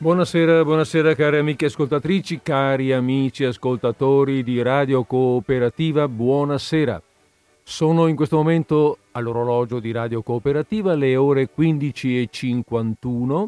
Buonasera, 0.00 0.62
buonasera 0.62 1.16
cari 1.16 1.38
amiche 1.38 1.66
ascoltatrici, 1.66 2.38
cari 2.40 2.92
amici 2.92 3.42
ascoltatori 3.42 4.44
di 4.44 4.62
Radio 4.62 5.02
Cooperativa, 5.02 6.06
buonasera. 6.06 7.02
Sono 7.64 8.06
in 8.06 8.14
questo 8.14 8.36
momento 8.36 8.98
all'orologio 9.10 9.80
di 9.80 9.90
Radio 9.90 10.22
Cooperativa 10.22 10.94
le 10.94 11.16
ore 11.16 11.50
15.51 11.50 13.46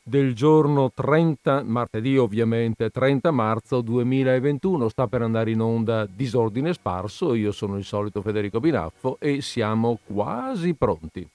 del 0.00 0.34
giorno 0.34 0.92
30, 0.94 1.64
martedì 1.64 2.16
ovviamente, 2.16 2.90
30 2.90 3.32
marzo 3.32 3.80
2021. 3.80 4.88
Sta 4.88 5.08
per 5.08 5.22
andare 5.22 5.50
in 5.50 5.60
onda 5.60 6.06
Disordine 6.06 6.74
Sparso, 6.74 7.34
io 7.34 7.50
sono 7.50 7.76
il 7.76 7.82
solito 7.82 8.22
Federico 8.22 8.60
Binaffo 8.60 9.16
e 9.18 9.40
siamo 9.40 9.98
quasi 10.06 10.74
pronti. 10.74 11.28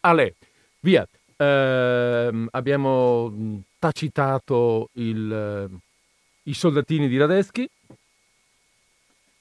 Ale, 0.00 0.34
via. 0.80 1.06
Eh, 1.36 2.46
abbiamo 2.50 3.62
tacitato 3.78 4.90
il, 4.94 5.70
i 6.42 6.54
soldatini 6.54 7.08
di 7.08 7.16
Radeschi 7.16 7.68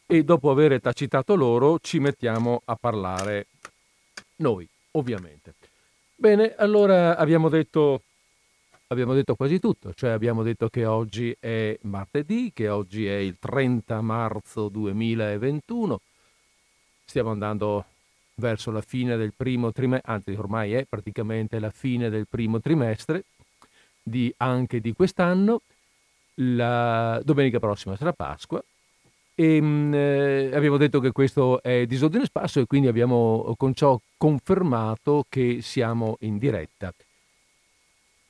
e 0.06 0.24
dopo 0.24 0.50
aver 0.50 0.80
tacitato 0.80 1.36
loro 1.36 1.80
ci 1.80 2.00
mettiamo 2.00 2.62
a 2.66 2.76
parlare 2.76 3.48
noi, 4.38 4.68
ovviamente. 4.92 5.56
Bene, 6.16 6.56
allora 6.56 7.18
abbiamo 7.18 7.50
detto, 7.50 8.02
abbiamo 8.88 9.14
detto 9.14 9.36
quasi 9.36 9.60
tutto, 9.60 9.94
cioè 9.94 10.12
abbiamo 10.12 10.44
detto 10.44 10.70
che 10.70 10.86
oggi 10.86 11.36
è 11.40 11.78
martedì, 11.82 12.52
che 12.54 12.70
oggi 12.70 13.06
è 13.06 13.18
il 13.18 13.36
30 13.38 14.02
marzo 14.02 14.70
2021, 14.70 16.00
stiamo 17.06 17.32
andando 17.32 17.86
verso 18.40 18.72
la 18.72 18.82
fine 18.82 19.18
del 19.18 19.34
primo 19.36 19.72
trimestre, 19.72 20.12
anzi 20.12 20.32
ormai 20.32 20.74
è 20.74 20.86
praticamente 20.86 21.60
la 21.60 21.72
fine 21.72 22.10
del 22.10 22.28
primo 22.30 22.60
trimestre 22.60 23.24
di, 24.02 24.34
anche 24.38 24.80
di 24.80 24.94
quest'anno. 24.94 25.62
La 26.40 27.20
domenica 27.24 27.60
prossima 27.60 27.96
sarà 27.96 28.14
Pasqua 28.14 28.64
e 29.34 29.62
mh, 29.62 29.94
eh, 29.94 30.52
abbiamo 30.54 30.78
detto 30.78 31.00
che 31.00 31.12
questo 31.12 31.62
è 31.62 31.86
disordine 31.88 32.26
spasso 32.26 32.60
e 32.60 32.66
quindi 32.66 32.88
abbiamo 32.88 33.54
con 33.58 33.74
ciò 33.74 34.00
confermato 34.18 35.26
che 35.28 35.60
siamo 35.62 36.18
in 36.22 36.38
diretta. 36.38 36.94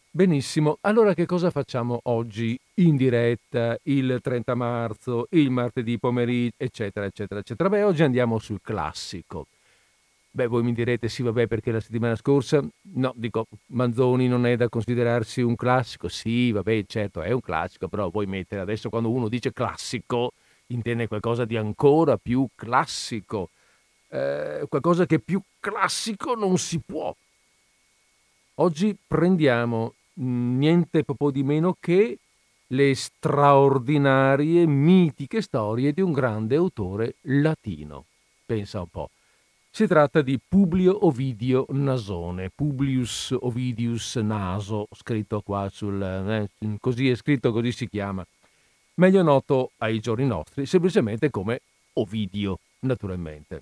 Benissimo, 0.10 0.78
allora 0.82 1.14
che 1.14 1.26
cosa 1.26 1.52
facciamo 1.52 2.00
oggi 2.04 2.60
in 2.76 2.96
diretta, 2.96 3.78
il 3.84 4.20
30 4.22 4.56
marzo, 4.56 5.28
il 5.32 5.52
martedì 5.52 6.00
pomeriggio, 6.00 6.56
eccetera, 6.58 7.06
eccetera, 7.06 7.40
eccetera? 7.42 7.70
Beh, 7.70 7.84
oggi 7.84 8.04
andiamo 8.04 8.40
sul 8.40 8.60
classico. 8.62 9.46
Beh, 10.38 10.46
voi 10.46 10.62
mi 10.62 10.72
direte 10.72 11.10
sì, 11.10 11.24
vabbè, 11.24 11.48
perché 11.48 11.72
la 11.72 11.80
settimana 11.80 12.16
scorsa, 12.16 12.64
no, 12.94 13.12
dico, 13.16 13.48
Manzoni 13.70 14.28
non 14.28 14.46
è 14.46 14.56
da 14.56 14.70
considerarsi 14.70 15.42
un 15.42 15.56
classico. 15.56 16.10
Sì, 16.10 16.52
vabbè, 16.52 16.84
certo, 16.86 17.24
è 17.24 17.32
un 17.32 17.42
classico, 17.42 17.88
però 17.88 18.08
vuoi 18.12 18.28
mettere 18.28 18.62
adesso 18.62 18.90
quando 18.90 19.10
uno 19.10 19.30
dice 19.30 19.52
classico, 19.52 20.34
intende 20.68 21.08
qualcosa 21.08 21.44
di 21.44 21.58
ancora 21.58 22.18
più 22.18 22.48
classico. 22.54 23.50
Eh, 24.10 24.66
qualcosa 24.70 25.08
che 25.08 25.18
più 25.18 25.42
classico 25.60 26.36
non 26.36 26.60
si 26.60 26.80
può. 26.86 27.12
Oggi 28.60 28.96
prendiamo 29.08 29.94
mm, 30.22 30.58
niente 30.60 31.04
proprio 31.04 31.32
di 31.32 31.42
meno 31.42 31.76
che 31.80 32.20
le 32.68 32.94
straordinarie, 32.94 34.68
mitiche 34.68 35.42
storie 35.42 35.94
di 35.94 36.02
un 36.02 36.12
grande 36.12 36.56
autore 36.58 37.16
latino. 37.22 38.06
Pensa 38.46 38.82
un 38.82 38.88
po'. 38.90 39.10
Si 39.78 39.86
tratta 39.86 40.24
di 40.24 40.40
Publio 40.40 41.06
Ovidio 41.06 41.68
Nasone, 41.70 42.50
Publius 42.50 43.36
Ovidius 43.40 44.16
Naso, 44.16 44.88
scritto 44.92 45.42
qua 45.42 45.70
sul... 45.72 46.02
Eh, 46.02 46.50
così 46.80 47.12
è 47.12 47.16
scritto, 47.16 47.52
così 47.52 47.72
si 47.72 47.88
chiama. 47.88 48.26
Meglio 48.96 49.22
noto 49.22 49.74
ai 49.78 50.00
giorni 50.00 50.26
nostri 50.26 50.66
semplicemente 50.66 51.30
come 51.30 51.62
Ovidio, 51.94 52.58
naturalmente. 52.80 53.62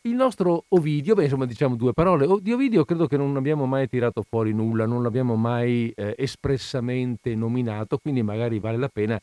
Il 0.00 0.14
nostro 0.14 0.64
Ovidio, 0.70 1.14
beh, 1.14 1.22
insomma 1.22 1.46
diciamo 1.46 1.76
due 1.76 1.92
parole, 1.92 2.26
di 2.42 2.52
Ovidio 2.52 2.84
credo 2.84 3.06
che 3.06 3.16
non 3.16 3.36
abbiamo 3.36 3.64
mai 3.64 3.88
tirato 3.88 4.24
fuori 4.28 4.52
nulla, 4.52 4.86
non 4.86 5.04
l'abbiamo 5.04 5.36
mai 5.36 5.92
eh, 5.94 6.16
espressamente 6.18 7.36
nominato, 7.36 7.98
quindi 7.98 8.22
magari 8.22 8.58
vale 8.58 8.76
la 8.76 8.88
pena 8.88 9.22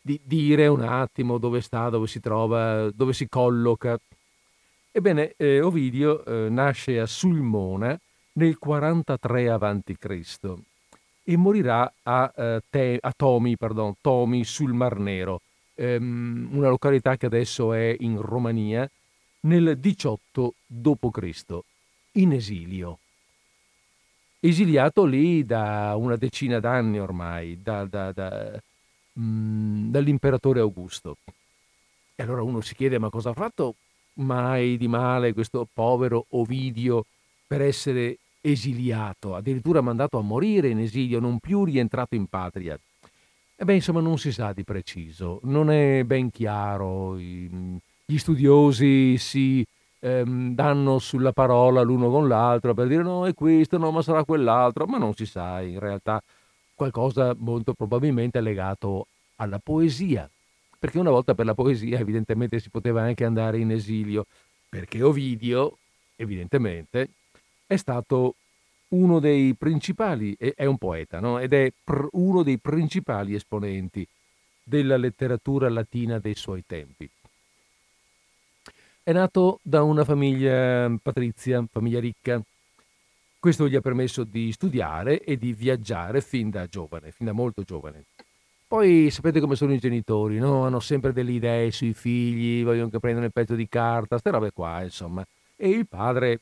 di 0.00 0.20
dire 0.22 0.68
un 0.68 0.82
attimo 0.82 1.36
dove 1.38 1.60
sta, 1.62 1.88
dove 1.88 2.06
si 2.06 2.20
trova, 2.20 2.92
dove 2.92 3.12
si 3.12 3.28
colloca 3.28 3.98
Ebbene, 4.98 5.34
eh, 5.36 5.60
Ovidio 5.60 6.24
eh, 6.24 6.48
nasce 6.50 6.98
a 6.98 7.06
Sulmona 7.06 7.96
nel 8.32 8.58
43 8.58 9.48
a.C. 9.48 10.38
e 11.22 11.36
morirà 11.36 11.92
a, 12.02 12.32
eh, 12.34 12.62
Te- 12.68 12.98
a 13.00 13.12
Tomi, 13.16 13.56
pardon, 13.56 13.94
Tomi 14.00 14.42
sul 14.42 14.72
Mar 14.72 14.98
Nero, 14.98 15.42
ehm, 15.76 16.48
una 16.50 16.68
località 16.68 17.16
che 17.16 17.26
adesso 17.26 17.72
è 17.72 17.94
in 18.00 18.20
Romania, 18.20 18.90
nel 19.42 19.78
18 19.78 20.54
d.C., 20.66 21.58
in 22.14 22.32
esilio. 22.32 22.98
Esiliato 24.40 25.04
lì 25.04 25.44
da 25.44 25.94
una 25.94 26.16
decina 26.16 26.58
d'anni 26.58 26.98
ormai, 26.98 27.62
da, 27.62 27.84
da, 27.84 28.10
da, 28.10 28.60
mh, 29.12 29.22
mm, 29.22 29.90
dall'imperatore 29.92 30.58
Augusto. 30.58 31.18
E 32.16 32.22
allora 32.24 32.42
uno 32.42 32.60
si 32.62 32.74
chiede 32.74 32.98
ma 32.98 33.10
cosa 33.10 33.30
ha 33.30 33.34
fatto 33.34 33.76
mai 34.18 34.76
di 34.76 34.88
male 34.88 35.32
questo 35.32 35.66
povero 35.72 36.26
Ovidio 36.30 37.04
per 37.46 37.62
essere 37.62 38.18
esiliato, 38.40 39.34
addirittura 39.34 39.80
mandato 39.80 40.18
a 40.18 40.22
morire 40.22 40.68
in 40.68 40.78
esilio, 40.78 41.20
non 41.20 41.38
più 41.38 41.64
rientrato 41.64 42.14
in 42.14 42.26
patria. 42.26 42.78
E 43.56 43.64
beh, 43.64 43.74
insomma, 43.74 44.00
non 44.00 44.18
si 44.18 44.30
sa 44.30 44.52
di 44.52 44.62
preciso, 44.62 45.40
non 45.44 45.70
è 45.70 46.04
ben 46.04 46.30
chiaro. 46.30 47.18
Gli 47.18 48.18
studiosi 48.18 49.18
si 49.18 49.66
ehm, 50.00 50.54
danno 50.54 50.98
sulla 50.98 51.32
parola 51.32 51.82
l'uno 51.82 52.10
con 52.10 52.28
l'altro 52.28 52.74
per 52.74 52.86
dire 52.86 53.02
no, 53.02 53.26
è 53.26 53.34
questo, 53.34 53.78
no, 53.78 53.90
ma 53.90 54.02
sarà 54.02 54.24
quell'altro, 54.24 54.86
ma 54.86 54.98
non 54.98 55.14
si 55.14 55.26
sa, 55.26 55.60
in 55.60 55.78
realtà 55.78 56.22
qualcosa 56.74 57.34
molto 57.36 57.72
probabilmente 57.72 58.40
legato 58.40 59.08
alla 59.36 59.58
poesia, 59.58 60.28
perché 60.78 60.98
una 60.98 61.10
volta 61.10 61.34
per 61.34 61.44
la 61.44 61.54
poesia 61.54 61.98
evidentemente 61.98 62.60
si 62.60 62.70
poteva 62.70 63.02
anche 63.02 63.24
andare 63.24 63.58
in 63.58 63.70
esilio, 63.70 64.26
perché 64.68 65.02
Ovidio, 65.02 65.78
evidentemente, 66.16 67.08
è 67.66 67.76
stato 67.76 68.34
uno 68.88 69.18
dei 69.18 69.54
principali, 69.54 70.36
è 70.38 70.64
un 70.64 70.78
poeta, 70.78 71.20
no? 71.20 71.38
ed 71.38 71.52
è 71.52 71.70
uno 72.12 72.42
dei 72.42 72.58
principali 72.58 73.34
esponenti 73.34 74.06
della 74.62 74.96
letteratura 74.96 75.68
latina 75.68 76.18
dei 76.18 76.34
suoi 76.34 76.62
tempi. 76.66 77.08
È 79.02 79.12
nato 79.12 79.58
da 79.62 79.82
una 79.82 80.04
famiglia 80.04 80.94
patrizia, 81.02 81.64
famiglia 81.70 81.98
ricca. 81.98 82.40
Questo 83.38 83.66
gli 83.66 83.74
ha 83.74 83.80
permesso 83.80 84.24
di 84.24 84.52
studiare 84.52 85.22
e 85.22 85.38
di 85.38 85.54
viaggiare 85.54 86.20
fin 86.20 86.50
da 86.50 86.66
giovane, 86.66 87.10
fin 87.10 87.26
da 87.26 87.32
molto 87.32 87.62
giovane. 87.62 88.04
Poi 88.68 89.08
sapete 89.10 89.40
come 89.40 89.56
sono 89.56 89.72
i 89.72 89.78
genitori, 89.78 90.38
no? 90.38 90.66
Hanno 90.66 90.78
sempre 90.78 91.14
delle 91.14 91.32
idee 91.32 91.70
sui 91.70 91.94
figli, 91.94 92.62
vogliono 92.62 92.90
che 92.90 92.98
prendano 93.00 93.24
il 93.24 93.32
pezzo 93.32 93.54
di 93.54 93.66
carta, 93.66 94.08
queste 94.08 94.30
robe 94.30 94.50
qua, 94.52 94.82
insomma. 94.82 95.24
E 95.56 95.70
il 95.70 95.86
padre 95.86 96.40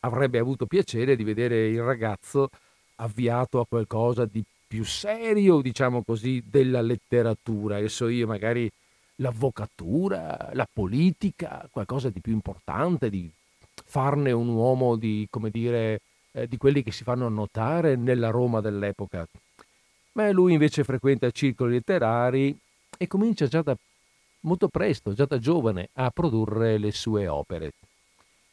avrebbe 0.00 0.38
avuto 0.38 0.66
piacere 0.66 1.16
di 1.16 1.24
vedere 1.24 1.66
il 1.66 1.82
ragazzo 1.82 2.50
avviato 2.96 3.58
a 3.58 3.66
qualcosa 3.66 4.26
di 4.26 4.44
più 4.68 4.84
serio, 4.84 5.60
diciamo 5.60 6.04
così, 6.04 6.40
della 6.48 6.80
letteratura. 6.80 7.78
E 7.78 7.88
so 7.88 8.06
io, 8.06 8.28
magari 8.28 8.70
l'avvocatura, 9.16 10.50
la 10.52 10.68
politica, 10.72 11.66
qualcosa 11.68 12.10
di 12.10 12.20
più 12.20 12.32
importante, 12.32 13.10
di 13.10 13.28
farne 13.84 14.30
un 14.30 14.46
uomo 14.50 14.94
di, 14.94 15.26
come 15.28 15.50
dire, 15.50 16.00
eh, 16.30 16.46
di 16.46 16.58
quelli 16.58 16.84
che 16.84 16.92
si 16.92 17.02
fanno 17.02 17.28
notare 17.28 17.96
nella 17.96 18.30
Roma 18.30 18.60
dell'epoca 18.60 19.26
ma 20.16 20.30
lui 20.32 20.54
invece 20.54 20.82
frequenta 20.82 21.30
circoli 21.30 21.74
letterari 21.74 22.56
e 22.98 23.06
comincia 23.06 23.46
già 23.46 23.60
da 23.60 23.76
molto 24.40 24.68
presto, 24.68 25.12
già 25.12 25.26
da 25.26 25.38
giovane, 25.38 25.90
a 25.94 26.10
produrre 26.10 26.78
le 26.78 26.90
sue 26.90 27.28
opere. 27.28 27.72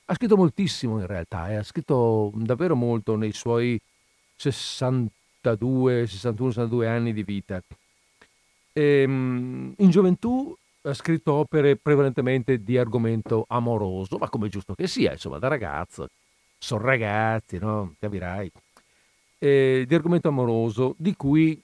Ha 0.06 0.14
scritto 0.16 0.36
moltissimo 0.36 1.00
in 1.00 1.08
realtà, 1.08 1.50
eh? 1.50 1.56
ha 1.56 1.64
scritto 1.64 2.32
davvero 2.36 2.76
molto 2.76 3.16
nei 3.16 3.32
suoi 3.32 3.80
62, 4.36 6.06
61, 6.08 6.52
62 6.52 6.88
anni 6.88 7.14
di 7.14 7.24
vita. 7.24 7.62
E, 8.74 8.82
ehm, 9.02 9.74
in 9.78 9.90
gioventù 9.90 10.54
ha 10.82 10.94
scritto 10.94 11.32
opere 11.34 11.78
prevalentemente 11.78 12.62
di 12.62 12.78
argomento 12.78 13.46
amoroso, 13.48 14.18
ma 14.18 14.28
come 14.30 14.50
giusto 14.50 14.76
che 14.76 14.88
sia, 14.88 15.14
insomma, 15.14 15.40
da 15.40 15.48
ragazzo. 15.48 16.08
Sono 16.58 16.84
ragazzi, 16.84 17.58
no? 17.58 17.96
Capirai 18.00 18.52
eh, 19.44 19.84
di 19.86 19.94
argomento 19.94 20.30
amoroso, 20.30 20.96
di 20.98 21.16
cui 21.18 21.62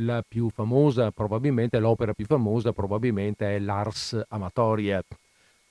la 0.00 0.22
più 0.26 0.50
famosa, 0.50 1.10
probabilmente 1.12 1.78
l'opera 1.78 2.12
più 2.12 2.26
famosa, 2.26 2.74
probabilmente 2.74 3.56
è 3.56 3.58
l'Ars 3.58 4.20
Amatoria, 4.28 5.02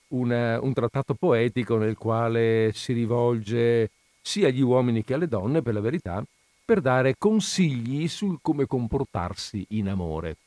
una, 0.08 0.60
un 0.60 0.74
trattato 0.74 1.14
poetico 1.14 1.78
nel 1.78 1.98
quale 1.98 2.72
si 2.74 2.94
rivolge 2.94 3.92
sia 4.24 4.48
agli 4.48 4.62
uomini 4.62 5.04
che 5.04 5.14
alle 5.14 5.28
donne, 5.28 5.62
per 5.62 5.76
la 5.76 5.82
verità, 5.82 6.24
per 6.66 6.82
dare 6.82 7.14
consigli 7.16 8.08
su 8.08 8.40
come 8.42 8.66
comportarsi 8.66 9.64
in 9.70 9.90
amore, 9.90 10.38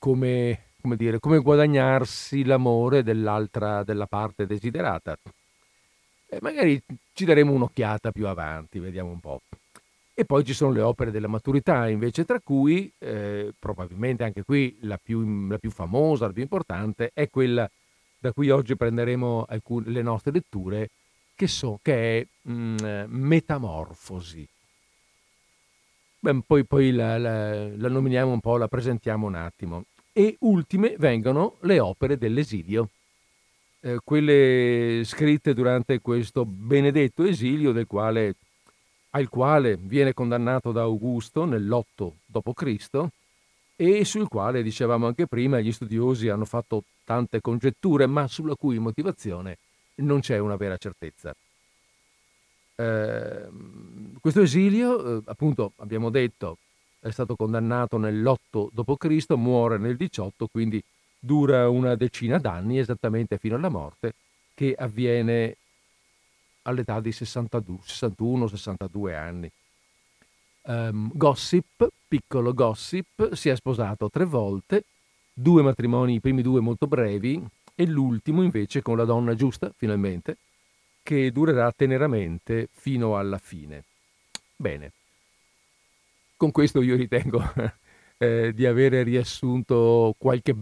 come, 0.00 0.70
come, 0.80 0.96
dire, 0.96 1.20
come 1.20 1.38
guadagnarsi 1.38 2.44
l'amore 2.44 3.04
dell'altra, 3.04 3.84
della 3.84 4.06
parte 4.06 4.44
desiderata. 4.44 5.16
E 6.26 6.38
magari 6.40 6.82
ci 7.12 7.24
daremo 7.24 7.52
un'occhiata 7.52 8.10
più 8.10 8.26
avanti, 8.26 8.78
vediamo 8.78 9.10
un 9.10 9.20
po'. 9.20 9.40
E 10.16 10.24
poi 10.24 10.44
ci 10.44 10.54
sono 10.54 10.70
le 10.70 10.80
opere 10.80 11.10
della 11.10 11.26
maturità, 11.26 11.88
invece, 11.88 12.24
tra 12.24 12.38
cui 12.38 12.90
eh, 12.98 13.52
probabilmente 13.58 14.22
anche 14.22 14.44
qui 14.44 14.76
la 14.82 14.98
più, 15.02 15.48
la 15.48 15.58
più, 15.58 15.70
famosa, 15.70 16.26
la 16.26 16.32
più 16.32 16.42
importante, 16.42 17.10
è 17.12 17.28
quella 17.28 17.68
da 18.18 18.32
cui 18.32 18.48
oggi 18.48 18.76
prenderemo 18.76 19.44
alcune, 19.48 19.90
le 19.90 20.02
nostre 20.02 20.30
letture, 20.30 20.90
che, 21.34 21.48
so, 21.48 21.80
che 21.82 22.20
è 22.20 22.26
mh, 22.48 22.52
mm, 22.52 23.04
Metamorfosi. 23.08 24.48
Beh, 26.20 26.42
poi, 26.46 26.64
poi 26.64 26.92
la, 26.92 27.18
la, 27.18 27.68
la 27.76 27.88
nominiamo 27.88 28.32
un 28.32 28.40
po', 28.40 28.56
la 28.56 28.68
presentiamo 28.68 29.26
un 29.26 29.34
attimo. 29.34 29.84
E 30.12 30.36
ultime 30.40 30.94
vengono 30.96 31.56
le 31.62 31.80
opere 31.80 32.16
dell'esilio, 32.16 32.88
eh, 33.84 33.98
quelle 34.02 35.02
scritte 35.04 35.52
durante 35.52 36.00
questo 36.00 36.46
benedetto 36.46 37.22
esilio 37.22 37.74
quale 37.86 38.34
al 39.10 39.28
quale 39.28 39.76
viene 39.76 40.14
condannato 40.14 40.72
da 40.72 40.82
Augusto 40.82 41.44
nell'8 41.44 42.12
d.C. 42.24 43.06
e 43.76 44.04
sul 44.04 44.26
quale, 44.26 44.62
dicevamo 44.62 45.06
anche 45.06 45.26
prima, 45.26 45.60
gli 45.60 45.70
studiosi 45.70 46.28
hanno 46.28 46.46
fatto 46.46 46.82
tante 47.04 47.40
congetture, 47.40 48.06
ma 48.06 48.26
sulla 48.26 48.56
cui 48.56 48.78
motivazione 48.78 49.58
non 49.96 50.18
c'è 50.20 50.38
una 50.38 50.56
vera 50.56 50.76
certezza. 50.78 51.32
Eh, 52.74 53.48
questo 54.20 54.40
esilio, 54.40 55.18
eh, 55.18 55.22
appunto, 55.26 55.74
abbiamo 55.76 56.10
detto, 56.10 56.58
è 56.98 57.10
stato 57.10 57.36
condannato 57.36 57.98
nell'8 57.98 58.68
d.C., 58.72 59.34
muore 59.34 59.78
nel 59.78 59.96
18, 59.96 60.48
quindi 60.48 60.82
dura 61.24 61.68
una 61.68 61.94
decina 61.94 62.38
d'anni, 62.38 62.78
esattamente 62.78 63.38
fino 63.38 63.56
alla 63.56 63.70
morte, 63.70 64.14
che 64.54 64.74
avviene 64.76 65.56
all'età 66.62 67.00
di 67.00 67.10
61-62 67.10 69.14
anni. 69.14 69.50
Um, 70.66 71.10
gossip, 71.12 71.88
piccolo 72.06 72.52
gossip, 72.52 73.32
si 73.32 73.48
è 73.48 73.56
sposato 73.56 74.10
tre 74.10 74.24
volte, 74.24 74.84
due 75.32 75.62
matrimoni, 75.62 76.14
i 76.14 76.20
primi 76.20 76.42
due 76.42 76.60
molto 76.60 76.86
brevi 76.86 77.42
e 77.74 77.86
l'ultimo 77.86 78.42
invece 78.42 78.82
con 78.82 78.96
la 78.96 79.04
donna 79.04 79.34
giusta, 79.34 79.72
finalmente, 79.74 80.36
che 81.02 81.32
durerà 81.32 81.72
teneramente 81.72 82.68
fino 82.70 83.16
alla 83.16 83.38
fine. 83.38 83.84
Bene, 84.56 84.92
con 86.36 86.50
questo 86.50 86.82
io 86.82 86.96
ritengo 86.96 87.42
eh, 88.18 88.52
di 88.54 88.66
avere 88.66 89.02
riassunto 89.02 90.14
qualche, 90.18 90.54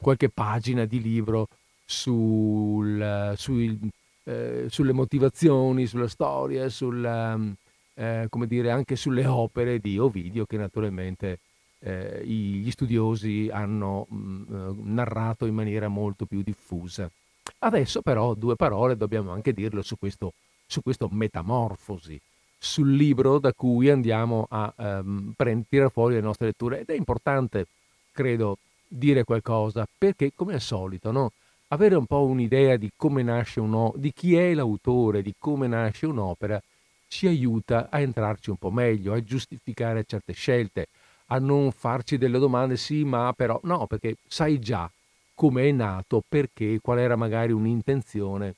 qualche, 0.00 0.28
pagina 0.28 0.84
di 0.84 1.00
libro 1.00 1.48
sul, 1.84 3.34
sul 3.36 3.78
eh, 4.24 4.66
sulle 4.68 4.92
motivazioni, 4.92 5.86
sulla 5.86 6.08
storia, 6.08 6.68
sulla, 6.68 7.36
mm, 7.36 7.50
eh, 7.94 8.26
come 8.28 8.46
dire, 8.46 8.70
anche 8.70 8.94
sulle 8.94 9.26
opere 9.26 9.78
di 9.78 9.98
Ovidio 9.98 10.46
che 10.46 10.56
naturalmente 10.56 11.40
eh, 11.80 12.22
gli 12.24 12.70
studiosi 12.70 13.48
hanno 13.50 14.06
mh, 14.08 14.16
mm, 14.16 14.54
eh, 14.54 14.74
narrato 14.84 15.46
in 15.46 15.54
maniera 15.54 15.88
molto 15.88 16.26
più 16.26 16.42
diffusa. 16.42 17.10
Adesso 17.58 18.02
però 18.02 18.34
due 18.34 18.56
parole 18.56 18.96
dobbiamo 18.96 19.32
anche 19.32 19.52
dirlo 19.52 19.82
su 19.82 19.96
questo, 19.98 20.34
su 20.66 20.82
questo 20.82 21.08
metamorfosi, 21.10 22.20
sul 22.58 22.92
libro 22.94 23.38
da 23.38 23.52
cui 23.52 23.90
andiamo 23.90 24.46
a 24.48 24.72
ehm, 24.76 25.34
tirare 25.68 25.90
fuori 25.90 26.14
le 26.14 26.20
nostre 26.20 26.46
letture 26.46 26.80
ed 26.80 26.88
è 26.88 26.94
importante, 26.94 27.66
credo, 28.12 28.58
dire 28.92 29.24
qualcosa 29.24 29.86
perché 29.96 30.32
come 30.34 30.54
al 30.54 30.60
solito, 30.60 31.12
no? 31.12 31.30
avere 31.72 31.94
un 31.94 32.06
po' 32.06 32.24
un'idea 32.24 32.76
di 32.76 32.90
come 32.96 33.22
nasce 33.22 33.60
un'opera, 33.60 34.02
di 34.02 34.12
chi 34.12 34.36
è 34.36 34.52
l'autore, 34.54 35.22
di 35.22 35.34
come 35.38 35.66
nasce 35.66 36.06
un'opera, 36.06 36.60
ci 37.06 37.26
aiuta 37.26 37.88
a 37.90 38.00
entrarci 38.00 38.50
un 38.50 38.56
po' 38.56 38.70
meglio, 38.70 39.12
a 39.12 39.22
giustificare 39.22 40.04
certe 40.04 40.32
scelte, 40.32 40.88
a 41.26 41.38
non 41.38 41.70
farci 41.70 42.18
delle 42.18 42.38
domande, 42.38 42.76
sì, 42.76 43.04
ma 43.04 43.32
però 43.36 43.60
no, 43.64 43.86
perché 43.86 44.16
sai 44.26 44.58
già 44.58 44.90
come 45.34 45.68
è 45.68 45.72
nato, 45.72 46.22
perché, 46.28 46.80
qual 46.82 46.98
era 46.98 47.16
magari 47.16 47.52
un'intenzione 47.52 48.54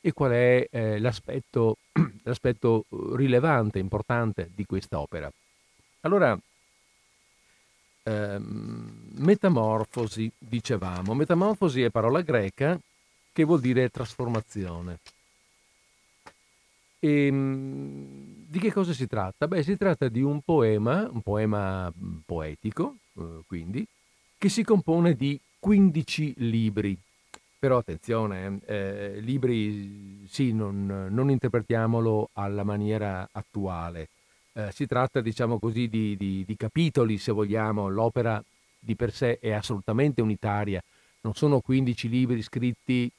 e 0.00 0.12
qual 0.12 0.30
è 0.30 0.66
eh, 0.70 0.98
l'aspetto, 0.98 1.76
l'aspetto 2.22 2.84
rilevante, 3.14 3.78
importante 3.78 4.50
di 4.54 4.64
quest'opera. 4.64 5.30
Allora, 6.00 6.38
Ehm, 8.04 9.10
metamorfosi, 9.18 10.30
dicevamo. 10.38 11.14
Metamorfosi 11.14 11.82
è 11.82 11.90
parola 11.90 12.20
greca 12.22 12.78
che 13.32 13.44
vuol 13.44 13.60
dire 13.60 13.88
trasformazione. 13.90 14.98
E, 16.98 17.26
ehm, 17.26 18.46
di 18.48 18.58
che 18.58 18.72
cosa 18.72 18.92
si 18.92 19.06
tratta? 19.06 19.46
Beh, 19.46 19.62
si 19.62 19.76
tratta 19.76 20.08
di 20.08 20.22
un 20.22 20.40
poema, 20.42 21.08
un 21.10 21.20
poema 21.22 21.90
mm, 21.90 22.18
poetico, 22.26 22.96
eh, 23.18 23.42
quindi, 23.46 23.86
che 24.36 24.48
si 24.48 24.64
compone 24.64 25.14
di 25.14 25.38
15 25.58 26.34
libri. 26.38 26.98
Però 27.58 27.78
attenzione, 27.78 28.58
eh, 28.66 29.20
libri 29.20 30.26
sì, 30.28 30.52
non, 30.52 31.06
non 31.10 31.30
interpretiamolo 31.30 32.30
alla 32.32 32.64
maniera 32.64 33.28
attuale 33.30 34.08
eh, 34.54 34.70
si 34.72 34.86
tratta, 34.86 35.20
diciamo 35.20 35.58
così, 35.58 35.88
di, 35.88 36.16
di, 36.16 36.44
di 36.46 36.56
capitoli, 36.56 37.18
se 37.18 37.32
vogliamo. 37.32 37.88
L'opera 37.88 38.42
di 38.78 38.94
per 38.96 39.12
sé 39.12 39.38
è 39.38 39.52
assolutamente 39.52 40.20
unitaria. 40.20 40.82
Non 41.22 41.34
sono 41.34 41.60
15 41.60 42.08
libri 42.08 42.42
scritti 42.42 43.10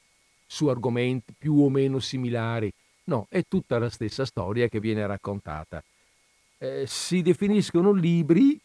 su 0.46 0.66
argomenti 0.68 1.34
più 1.36 1.54
o 1.54 1.68
meno 1.70 1.98
similari. 1.98 2.72
No, 3.04 3.26
è 3.28 3.42
tutta 3.48 3.78
la 3.78 3.90
stessa 3.90 4.24
storia 4.24 4.68
che 4.68 4.80
viene 4.80 5.06
raccontata. 5.06 5.82
Eh, 6.58 6.84
si 6.86 7.22
definiscono 7.22 7.92
libri 7.92 8.58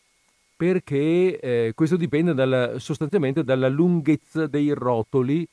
perché 0.56 1.40
eh, 1.40 1.72
questo 1.74 1.96
dipende 1.96 2.34
dal, 2.34 2.76
sostanzialmente 2.80 3.44
dalla 3.44 3.70
lunghezza 3.70 4.46
dei 4.46 4.72
rotoli, 4.74 5.48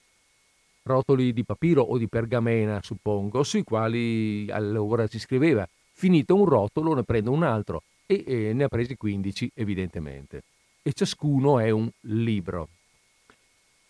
rotoli 0.82 1.32
di 1.32 1.44
papiro 1.44 1.82
o 1.82 1.96
di 1.96 2.08
pergamena, 2.08 2.80
suppongo, 2.82 3.42
sui 3.42 3.62
quali 3.62 4.50
allora 4.50 5.06
si 5.06 5.18
scriveva 5.18 5.66
finito 5.96 6.34
un 6.34 6.44
rotolo 6.44 6.94
ne 6.94 7.02
prendo 7.02 7.32
un 7.32 7.42
altro 7.42 7.82
e, 8.04 8.22
e 8.26 8.52
ne 8.52 8.64
ha 8.64 8.68
presi 8.68 8.96
15 8.96 9.52
evidentemente 9.54 10.42
e 10.82 10.92
ciascuno 10.92 11.58
è 11.58 11.70
un 11.70 11.90
libro. 12.02 12.68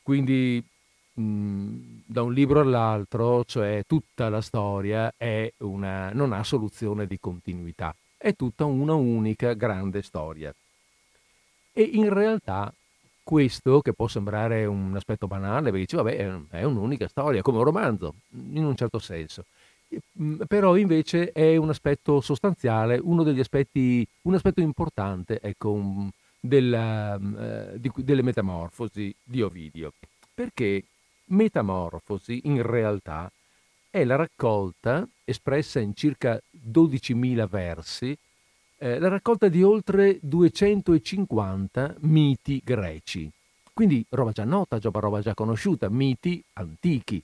Quindi 0.02 0.64
da 1.12 2.22
un 2.22 2.32
libro 2.32 2.60
all'altro, 2.60 3.44
cioè 3.44 3.82
tutta 3.86 4.28
la 4.28 4.40
storia 4.40 5.12
una, 5.58 6.10
non 6.12 6.32
ha 6.32 6.44
soluzione 6.44 7.06
di 7.06 7.18
continuità, 7.18 7.94
è 8.16 8.34
tutta 8.34 8.64
una 8.64 8.94
unica 8.94 9.52
grande 9.54 10.02
storia. 10.02 10.54
E 11.72 11.82
in 11.82 12.12
realtà 12.12 12.72
questo, 13.22 13.80
che 13.80 13.92
può 13.92 14.06
sembrare 14.08 14.64
un 14.66 14.94
aspetto 14.94 15.26
banale, 15.26 15.70
perché 15.70 15.80
dice, 15.80 15.96
vabbè, 15.96 16.46
è 16.50 16.62
un'unica 16.62 17.08
storia, 17.08 17.42
come 17.42 17.58
un 17.58 17.64
romanzo, 17.64 18.14
in 18.52 18.64
un 18.64 18.76
certo 18.76 18.98
senso. 18.98 19.44
Però 20.46 20.76
invece 20.76 21.32
è 21.32 21.56
un 21.56 21.68
aspetto 21.68 22.20
sostanziale, 22.20 22.98
uno 23.02 23.22
degli 23.22 23.40
aspetti, 23.40 24.06
un 24.22 24.34
aspetto 24.34 24.60
importante 24.60 25.38
ecco, 25.40 26.10
della, 26.40 27.14
eh, 27.16 27.80
di, 27.80 27.90
delle 27.96 28.22
metamorfosi 28.22 29.14
di 29.22 29.42
Ovidio, 29.42 29.92
perché 30.34 30.82
metamorfosi 31.26 32.42
in 32.44 32.62
realtà 32.62 33.30
è 33.90 34.04
la 34.04 34.16
raccolta, 34.16 35.06
espressa 35.24 35.80
in 35.80 35.94
circa 35.94 36.40
12.000 36.50 37.48
versi, 37.48 38.16
eh, 38.78 38.98
la 38.98 39.08
raccolta 39.08 39.48
di 39.48 39.62
oltre 39.62 40.18
250 40.20 41.96
miti 42.00 42.60
greci. 42.62 43.30
Quindi 43.72 44.04
roba 44.10 44.32
già 44.32 44.44
nota, 44.44 44.78
roba 44.82 45.20
già 45.20 45.34
conosciuta, 45.34 45.88
miti 45.88 46.42
antichi, 46.54 47.22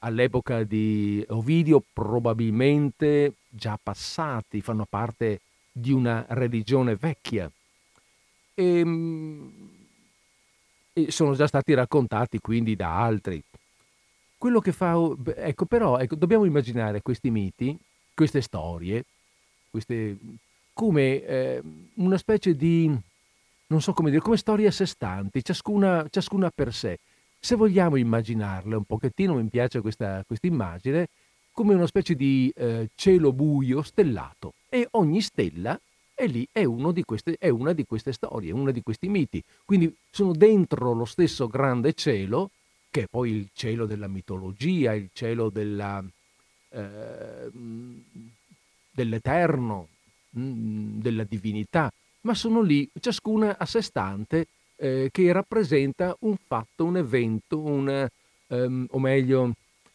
all'epoca 0.00 0.62
di 0.62 1.24
Ovidio 1.28 1.82
probabilmente 1.92 3.34
già 3.48 3.78
passati, 3.80 4.60
fanno 4.60 4.86
parte 4.88 5.40
di 5.70 5.92
una 5.92 6.24
religione 6.28 6.94
vecchia 6.94 7.50
e, 8.54 8.78
ehm, 8.78 9.52
e 10.92 11.10
sono 11.10 11.34
già 11.34 11.46
stati 11.46 11.74
raccontati 11.74 12.38
quindi 12.38 12.76
da 12.76 13.02
altri. 13.02 13.42
Quello 14.38 14.60
che 14.60 14.72
fa, 14.72 14.94
ecco 15.36 15.64
però, 15.64 15.98
ecco, 15.98 16.14
dobbiamo 16.14 16.44
immaginare 16.44 17.02
questi 17.02 17.30
miti, 17.30 17.76
queste 18.14 18.40
storie, 18.40 19.04
queste 19.70 20.16
come 20.72 21.24
eh, 21.24 21.62
una 21.94 22.18
specie 22.18 22.54
di, 22.54 22.86
non 23.66 23.80
so 23.80 23.92
come 23.92 24.10
dire, 24.10 24.22
come 24.22 24.36
storie 24.36 24.66
a 24.66 24.70
sé 24.70 24.86
stanti, 24.86 25.42
ciascuna, 25.42 26.06
ciascuna 26.10 26.50
per 26.50 26.72
sé. 26.72 26.98
Se 27.44 27.56
vogliamo 27.56 27.96
immaginarle 27.96 28.74
un 28.74 28.84
pochettino, 28.84 29.34
mi 29.34 29.46
piace 29.50 29.82
questa 29.82 30.24
immagine, 30.40 31.08
come 31.52 31.74
una 31.74 31.86
specie 31.86 32.14
di 32.14 32.50
eh, 32.56 32.88
cielo 32.94 33.34
buio 33.34 33.82
stellato 33.82 34.54
e 34.70 34.88
ogni 34.92 35.20
stella 35.20 35.78
è 36.14 36.26
lì, 36.26 36.48
è, 36.50 36.64
di 36.64 37.04
queste, 37.04 37.36
è 37.38 37.50
una 37.50 37.74
di 37.74 37.84
queste 37.84 38.14
storie, 38.14 38.50
una 38.50 38.70
di 38.70 38.82
questi 38.82 39.10
miti. 39.10 39.44
Quindi 39.62 39.94
sono 40.10 40.32
dentro 40.32 40.94
lo 40.94 41.04
stesso 41.04 41.46
grande 41.46 41.92
cielo, 41.92 42.48
che 42.88 43.02
è 43.02 43.06
poi 43.10 43.32
il 43.32 43.48
cielo 43.52 43.84
della 43.84 44.08
mitologia, 44.08 44.94
il 44.94 45.10
cielo 45.12 45.50
della, 45.50 46.02
eh, 46.70 47.50
dell'eterno, 48.90 49.88
mm, 50.38 50.98
della 50.98 51.24
divinità, 51.24 51.92
ma 52.22 52.32
sono 52.32 52.62
lì, 52.62 52.88
ciascuna 52.98 53.58
a 53.58 53.66
sé 53.66 53.82
stante, 53.82 54.46
eh, 54.84 55.08
che 55.10 55.32
rappresenta 55.32 56.14
un 56.20 56.36
fatto, 56.36 56.84
un 56.84 56.98
evento, 56.98 57.58
un, 57.58 58.06
ehm, 58.48 58.86
o 58.90 58.98
meglio, 58.98 59.52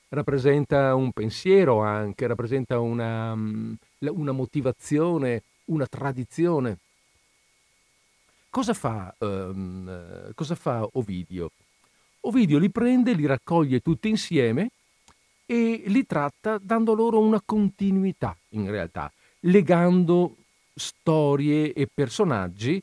rappresenta 0.10 0.96
un 0.96 1.12
pensiero 1.12 1.82
anche, 1.82 2.26
rappresenta 2.26 2.80
una, 2.80 3.36
mm, 3.36 3.74
una 4.00 4.32
motivazione, 4.32 5.44
una 5.66 5.86
tradizione. 5.86 6.78
Cosa 8.50 8.74
fa, 8.74 9.14
um, 9.20 10.34
cosa 10.34 10.56
fa 10.56 10.88
Ovidio? 10.94 11.52
Ovidio 12.22 12.58
li 12.58 12.72
prende, 12.72 13.14
li 13.14 13.28
raccoglie 13.28 13.82
tutti 13.82 14.10
insieme 14.10 14.72
e 15.46 15.84
li 15.86 16.04
tratta 16.08 16.58
dando 16.60 16.96
loro 16.96 17.20
una 17.20 17.42
continuità 17.46 18.36
in 18.50 18.72
realtà, 18.72 19.12
legando 19.42 20.36
storie 20.74 21.74
e 21.74 21.88
personaggi 21.94 22.82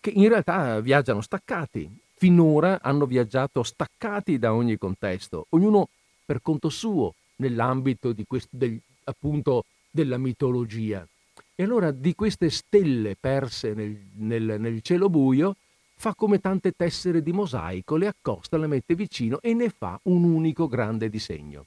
che 0.00 0.10
in 0.10 0.28
realtà 0.28 0.80
viaggiano 0.80 1.20
staccati. 1.20 1.88
Finora 2.14 2.80
hanno 2.82 3.06
viaggiato 3.06 3.62
staccati 3.62 4.38
da 4.38 4.52
ogni 4.52 4.76
contesto, 4.76 5.46
ognuno 5.50 5.88
per 6.24 6.42
conto 6.42 6.68
suo 6.68 7.14
nell'ambito 7.36 8.12
di 8.12 8.24
quest- 8.26 8.48
del, 8.50 8.78
appunto 9.04 9.64
della 9.90 10.18
mitologia. 10.18 11.06
E 11.54 11.62
allora 11.62 11.90
di 11.90 12.14
queste 12.14 12.50
stelle 12.50 13.16
perse 13.18 13.74
nel, 13.74 13.96
nel, 14.16 14.56
nel 14.58 14.82
cielo 14.82 15.08
buio 15.08 15.56
fa 15.94 16.14
come 16.14 16.40
tante 16.40 16.72
tessere 16.72 17.22
di 17.22 17.32
mosaico, 17.32 17.96
le 17.96 18.06
accosta, 18.06 18.56
le 18.56 18.66
mette 18.66 18.94
vicino 18.94 19.38
e 19.40 19.52
ne 19.52 19.68
fa 19.68 20.00
un 20.04 20.24
unico 20.24 20.66
grande 20.66 21.10
disegno. 21.10 21.66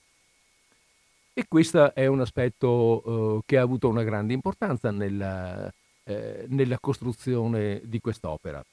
E 1.33 1.45
questo 1.47 1.93
è 1.93 2.07
un 2.07 2.21
aspetto 2.21 3.03
eh, 3.05 3.41
che 3.45 3.57
ha 3.57 3.61
avuto 3.61 3.89
una 3.89 4.03
grande 4.03 4.33
importanza 4.33 4.89
nella, 4.89 5.71
eh, 6.05 6.45
nella 6.47 6.77
costruzione 6.79 7.81
di 7.83 7.99
quest'opera. 7.99 8.63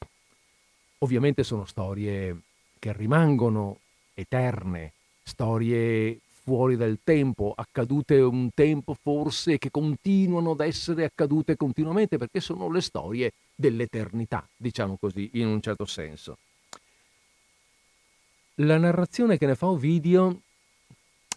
Ovviamente 0.99 1.45
sono 1.45 1.65
storie 1.65 2.37
che 2.79 2.93
rimangono 2.93 3.79
eterne, 4.15 4.93
storie 5.23 6.19
fuori 6.43 6.77
dal 6.77 6.99
tempo, 7.05 7.53
accadute 7.55 8.21
un 8.21 8.51
tempo 8.53 8.97
forse 9.01 9.59
che 9.59 9.71
continuano 9.71 10.53
ad 10.53 10.61
essere 10.61 11.05
accadute 11.05 11.57
continuamente 11.57 12.19
perché 12.19 12.41
sono 12.41 12.71
le 12.71 12.81
storie 12.81 13.33
dell'eternità, 13.55 14.47
diciamo 14.57 14.97
così, 14.99 15.31
in 15.35 15.47
un 15.47 15.61
certo 15.61 15.85
senso. 15.85 16.39
La 18.57 18.79
narrazione 18.79 19.39
che 19.39 19.47
ne 19.47 19.55
fa 19.55 19.69
Ovidio 19.69 20.41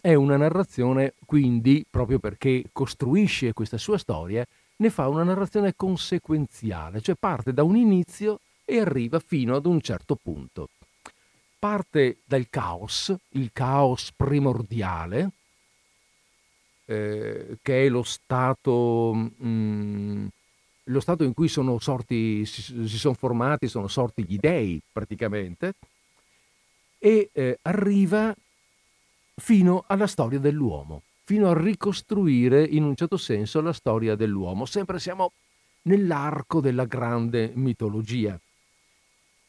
è 0.00 0.14
una 0.14 0.36
narrazione, 0.36 1.14
quindi, 1.24 1.86
proprio 1.88 2.18
perché 2.18 2.64
costruisce 2.72 3.54
questa 3.54 3.78
sua 3.78 3.96
storia, 3.96 4.44
ne 4.76 4.90
fa 4.90 5.08
una 5.08 5.22
narrazione 5.22 5.74
conseguenziale, 5.74 7.00
cioè 7.00 7.14
parte 7.14 7.52
da 7.52 7.62
un 7.62 7.76
inizio 7.76 8.40
e 8.64 8.80
arriva 8.80 9.20
fino 9.20 9.54
ad 9.54 9.66
un 9.66 9.80
certo 9.80 10.16
punto. 10.16 10.68
Parte 11.58 12.18
dal 12.24 12.48
caos, 12.50 13.14
il 13.30 13.50
caos 13.52 14.12
primordiale, 14.14 15.30
eh, 16.86 17.58
che 17.62 17.86
è 17.86 17.88
lo 17.88 18.02
stato, 18.02 19.12
mh, 19.14 19.46
mm, 19.46 20.26
lo 20.84 21.00
stato 21.00 21.24
in 21.24 21.32
cui 21.32 21.48
sono 21.48 21.78
sorti, 21.78 22.44
si, 22.44 22.62
si, 22.86 22.98
sono 22.98 23.14
formati, 23.14 23.68
sono 23.68 23.88
sorti 23.88 24.24
gli 24.24 24.36
dei 24.36 24.80
praticamente, 24.92 25.74
e 26.98 27.30
eh, 27.32 27.58
arriva 27.62 28.34
fino 29.36 29.84
alla 29.86 30.06
storia 30.06 30.38
dell'uomo, 30.38 31.02
fino 31.24 31.48
a 31.48 31.58
ricostruire 31.58 32.62
in 32.62 32.84
un 32.84 32.94
certo 32.94 33.16
senso 33.16 33.60
la 33.60 33.72
storia 33.72 34.14
dell'uomo. 34.14 34.66
Sempre 34.66 34.98
siamo 34.98 35.32
nell'arco 35.82 36.60
della 36.60 36.84
grande 36.84 37.50
mitologia. 37.54 38.38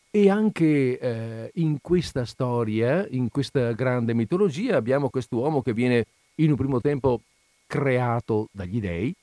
E 0.09 0.29
anche 0.29 0.97
eh, 0.97 1.51
in 1.55 1.79
questa 1.81 2.23
storia, 2.23 3.05
in 3.09 3.29
questa 3.29 3.73
grande 3.73 4.13
mitologia, 4.13 4.77
abbiamo 4.77 5.09
quest'uomo 5.09 5.61
che 5.61 5.73
viene 5.73 6.05
in 6.35 6.51
un 6.51 6.55
primo 6.55 6.79
tempo 6.79 7.21
creato 7.67 8.47
dagli 8.51 8.79
dei, 8.79 9.13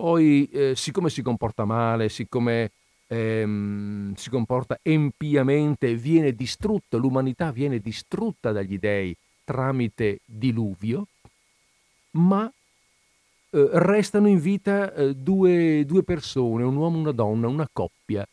poi 0.00 0.48
eh, 0.52 0.74
siccome 0.76 1.10
si 1.10 1.20
comporta 1.20 1.64
male, 1.64 2.08
siccome 2.08 2.70
ehm, 3.06 4.14
si 4.14 4.30
comporta 4.30 4.78
empiamente, 4.82 5.94
viene 5.94 6.32
distrutto, 6.32 6.96
l'umanità 6.96 7.50
viene 7.50 7.80
distrutta 7.80 8.52
dagli 8.52 8.78
dei 8.78 9.14
tramite 9.44 10.20
diluvio, 10.24 11.06
ma 12.12 12.50
eh, 13.52 13.68
restano 13.72 14.28
in 14.28 14.40
vita 14.40 14.92
eh, 14.94 15.14
due, 15.14 15.84
due 15.84 16.02
persone, 16.02 16.62
un 16.62 16.76
uomo 16.76 16.96
e 16.96 17.00
una 17.00 17.12
donna, 17.12 17.48
una 17.48 17.68
coppia, 17.72 18.26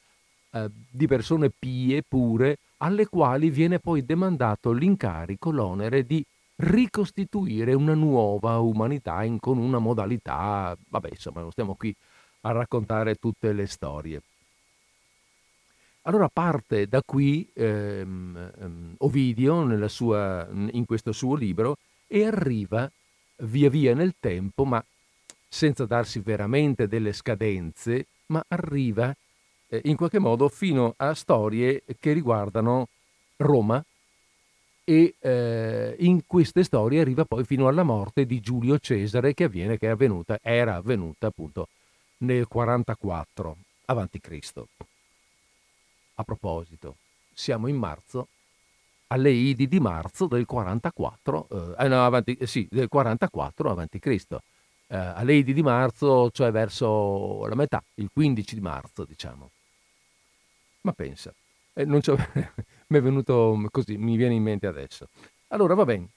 eh, 0.52 0.70
di 0.90 1.08
persone 1.08 1.50
pie, 1.50 2.04
pure, 2.08 2.58
alle 2.78 3.08
quali 3.08 3.50
viene 3.50 3.80
poi 3.80 4.06
demandato 4.06 4.72
l'incarico, 4.72 5.52
l'onere 5.52 6.06
di 6.06 6.24
ricostituire 6.58 7.74
una 7.74 7.94
nuova 7.94 8.58
umanità 8.58 9.24
in, 9.24 9.40
con 9.40 9.58
una 9.58 9.80
modalità, 9.80 10.76
vabbè 10.90 11.10
insomma 11.10 11.42
non 11.42 11.52
stiamo 11.52 11.76
qui 11.76 11.94
a 12.42 12.52
raccontare 12.52 13.16
tutte 13.16 13.54
le 13.54 13.68
storie. 13.68 14.22
Allora 16.04 16.30
parte 16.30 16.88
da 16.88 17.02
qui 17.06 17.48
ehm, 17.54 18.52
ehm, 18.60 18.96
Ovidio 19.00 19.88
sua, 19.90 20.48
in 20.52 20.86
questo 20.86 21.12
suo 21.12 21.36
libro 21.36 21.78
e 22.08 22.26
arriva 22.26 22.90
via 23.38 23.70
via 23.70 23.94
nel 23.94 24.16
tempo, 24.20 24.66
ma 24.66 24.84
senza 25.48 25.86
darsi 25.86 26.20
veramente 26.20 26.88
delle 26.88 27.14
scadenze, 27.14 28.08
ma 28.28 28.44
arriva 28.48 29.16
eh, 29.70 29.82
in 29.86 29.96
qualche 29.96 30.20
modo 30.20 30.50
fino 30.50 30.94
a 30.98 31.14
storie 31.14 31.84
che 32.00 32.14
riguardano 32.14 32.88
Roma 33.38 33.84
e 34.84 35.16
eh, 35.20 35.96
in 36.00 36.26
queste 36.26 36.64
storie 36.64 37.02
arriva 37.02 37.26
poi 37.26 37.44
fino 37.44 37.68
alla 37.68 37.84
morte 37.84 38.26
di 38.26 38.40
Giulio 38.40 38.80
Cesare 38.80 39.34
che 39.34 39.46
avviene, 39.46 39.78
che 39.78 39.88
è 39.88 39.92
avvenuta, 39.92 40.40
era 40.42 40.76
avvenuta 40.76 41.28
appunto 41.28 41.68
nel 42.20 42.48
44 42.48 43.58
avanti 43.86 44.20
Cristo. 44.20 44.70
A 46.16 46.24
proposito, 46.24 46.96
siamo 47.34 47.68
in 47.68 47.76
marzo, 47.76 48.30
alle 49.08 49.32
Idi 49.32 49.68
di 49.68 49.80
marzo 49.80 50.28
del 50.28 50.46
44, 50.46 51.76
eh, 51.78 51.88
no, 51.88 52.06
avanti, 52.06 52.38
sì, 52.46 52.68
del 52.70 52.88
44 52.88 53.70
avanti 53.70 54.00
Cristo 54.00 54.42
eh, 54.88 54.98
alle 54.98 55.36
Idi 55.36 55.54
di 55.54 55.62
marzo, 55.62 56.30
cioè 56.32 56.52
verso 56.52 57.46
la 57.46 57.56
metà, 57.56 57.84
il 57.96 58.10
15 58.12 58.56
di 58.56 58.62
marzo, 58.62 59.04
diciamo. 59.06 59.52
Ma 60.82 60.92
pensa, 60.94 61.34
eh, 61.74 61.86
non 61.86 62.02
mi 62.88 62.98
è 62.98 63.02
venuto 63.02 63.62
così, 63.72 63.98
mi 63.98 64.16
viene 64.16 64.36
in 64.36 64.44
mente 64.44 64.68
adesso. 64.68 65.08
Allora, 65.50 65.74
va 65.74 65.86
bene. 65.86 66.10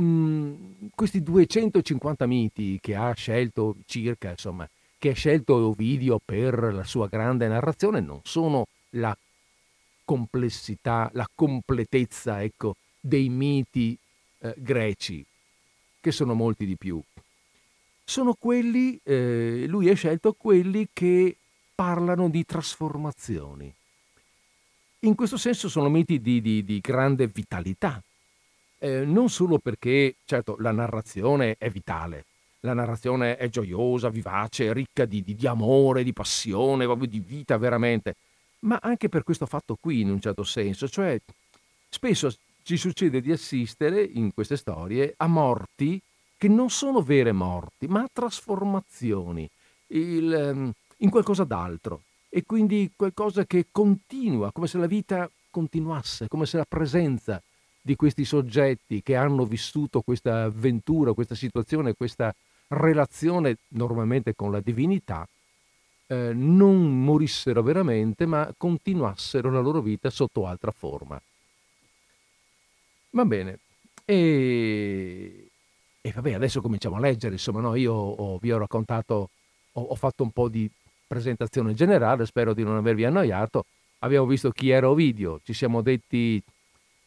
Mm, 0.00 0.88
questi 0.94 1.22
250 1.22 2.26
miti 2.26 2.78
che 2.80 2.94
ha 2.96 3.12
scelto 3.12 3.76
circa, 3.86 4.30
insomma, 4.30 4.68
che 4.98 5.10
ha 5.10 5.14
scelto 5.14 5.54
Ovidio 5.54 6.20
per 6.22 6.72
la 6.74 6.84
sua 6.84 7.06
grande 7.08 7.46
narrazione 7.46 8.00
non 8.00 8.20
sono 8.24 8.66
la 8.90 9.16
complessità, 10.04 11.10
la 11.14 11.28
completezza, 11.34 12.42
ecco, 12.42 12.76
dei 13.00 13.28
miti 13.28 13.96
eh, 14.38 14.54
greci, 14.56 15.24
che 16.00 16.12
sono 16.12 16.34
molti 16.34 16.66
di 16.66 16.76
più. 16.76 17.00
Sono 18.04 18.34
quelli, 18.34 19.00
eh, 19.02 19.64
lui 19.66 19.88
ha 19.88 19.94
scelto 19.94 20.34
quelli 20.34 20.88
che 20.92 21.36
parlano 21.74 22.28
di 22.28 22.44
trasformazioni. 22.44 23.72
In 25.00 25.14
questo 25.14 25.36
senso 25.36 25.68
sono 25.68 25.88
miti 25.88 26.20
di, 26.20 26.40
di, 26.40 26.64
di 26.64 26.80
grande 26.80 27.26
vitalità, 27.26 28.02
eh, 28.78 29.04
non 29.04 29.28
solo 29.28 29.58
perché, 29.58 30.16
certo, 30.24 30.56
la 30.58 30.72
narrazione 30.72 31.56
è 31.58 31.68
vitale, 31.70 32.24
la 32.60 32.72
narrazione 32.72 33.36
è 33.36 33.48
gioiosa, 33.48 34.08
vivace, 34.08 34.72
ricca 34.72 35.04
di, 35.04 35.22
di, 35.22 35.34
di 35.34 35.46
amore, 35.46 36.02
di 36.02 36.12
passione, 36.12 36.84
proprio 36.84 37.06
di 37.06 37.20
vita 37.20 37.58
veramente, 37.58 38.16
ma 38.64 38.78
anche 38.82 39.08
per 39.08 39.22
questo 39.22 39.46
fatto 39.46 39.76
qui, 39.80 40.00
in 40.00 40.10
un 40.10 40.20
certo 40.20 40.42
senso, 40.42 40.88
cioè 40.88 41.20
spesso 41.88 42.34
ci 42.62 42.76
succede 42.76 43.20
di 43.20 43.30
assistere 43.30 44.02
in 44.02 44.32
queste 44.32 44.56
storie 44.56 45.14
a 45.16 45.26
morti 45.26 46.00
che 46.36 46.48
non 46.48 46.70
sono 46.70 47.02
vere 47.02 47.32
morti, 47.32 47.86
ma 47.86 48.06
trasformazioni 48.12 49.48
il, 49.88 50.32
ehm, 50.32 50.72
in 50.98 51.10
qualcosa 51.10 51.44
d'altro. 51.44 52.02
E 52.28 52.42
quindi 52.44 52.90
qualcosa 52.96 53.44
che 53.44 53.66
continua, 53.70 54.50
come 54.50 54.66
se 54.66 54.78
la 54.78 54.86
vita 54.86 55.30
continuasse, 55.50 56.26
come 56.26 56.46
se 56.46 56.56
la 56.56 56.64
presenza 56.64 57.40
di 57.80 57.94
questi 57.96 58.24
soggetti 58.24 59.02
che 59.02 59.14
hanno 59.14 59.44
vissuto 59.44 60.00
questa 60.00 60.44
avventura, 60.44 61.12
questa 61.12 61.34
situazione, 61.34 61.94
questa 61.94 62.34
relazione 62.68 63.58
normalmente 63.68 64.34
con 64.34 64.50
la 64.50 64.60
divinità, 64.60 65.28
eh, 66.06 66.32
non 66.34 67.04
morissero 67.04 67.62
veramente, 67.62 68.26
ma 68.26 68.52
continuassero 68.56 69.50
la 69.50 69.60
loro 69.60 69.80
vita 69.80 70.10
sotto 70.10 70.46
altra 70.46 70.70
forma. 70.70 71.20
Va 73.10 73.24
bene. 73.24 73.58
E, 74.04 75.48
e 76.00 76.12
vabbè, 76.12 76.34
adesso 76.34 76.60
cominciamo 76.60 76.96
a 76.96 77.00
leggere. 77.00 77.34
Insomma, 77.34 77.60
no, 77.60 77.74
io 77.74 77.92
ho, 77.94 78.38
vi 78.38 78.52
ho 78.52 78.58
raccontato, 78.58 79.30
ho, 79.72 79.80
ho, 79.80 79.94
fatto 79.94 80.22
un 80.22 80.30
po' 80.30 80.48
di 80.48 80.70
presentazione 81.06 81.74
generale, 81.74 82.26
spero 82.26 82.52
di 82.54 82.62
non 82.64 82.76
avervi 82.76 83.04
annoiato. 83.04 83.64
Abbiamo 84.00 84.26
visto 84.26 84.50
chi 84.50 84.68
era 84.70 84.90
Ovidio, 84.90 85.40
ci 85.44 85.54
siamo 85.54 85.80
detti, 85.80 86.42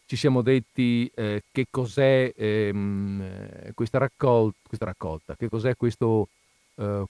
ci 0.05 0.15
siamo 0.15 0.41
detti 0.41 1.11
eh, 1.13 1.43
che 1.51 1.67
cos'è 1.69 2.33
ehm, 2.35 3.73
questa, 3.73 3.99
raccolta, 3.99 4.57
questa, 4.65 4.85
raccolta, 4.85 5.35
che 5.35 5.49
cos'è 5.49 5.75
questo, 5.75 6.29
eh, 6.75 7.03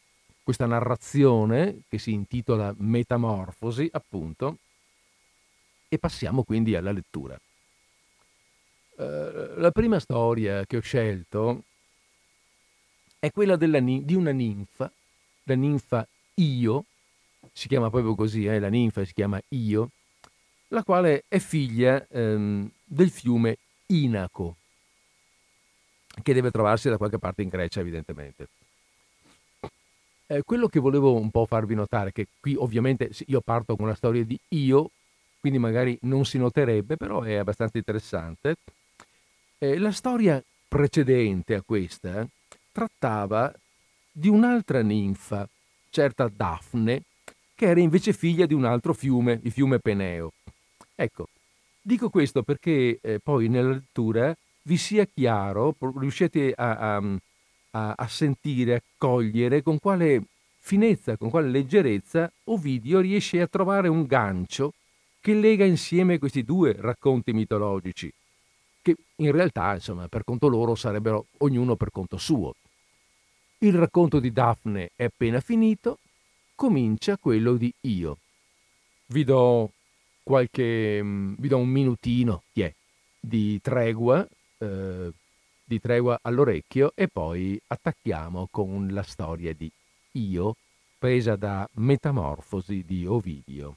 questa 0.47 0.65
narrazione 0.65 1.81
che 1.89 1.97
si 1.97 2.13
intitola 2.13 2.73
Metamorfosi, 2.77 3.89
appunto, 3.91 4.59
e 5.89 5.97
passiamo 5.97 6.43
quindi 6.43 6.73
alla 6.73 6.93
lettura. 6.93 7.37
Uh, 8.95 9.59
la 9.59 9.71
prima 9.71 9.99
storia 9.99 10.65
che 10.65 10.77
ho 10.77 10.79
scelto 10.79 11.63
è 13.19 13.29
quella 13.29 13.57
della, 13.57 13.81
di 13.81 14.13
una 14.13 14.31
ninfa, 14.31 14.89
la 15.43 15.55
ninfa 15.55 16.07
Io, 16.35 16.85
si 17.51 17.67
chiama 17.67 17.89
proprio 17.89 18.15
così, 18.15 18.45
eh, 18.45 18.57
la 18.59 18.69
ninfa 18.69 19.03
si 19.03 19.11
chiama 19.11 19.41
Io, 19.49 19.89
la 20.69 20.83
quale 20.83 21.25
è 21.27 21.39
figlia 21.39 22.07
ehm, 22.07 22.71
del 22.85 23.09
fiume 23.09 23.57
Inaco, 23.87 24.55
che 26.23 26.33
deve 26.33 26.51
trovarsi 26.51 26.87
da 26.87 26.95
qualche 26.95 27.19
parte 27.19 27.41
in 27.41 27.49
Grecia 27.49 27.81
evidentemente. 27.81 28.47
Eh, 30.29 30.43
quello 30.43 30.67
che 30.67 30.79
volevo 30.79 31.13
un 31.13 31.31
po' 31.31 31.45
farvi 31.45 31.73
notare, 31.73 32.11
che 32.11 32.27
qui 32.39 32.53
ovviamente 32.53 33.09
io 33.27 33.39
parto 33.39 33.77
con 33.77 33.87
la 33.87 33.95
storia 33.95 34.25
di 34.25 34.37
io, 34.49 34.91
quindi 35.39 35.57
magari 35.57 35.97
non 36.01 36.25
si 36.25 36.37
noterebbe, 36.37 36.97
però 36.97 37.21
è 37.21 37.35
abbastanza 37.35 37.77
interessante. 37.77 38.55
Eh, 39.57 39.77
la 39.77 39.91
storia 39.91 40.43
precedente 40.67 41.55
a 41.55 41.61
questa 41.65 42.27
trattava 42.73 43.53
di 44.11 44.27
un'altra 44.27 44.81
ninfa, 44.81 45.47
certa 45.89 46.27
Daphne, 46.27 47.03
che 47.55 47.65
era 47.65 47.79
invece 47.79 48.11
figlia 48.11 48.45
di 48.45 48.53
un 48.53 48.65
altro 48.65 48.93
fiume, 48.93 49.39
il 49.43 49.51
fiume 49.51 49.79
Peneo. 49.79 50.33
Ecco, 50.93 51.27
dico 51.81 52.09
questo 52.09 52.43
perché 52.43 52.99
eh, 53.01 53.19
poi 53.19 53.47
nella 53.47 53.69
lettura 53.69 54.35
vi 54.63 54.75
sia 54.75 55.05
chiaro, 55.05 55.73
riuscite 55.79 56.51
a, 56.53 56.97
a 56.97 57.17
a, 57.77 57.93
a 57.95 58.07
sentire, 58.07 58.75
a 58.75 58.81
cogliere 58.97 59.61
con 59.61 59.79
quale 59.79 60.23
finezza, 60.59 61.15
con 61.15 61.29
quale 61.29 61.49
leggerezza 61.49 62.31
Ovidio 62.45 62.99
riesce 62.99 63.39
a 63.41 63.47
trovare 63.47 63.87
un 63.87 64.05
gancio 64.05 64.73
che 65.19 65.33
lega 65.33 65.65
insieme 65.65 66.19
questi 66.19 66.43
due 66.43 66.75
racconti 66.77 67.33
mitologici, 67.33 68.11
che 68.81 68.95
in 69.17 69.31
realtà, 69.31 69.73
insomma, 69.73 70.07
per 70.07 70.23
conto 70.23 70.47
loro 70.47 70.75
sarebbero 70.75 71.27
ognuno 71.39 71.75
per 71.75 71.91
conto 71.91 72.17
suo. 72.17 72.55
Il 73.59 73.73
racconto 73.73 74.19
di 74.19 74.31
Daphne 74.31 74.91
è 74.95 75.05
appena 75.05 75.39
finito, 75.39 75.99
comincia 76.55 77.17
quello 77.17 77.55
di 77.55 77.73
Io. 77.81 78.17
Vi 79.07 79.23
do 79.23 79.71
qualche, 80.23 81.01
mm, 81.01 81.33
vi 81.37 81.47
do 81.47 81.57
un 81.57 81.69
minutino, 81.69 82.43
yeah, 82.53 82.71
di 83.19 83.59
tregua, 83.61 84.27
eh, 84.59 85.11
di 85.67 85.81
tregua 85.81 86.19
all'orecchio 86.21 86.93
e 86.95 87.09
poi 87.09 87.59
attacchiamo 87.67 88.47
con 88.49 88.87
la 88.91 89.03
storia 89.03 89.53
di 89.53 89.69
Io, 90.13 90.55
presa 90.97 91.35
da 91.35 91.67
Metamorfosi 91.73 92.83
di 92.85 93.05
Ovidio. 93.05 93.75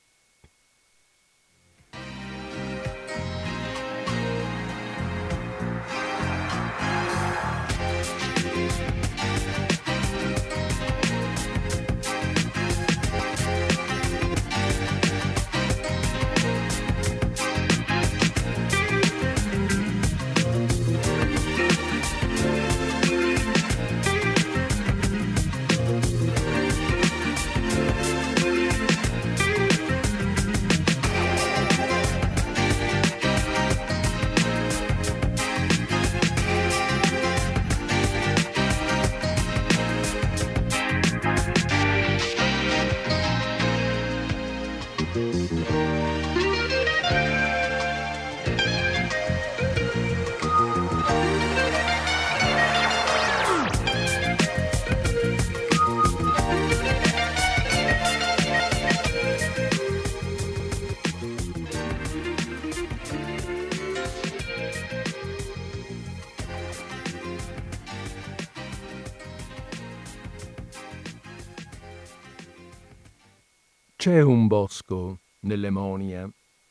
C'è 74.01 74.23
un 74.23 74.47
bosco 74.47 75.19
nell'Emonia, 75.41 76.27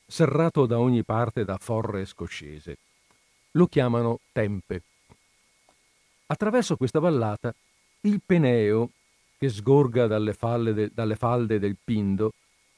serrato 0.08 0.66
da 0.66 0.80
ogni 0.80 1.04
parte 1.04 1.46
da 1.46 1.60
forre 1.60 2.08
scoscese. 2.08 2.80
Lo 3.52 3.68
chiamano 3.68 4.22
Tempe. 4.32 4.82
Attraverso 6.26 6.76
questa 6.76 6.98
vallata, 6.98 7.54
il 8.02 8.20
Peneo, 8.26 8.90
che 9.38 9.48
sgorga 9.48 10.08
dalle, 10.08 10.36
de, 10.74 10.90
dalle 10.92 11.16
falde 11.16 11.60
del 11.60 11.78
Pindo, 11.84 12.32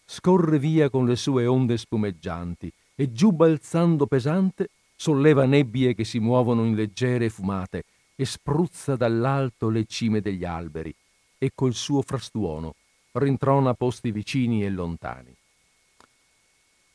scorre 0.05 0.59
via 0.59 0.89
con 0.89 1.05
le 1.05 1.15
sue 1.15 1.45
onde 1.45 1.77
spumeggianti 1.77 2.69
e 2.95 3.13
giù 3.13 3.31
balzando 3.31 4.05
pesante 4.05 4.67
solleva 4.97 5.45
nebbie 5.45 5.95
che 5.95 6.03
si 6.03 6.19
muovono 6.19 6.65
in 6.65 6.75
leggere 6.75 7.29
fumate 7.29 7.85
e 8.17 8.25
spruzza 8.25 8.97
dall'alto 8.97 9.69
le 9.69 9.85
cime 9.85 10.19
degli 10.19 10.43
alberi 10.43 10.93
e 11.37 11.51
col 11.55 11.73
suo 11.73 12.01
frastuono 12.01 12.75
rintrona 13.13 13.73
posti 13.73 14.11
vicini 14.11 14.63
e 14.63 14.69
lontani. 14.69 15.35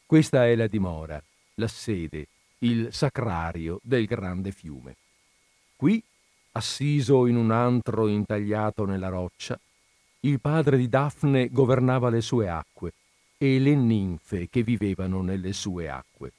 Questa 0.07 0.46
è 0.46 0.55
la 0.55 0.66
dimora, 0.66 1.22
la 1.55 1.68
sede, 1.68 2.29
il 2.59 2.92
sacrario 2.92 3.81
del 3.83 4.07
grande 4.07 4.52
fiume. 4.52 4.96
Qui, 5.76 6.02
assiso 6.52 7.26
in 7.26 7.37
un 7.37 7.50
antro 7.50 8.07
intagliato 8.07 8.85
nella 8.85 9.09
roccia, 9.09 9.59
il 10.20 10.40
padre 10.40 10.76
di 10.76 10.88
Daphne 10.88 11.48
governava 11.50 12.09
le 12.09 12.20
sue 12.20 12.48
acque 12.48 12.92
e 13.37 13.59
le 13.59 13.74
ninfe 13.74 14.48
che 14.48 14.62
vivevano 14.62 15.22
nelle 15.22 15.52
sue 15.52 15.88
acque. 15.88 16.33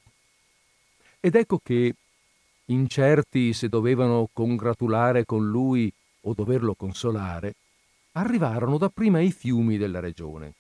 Ed 1.20 1.36
ecco 1.36 1.60
che, 1.62 1.94
incerti 2.66 3.54
se 3.54 3.70
dovevano 3.70 4.30
congratulare 4.32 5.26
con 5.26 5.48
lui 5.48 5.92
o 6.22 6.34
doverlo 6.34 6.74
consolare, 6.74 7.54
arrivarono 8.18 8.78
dapprima 8.78 9.20
i 9.20 9.32
fiumi 9.32 9.78
della 9.78 10.00
regione. 10.00 10.54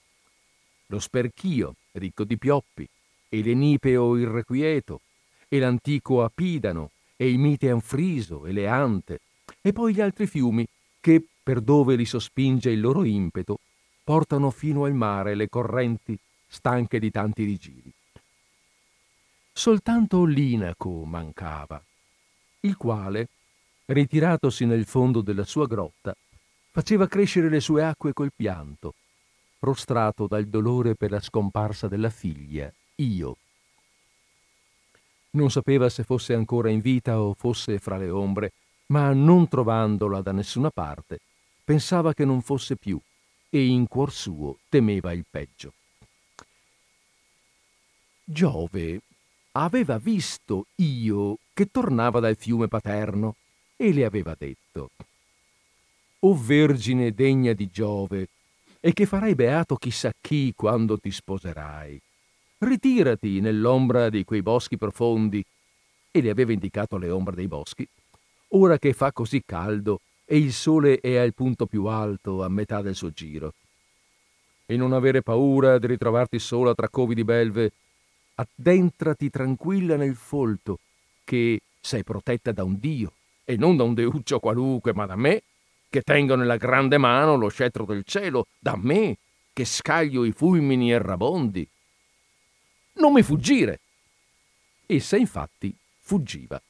Lo 0.88 1.00
Sperchio, 1.00 1.76
ricco 1.94 2.24
di 2.24 2.38
pioppi, 2.38 2.88
e 3.30 3.42
l'Enipeo 3.42 4.16
irrequieto, 4.16 5.02
e 5.48 5.60
l'antico 5.60 6.24
Apidano, 6.24 6.92
e 7.16 7.30
il 7.30 7.40
Mite 7.40 7.70
Anfriso, 7.70 8.46
e 8.46 8.52
Leante, 8.52 9.22
e 9.62 9.74
poi 9.74 9.94
gli 9.94 10.02
altri 10.02 10.28
fiumi 10.28 10.66
che, 11.02 11.26
per 11.42 11.62
dove 11.62 11.96
li 11.96 12.06
sospinge 12.06 12.70
il 12.70 12.80
loro 12.80 13.04
impeto, 13.04 13.60
portano 14.04 14.52
fino 14.52 14.86
al 14.86 14.94
mare 14.94 15.36
le 15.36 15.50
correnti 15.50 16.18
stanche 16.48 17.00
di 17.00 17.12
tanti 17.12 17.44
rigiri. 17.44 17.92
Soltanto 19.52 20.24
l'Inaco 20.24 21.04
mancava, 21.04 21.84
il 22.62 22.78
quale, 22.78 23.30
ritiratosi 23.86 24.66
nel 24.66 24.86
fondo 24.86 25.22
della 25.22 25.44
sua 25.44 25.66
grotta, 25.66 26.16
faceva 26.78 27.08
crescere 27.08 27.50
le 27.50 27.60
sue 27.60 27.84
acque 27.84 28.14
col 28.14 28.32
pianto, 28.36 28.94
prostrato 29.58 30.28
dal 30.28 30.46
dolore 30.46 30.94
per 30.94 31.10
la 31.10 31.20
scomparsa 31.20 31.88
della 31.88 32.12
figlia, 32.12 32.72
io. 32.98 33.38
Non 35.32 35.50
sapeva 35.50 35.90
se 35.90 36.04
fosse 36.04 36.36
ancora 36.36 36.70
in 36.70 36.82
vita 36.82 37.20
o 37.20 37.34
fosse 37.34 37.80
fra 37.80 37.98
le 37.98 38.12
ombre, 38.12 38.52
ma 38.88 39.12
non 39.12 39.48
trovandola 39.48 40.22
da 40.22 40.32
nessuna 40.32 40.70
parte, 40.70 41.22
pensava 41.64 42.14
che 42.14 42.26
non 42.26 42.44
fosse 42.44 42.76
più 42.76 43.02
e 43.50 43.66
in 43.66 43.88
cuor 43.88 44.12
suo 44.12 44.60
temeva 44.70 45.12
il 45.14 45.26
peggio. 45.28 45.74
Giove 48.24 49.02
aveva 49.54 49.98
visto 49.98 50.68
io 50.76 51.40
che 51.56 51.72
tornava 51.72 52.20
dal 52.20 52.36
fiume 52.38 52.68
paterno 52.68 53.34
e 53.76 53.92
le 53.92 54.06
aveva 54.06 54.36
detto 54.38 54.92
O 56.20 56.36
Vergine 56.36 57.14
degna 57.14 57.54
di 57.54 57.70
Giove, 57.72 58.28
e 58.80 58.94
che 58.94 59.06
farai 59.06 59.36
beato 59.36 59.76
chissà 59.76 60.12
chi 60.20 60.54
quando 60.56 60.98
ti 60.98 61.12
sposerai. 61.12 62.02
Ritirati 62.60 63.40
nell'ombra 63.40 64.10
di 64.10 64.24
quei 64.24 64.42
boschi 64.42 64.78
profondi, 64.78 65.44
e 66.12 66.22
le 66.22 66.30
aveva 66.30 66.54
indicato 66.54 66.98
le 66.98 67.10
ombre 67.10 67.36
dei 67.36 67.48
boschi, 67.48 67.88
ora 68.50 68.80
che 68.80 68.94
fa 68.94 69.12
così 69.12 69.44
caldo 69.46 70.02
e 70.26 70.38
il 70.38 70.52
sole 70.52 71.00
è 71.00 71.18
al 71.18 71.34
punto 71.34 71.68
più 71.68 71.86
alto 71.86 72.44
a 72.44 72.50
metà 72.50 72.82
del 72.82 72.96
suo 72.96 73.12
giro. 73.12 73.54
E 74.66 74.76
non 74.76 74.94
avere 74.94 75.22
paura 75.22 75.78
di 75.78 75.88
ritrovarti 75.88 76.40
sola 76.40 76.74
tra 76.74 76.90
covi 76.90 77.14
di 77.14 77.24
belve, 77.24 77.72
addentrati 78.36 79.30
tranquilla 79.30 79.96
nel 79.96 80.16
folto, 80.16 80.80
che 81.24 81.62
sei 81.80 82.04
protetta 82.04 82.52
da 82.52 82.64
un 82.64 82.78
Dio, 82.80 83.14
e 83.46 83.56
non 83.56 83.78
da 83.78 83.84
un 83.84 83.94
deuccio 83.94 84.40
qualunque, 84.40 84.94
ma 84.94 85.06
da 85.06 85.16
me, 85.16 85.44
che 85.90 86.02
tengo 86.02 86.36
nella 86.36 86.58
grande 86.58 86.98
mano 86.98 87.36
lo 87.36 87.50
scettro 87.50 87.86
del 87.86 88.04
cielo, 88.04 88.48
da 88.60 88.76
me, 88.76 89.18
che 89.54 89.66
scaglio 89.66 90.24
i 90.24 90.32
fulmini 90.32 90.92
errabondi. 90.92 91.68
Non 92.94 93.14
mi 93.14 93.24
fuggire! 93.24 93.80
Essa 94.86 95.18
infatti 95.18 95.76
fuggiva 96.00 96.62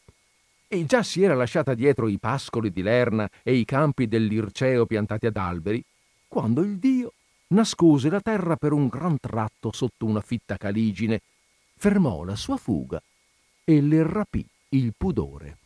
e 0.68 0.86
già 0.86 1.02
si 1.02 1.24
era 1.24 1.34
lasciata 1.34 1.74
dietro 1.74 2.08
i 2.08 2.18
pascoli 2.20 2.72
di 2.72 2.82
Lerna 2.82 3.30
e 3.42 3.54
i 3.54 3.64
campi 3.64 4.08
dell'Irceo 4.08 4.86
piantati 4.86 5.26
ad 5.26 5.38
alberi, 5.38 5.84
quando 6.28 6.62
il 6.62 6.78
Dio 6.78 7.14
nascose 7.50 8.10
la 8.10 8.20
terra 8.20 8.58
per 8.58 8.74
un 8.74 8.88
gran 8.88 9.18
tratto 9.20 9.72
sotto 9.72 10.06
una 10.06 10.20
fitta 10.20 10.58
caligine, 10.58 11.22
fermò 11.78 12.24
la 12.24 12.36
sua 12.36 12.58
fuga 12.58 13.02
e 13.64 13.82
le 13.82 14.04
rapì 14.06 14.46
il 14.70 14.94
pudore. 14.96 15.58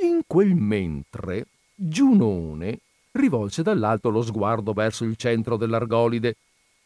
In 0.00 0.22
quel 0.26 0.54
mentre 0.54 1.46
Giunone 1.78 2.78
rivolse 3.12 3.62
dall'alto 3.62 4.08
lo 4.08 4.22
sguardo 4.22 4.72
verso 4.72 5.04
il 5.04 5.14
centro 5.16 5.58
dell'Argolide 5.58 6.36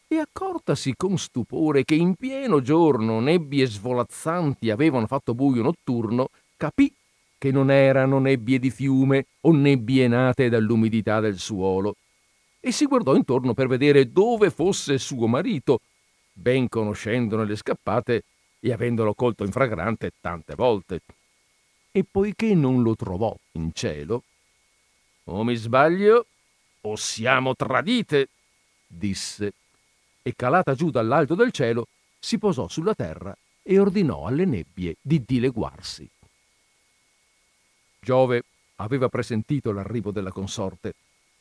e 0.08 0.18
accortasi 0.18 0.94
con 0.96 1.16
stupore 1.16 1.84
che 1.84 1.94
in 1.94 2.16
pieno 2.16 2.60
giorno 2.60 3.20
nebbie 3.20 3.66
svolazzanti 3.66 4.68
avevano 4.68 5.06
fatto 5.06 5.32
buio 5.32 5.62
notturno, 5.62 6.30
capì 6.56 6.92
che 7.38 7.52
non 7.52 7.70
erano 7.70 8.18
nebbie 8.18 8.58
di 8.58 8.70
fiume 8.70 9.26
o 9.42 9.52
nebbie 9.52 10.08
nate 10.08 10.48
dall'umidità 10.48 11.20
del 11.20 11.38
suolo, 11.38 11.94
e 12.58 12.72
si 12.72 12.86
guardò 12.86 13.14
intorno 13.14 13.54
per 13.54 13.68
vedere 13.68 14.10
dove 14.10 14.50
fosse 14.50 14.98
suo 14.98 15.28
marito, 15.28 15.80
ben 16.32 16.68
conoscendone 16.68 17.44
le 17.44 17.54
scappate 17.54 18.24
e 18.58 18.72
avendolo 18.72 19.14
colto 19.14 19.44
in 19.44 19.52
fragrante 19.52 20.10
tante 20.20 20.56
volte. 20.56 21.00
E 21.92 22.04
poiché 22.08 22.54
non 22.54 22.82
lo 22.82 22.96
trovò 22.96 23.34
in 23.52 23.70
cielo, 23.72 24.24
o 25.24 25.44
mi 25.44 25.54
sbaglio, 25.54 26.26
o 26.82 26.96
siamo 26.96 27.54
tradite, 27.54 28.28
disse 28.86 29.52
e 30.22 30.34
calata 30.36 30.74
giù 30.74 30.90
dall'alto 30.90 31.34
del 31.34 31.50
cielo, 31.50 31.86
si 32.18 32.38
posò 32.38 32.68
sulla 32.68 32.94
terra 32.94 33.36
e 33.62 33.78
ordinò 33.78 34.26
alle 34.26 34.44
nebbie 34.44 34.96
di 35.00 35.22
dileguarsi. 35.24 36.08
Giove 38.00 38.44
aveva 38.76 39.08
presentito 39.08 39.72
l'arrivo 39.72 40.10
della 40.10 40.32
consorte 40.32 40.94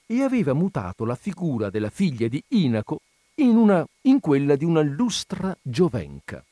e 0.06 0.22
aveva 0.24 0.54
mutato 0.54 1.06
la 1.06 1.16
figura 1.16 1.70
della 1.70 1.90
figlia 1.90 2.28
di 2.28 2.44
Inaco 2.50 3.02
in, 3.36 3.56
una, 3.56 3.86
in 4.02 4.20
quella 4.20 4.56
di 4.56 4.66
una 4.66 4.82
lustra 4.82 5.56
giovenca. 5.62 6.44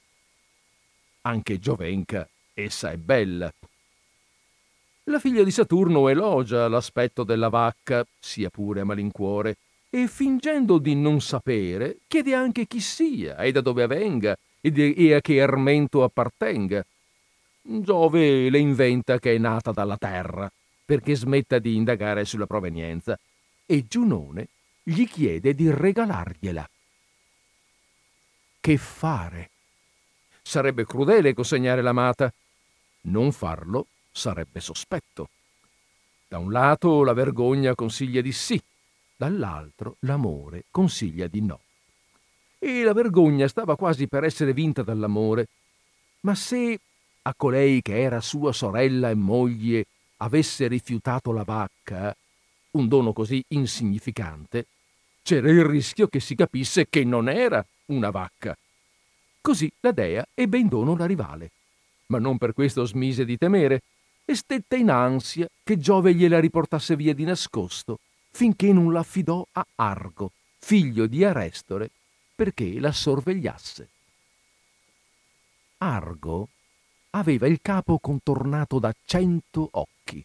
Anche 1.21 1.59
giovenca 1.59 2.27
essa 2.53 2.91
è 2.91 2.97
bella. 2.97 3.51
La 5.09 5.19
figlia 5.19 5.43
di 5.43 5.51
Saturno 5.51 6.09
elogia 6.09 6.67
l'aspetto 6.67 7.23
della 7.23 7.47
vacca, 7.47 8.05
sia 8.19 8.49
pure 8.49 8.81
a 8.81 8.83
malincuore, 8.83 9.55
e 9.89 10.05
fingendo 10.07 10.79
di 10.79 10.95
non 10.95 11.21
sapere 11.21 11.99
chiede 12.07 12.33
anche 12.33 12.67
chi 12.67 12.81
sia 12.81 13.37
e 13.37 13.53
da 13.53 13.61
dove 13.61 13.83
avvenga 13.83 14.37
e 14.59 15.13
a 15.13 15.21
che 15.21 15.41
armento 15.41 16.03
appartenga. 16.03 16.85
Giove 17.61 18.49
le 18.49 18.57
inventa 18.57 19.17
che 19.17 19.33
è 19.33 19.37
nata 19.37 19.71
dalla 19.71 19.95
terra 19.95 20.51
perché 20.83 21.15
smetta 21.15 21.57
di 21.57 21.75
indagare 21.75 22.25
sulla 22.25 22.45
provenienza 22.45 23.17
e 23.65 23.85
Giunone 23.87 24.49
gli 24.83 25.07
chiede 25.07 25.53
di 25.53 25.71
regalargliela. 25.71 26.69
Che 28.59 28.77
fare? 28.77 29.49
Sarebbe 30.41 30.85
crudele 30.85 31.33
consegnare 31.33 31.81
l'amata. 31.81 32.31
Non 33.03 33.31
farlo 33.31 33.87
sarebbe 34.17 34.59
sospetto. 34.59 35.29
Da 36.27 36.39
un 36.39 36.51
lato 36.51 37.03
la 37.03 37.13
vergogna 37.13 37.75
consiglia 37.75 38.19
di 38.19 38.31
sì, 38.31 38.59
dall'altro 39.15 39.97
l'amore 39.99 40.65
consiglia 40.71 41.27
di 41.27 41.41
no. 41.41 41.59
E 42.57 42.81
la 42.81 42.93
vergogna 42.93 43.47
stava 43.47 43.75
quasi 43.75 44.07
per 44.07 44.23
essere 44.23 44.53
vinta 44.53 44.81
dall'amore, 44.81 45.47
ma 46.21 46.33
se 46.33 46.79
a 47.21 47.33
colei 47.35 47.81
che 47.81 48.01
era 48.01 48.19
sua 48.19 48.51
sorella 48.51 49.11
e 49.11 49.15
moglie 49.15 49.85
avesse 50.17 50.67
rifiutato 50.67 51.31
la 51.31 51.43
vacca, 51.43 52.15
un 52.71 52.87
dono 52.87 53.13
così 53.13 53.43
insignificante, 53.49 54.65
c'era 55.21 55.49
il 55.49 55.63
rischio 55.63 56.07
che 56.07 56.19
si 56.19 56.33
capisse 56.33 56.87
che 56.89 57.03
non 57.03 57.29
era 57.29 57.63
una 57.87 58.09
vacca. 58.09 58.57
Così 59.39 59.71
la 59.81 59.91
dea 59.91 60.25
ebbe 60.33 60.57
in 60.57 60.67
dono 60.67 60.95
la 60.95 61.05
rivale, 61.05 61.51
ma 62.07 62.17
non 62.17 62.37
per 62.37 62.53
questo 62.53 62.83
smise 62.85 63.23
di 63.23 63.37
temere 63.37 63.81
e 64.29 64.35
stette 64.35 64.75
in 64.75 64.89
ansia 64.89 65.47
che 65.63 65.77
Giove 65.77 66.13
gliela 66.13 66.41
riportasse 66.41 66.97
via 66.97 67.13
di 67.13 67.23
nascosto 67.23 67.99
finché 68.29 68.73
non 68.73 68.91
l'affidò 68.91 69.47
a 69.53 69.65
Argo, 69.75 70.31
figlio 70.59 71.07
di 71.07 71.23
Arestore, 71.23 71.89
perché 72.35 72.77
la 72.77 72.91
sorvegliasse. 72.91 73.87
Argo 75.77 76.49
aveva 77.11 77.47
il 77.47 77.59
capo 77.61 77.97
contornato 77.99 78.79
da 78.79 78.93
cento 79.05 79.69
occhi. 79.71 80.23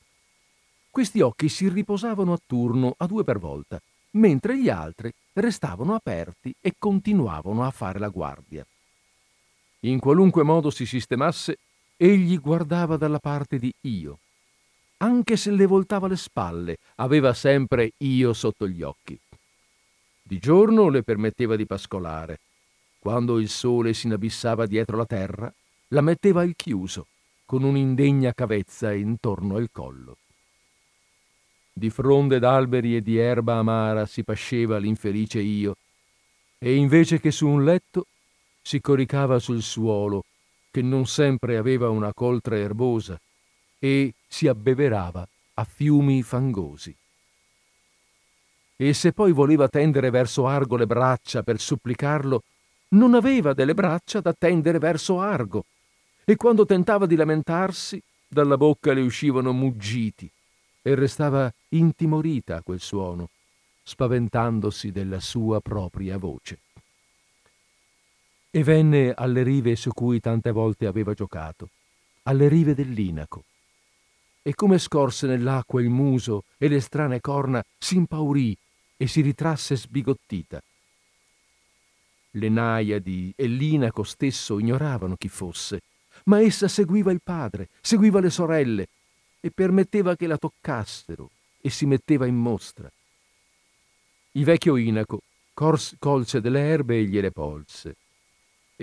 Questi 0.90 1.20
occhi 1.20 1.48
si 1.48 1.68
riposavano 1.68 2.32
a 2.32 2.40
turno 2.44 2.94
a 2.98 3.06
due 3.06 3.22
per 3.22 3.38
volta, 3.38 3.80
mentre 4.10 4.58
gli 4.60 4.68
altri 4.68 5.10
restavano 5.34 5.94
aperti 5.94 6.52
e 6.60 6.74
continuavano 6.76 7.64
a 7.64 7.70
fare 7.70 8.00
la 8.00 8.08
guardia. 8.08 8.66
In 9.84 10.00
qualunque 10.00 10.42
modo 10.42 10.70
si 10.70 10.86
sistemasse, 10.86 11.58
egli 12.02 12.40
guardava 12.40 12.96
dalla 12.96 13.20
parte 13.20 13.60
di 13.60 13.72
Io, 13.82 14.18
anche 14.98 15.36
se 15.36 15.52
le 15.52 15.66
voltava 15.66 16.08
le 16.08 16.16
spalle, 16.16 16.78
aveva 16.96 17.32
sempre 17.32 17.92
io 17.98 18.32
sotto 18.32 18.66
gli 18.66 18.82
occhi. 18.82 19.16
Di 20.20 20.38
giorno 20.38 20.88
le 20.88 21.04
permetteva 21.04 21.54
di 21.54 21.64
pascolare. 21.64 22.40
Quando 22.98 23.38
il 23.38 23.48
sole 23.48 23.94
si 23.94 24.06
inabissava 24.06 24.66
dietro 24.66 24.96
la 24.96 25.06
terra, 25.06 25.52
la 25.88 26.00
metteva 26.00 26.40
al 26.42 26.54
chiuso, 26.56 27.06
con 27.44 27.62
un'indegna 27.62 28.32
cavezza 28.32 28.92
intorno 28.92 29.56
al 29.56 29.68
collo. 29.70 30.16
Di 31.72 31.90
fronde 31.90 32.40
d'alberi 32.40 32.96
e 32.96 33.00
di 33.00 33.16
erba 33.16 33.58
amara 33.58 34.06
si 34.06 34.24
pasceva 34.24 34.78
l'infelice 34.78 35.40
io, 35.40 35.76
e 36.58 36.74
invece 36.74 37.20
che 37.20 37.30
su 37.30 37.46
un 37.46 37.64
letto 37.64 38.06
si 38.60 38.80
coricava 38.80 39.38
sul 39.38 39.62
suolo, 39.62 40.24
che 40.72 40.82
non 40.82 41.06
sempre 41.06 41.58
aveva 41.58 41.90
una 41.90 42.14
coltre 42.14 42.60
erbosa, 42.60 43.20
e 43.78 44.14
si 44.26 44.48
abbeverava 44.48 45.28
a 45.54 45.64
fiumi 45.64 46.22
fangosi. 46.22 46.96
E 48.76 48.94
se 48.94 49.12
poi 49.12 49.32
voleva 49.32 49.68
tendere 49.68 50.08
verso 50.08 50.46
Argo 50.46 50.76
le 50.76 50.86
braccia 50.86 51.42
per 51.42 51.60
supplicarlo, 51.60 52.42
non 52.88 53.14
aveva 53.14 53.52
delle 53.52 53.74
braccia 53.74 54.20
da 54.20 54.32
tendere 54.32 54.78
verso 54.78 55.20
Argo, 55.20 55.66
e 56.24 56.36
quando 56.36 56.64
tentava 56.64 57.04
di 57.04 57.16
lamentarsi, 57.16 58.02
dalla 58.26 58.56
bocca 58.56 58.94
le 58.94 59.02
uscivano 59.02 59.52
muggiti, 59.52 60.28
e 60.80 60.94
restava 60.94 61.52
intimorita 61.68 62.56
a 62.56 62.62
quel 62.62 62.80
suono, 62.80 63.28
spaventandosi 63.82 64.90
della 64.90 65.20
sua 65.20 65.60
propria 65.60 66.16
voce. 66.16 66.58
E 68.54 68.62
venne 68.62 69.14
alle 69.14 69.42
rive 69.42 69.76
su 69.76 69.92
cui 69.92 70.20
tante 70.20 70.50
volte 70.50 70.84
aveva 70.86 71.14
giocato, 71.14 71.70
alle 72.24 72.48
rive 72.48 72.74
dell'Inaco, 72.74 73.44
e 74.42 74.54
come 74.54 74.78
scorse 74.78 75.26
nell'acqua 75.26 75.80
il 75.80 75.88
muso 75.88 76.44
e 76.58 76.68
le 76.68 76.80
strane 76.80 77.22
corna, 77.22 77.64
s'impaurì 77.78 78.54
e 78.98 79.06
si 79.06 79.22
ritrasse 79.22 79.74
sbigottita. 79.74 80.62
Le 82.32 82.48
naiadi 82.50 83.32
e 83.34 83.46
l'inaco 83.46 84.02
stesso 84.02 84.58
ignoravano 84.58 85.16
chi 85.16 85.28
fosse, 85.28 85.80
ma 86.24 86.42
essa 86.42 86.68
seguiva 86.68 87.10
il 87.10 87.22
padre, 87.22 87.70
seguiva 87.80 88.20
le 88.20 88.30
sorelle 88.30 88.88
e 89.40 89.50
permetteva 89.50 90.14
che 90.14 90.26
la 90.26 90.36
toccassero 90.36 91.30
e 91.58 91.70
si 91.70 91.86
metteva 91.86 92.26
in 92.26 92.36
mostra. 92.36 92.90
Il 94.32 94.44
vecchio 94.44 94.76
inaco 94.76 95.22
colse 95.54 96.40
delle 96.40 96.60
erbe 96.60 96.98
e 96.98 97.04
gliele 97.04 97.30
polse. 97.30 97.96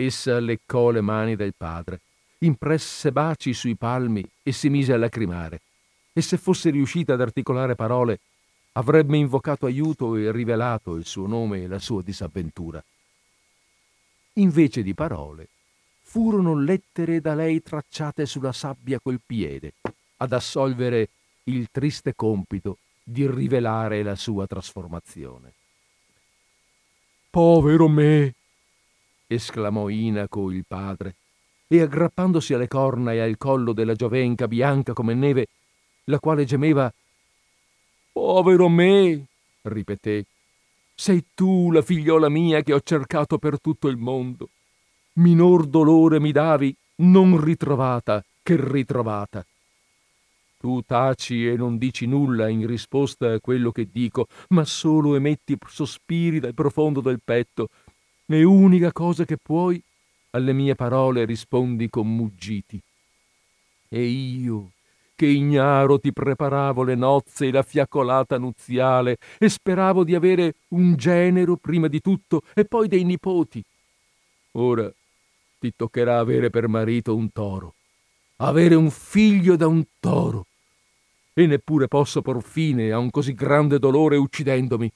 Essa 0.01 0.39
leccò 0.39 0.91
le 0.91 1.01
mani 1.01 1.35
del 1.35 1.53
padre, 1.53 1.99
impresse 2.37 3.11
baci 3.11 3.53
sui 3.53 3.75
palmi 3.75 4.25
e 4.41 4.53
si 4.53 4.69
mise 4.69 4.93
a 4.93 4.97
lacrimare. 4.97 5.59
E 6.13 6.21
se 6.21 6.37
fosse 6.37 6.69
riuscita 6.69 7.15
ad 7.15 7.21
articolare 7.21 7.75
parole, 7.75 8.21
avrebbe 8.73 9.17
invocato 9.17 9.65
aiuto 9.65 10.15
e 10.15 10.31
rivelato 10.31 10.95
il 10.95 11.05
suo 11.05 11.27
nome 11.27 11.63
e 11.63 11.67
la 11.67 11.79
sua 11.79 12.01
disavventura. 12.01 12.81
Invece 14.35 14.83
di 14.83 14.93
parole, 14.93 15.49
furono 16.01 16.55
lettere 16.55 17.19
da 17.19 17.35
lei 17.35 17.61
tracciate 17.61 18.25
sulla 18.25 18.53
sabbia 18.53 19.01
col 19.01 19.19
piede, 19.19 19.73
ad 20.15 20.31
assolvere 20.31 21.09
il 21.43 21.67
triste 21.69 22.15
compito 22.15 22.77
di 23.03 23.29
rivelare 23.29 24.01
la 24.03 24.15
sua 24.15 24.47
trasformazione. 24.47 25.51
Povero 27.29 27.89
me! 27.89 28.35
Esclamò 29.33 29.89
Inaco 29.89 30.51
il 30.51 30.65
padre, 30.67 31.15
e 31.67 31.81
aggrappandosi 31.81 32.53
alle 32.55 32.67
corna 32.67 33.13
e 33.13 33.19
al 33.19 33.37
collo 33.37 33.73
della 33.73 33.93
giovenca 33.93 34.47
bianca 34.47 34.93
come 34.93 35.13
neve, 35.13 35.47
la 36.05 36.19
quale 36.19 36.45
gemeva 36.45 36.91
Povero 38.11 38.67
me! 38.67 39.25
ripeté. 39.61 40.25
Sei 40.95 41.23
tu 41.33 41.71
la 41.71 41.81
figliola 41.81 42.27
mia 42.27 42.61
che 42.61 42.73
ho 42.73 42.81
cercato 42.81 43.37
per 43.37 43.61
tutto 43.61 43.87
il 43.87 43.97
mondo. 43.97 44.49
Minor 45.13 45.67
dolore 45.67 46.19
mi 46.19 46.31
davi, 46.31 46.75
non 46.97 47.41
ritrovata 47.41 48.23
che 48.41 48.57
ritrovata. 48.59 49.45
Tu 50.59 50.81
taci 50.81 51.47
e 51.47 51.55
non 51.55 51.77
dici 51.77 52.05
nulla 52.05 52.49
in 52.49 52.67
risposta 52.67 53.31
a 53.31 53.39
quello 53.39 53.71
che 53.71 53.87
dico, 53.89 54.27
ma 54.49 54.65
solo 54.65 55.15
emetti 55.15 55.57
sospiri 55.65 56.39
dal 56.39 56.53
profondo 56.53 56.99
del 56.99 57.21
petto, 57.23 57.69
e 58.37 58.43
unica 58.43 58.91
cosa 58.91 59.25
che 59.25 59.37
puoi, 59.37 59.81
alle 60.31 60.53
mie 60.53 60.75
parole 60.75 61.25
rispondi 61.25 61.89
con 61.89 62.07
muggiti. 62.15 62.79
E 63.89 64.03
io, 64.03 64.71
che 65.15 65.25
ignaro 65.25 65.99
ti 65.99 66.13
preparavo 66.13 66.83
le 66.83 66.93
nozze 66.93 67.47
e 67.47 67.51
la 67.51 67.63
fiaccolata 67.63 68.37
nuziale, 68.37 69.17
e 69.39 69.49
speravo 69.49 70.03
di 70.03 70.13
avere 70.13 70.55
un 70.69 70.95
genero 70.95 71.55
prima 71.55 71.87
di 71.87 72.01
tutto 72.01 72.43
e 72.53 72.65
poi 72.65 72.87
dei 72.87 73.03
nipoti. 73.03 73.63
Ora 74.53 74.91
ti 75.59 75.73
toccherà 75.75 76.19
avere 76.19 76.51
per 76.51 76.67
marito 76.67 77.15
un 77.15 77.31
toro, 77.31 77.73
avere 78.37 78.75
un 78.75 78.91
figlio 78.91 79.55
da 79.55 79.67
un 79.67 79.83
toro 79.99 80.45
e 81.33 81.47
neppure 81.47 81.87
posso 81.87 82.21
por 82.21 82.43
fine 82.43 82.91
a 82.91 82.99
un 82.99 83.09
così 83.09 83.33
grande 83.33 83.79
dolore 83.79 84.17
uccidendomi. 84.17 84.91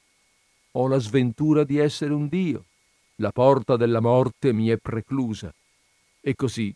Ho 0.73 0.87
la 0.87 0.99
sventura 0.99 1.63
di 1.63 1.77
essere 1.77 2.13
un 2.13 2.27
Dio. 2.27 2.65
La 3.17 3.31
porta 3.31 3.77
della 3.77 3.99
morte 3.99 4.53
mi 4.53 4.69
è 4.69 4.77
preclusa. 4.77 5.53
E 6.19 6.35
così 6.35 6.73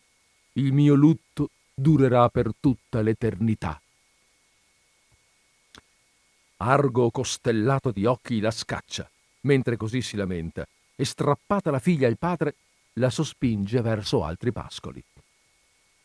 il 0.52 0.72
mio 0.72 0.94
lutto 0.94 1.50
durerà 1.74 2.28
per 2.28 2.50
tutta 2.58 3.00
l'eternità. 3.00 3.80
Argo 6.58 7.10
costellato 7.10 7.92
di 7.92 8.04
occhi 8.04 8.40
la 8.40 8.50
scaccia, 8.50 9.08
mentre 9.42 9.76
così 9.76 10.02
si 10.02 10.16
lamenta, 10.16 10.66
e 10.96 11.04
strappata 11.04 11.70
la 11.70 11.78
figlia 11.78 12.08
al 12.08 12.18
padre, 12.18 12.54
la 12.94 13.10
sospinge 13.10 13.80
verso 13.80 14.24
altri 14.24 14.50
pascoli. 14.50 15.02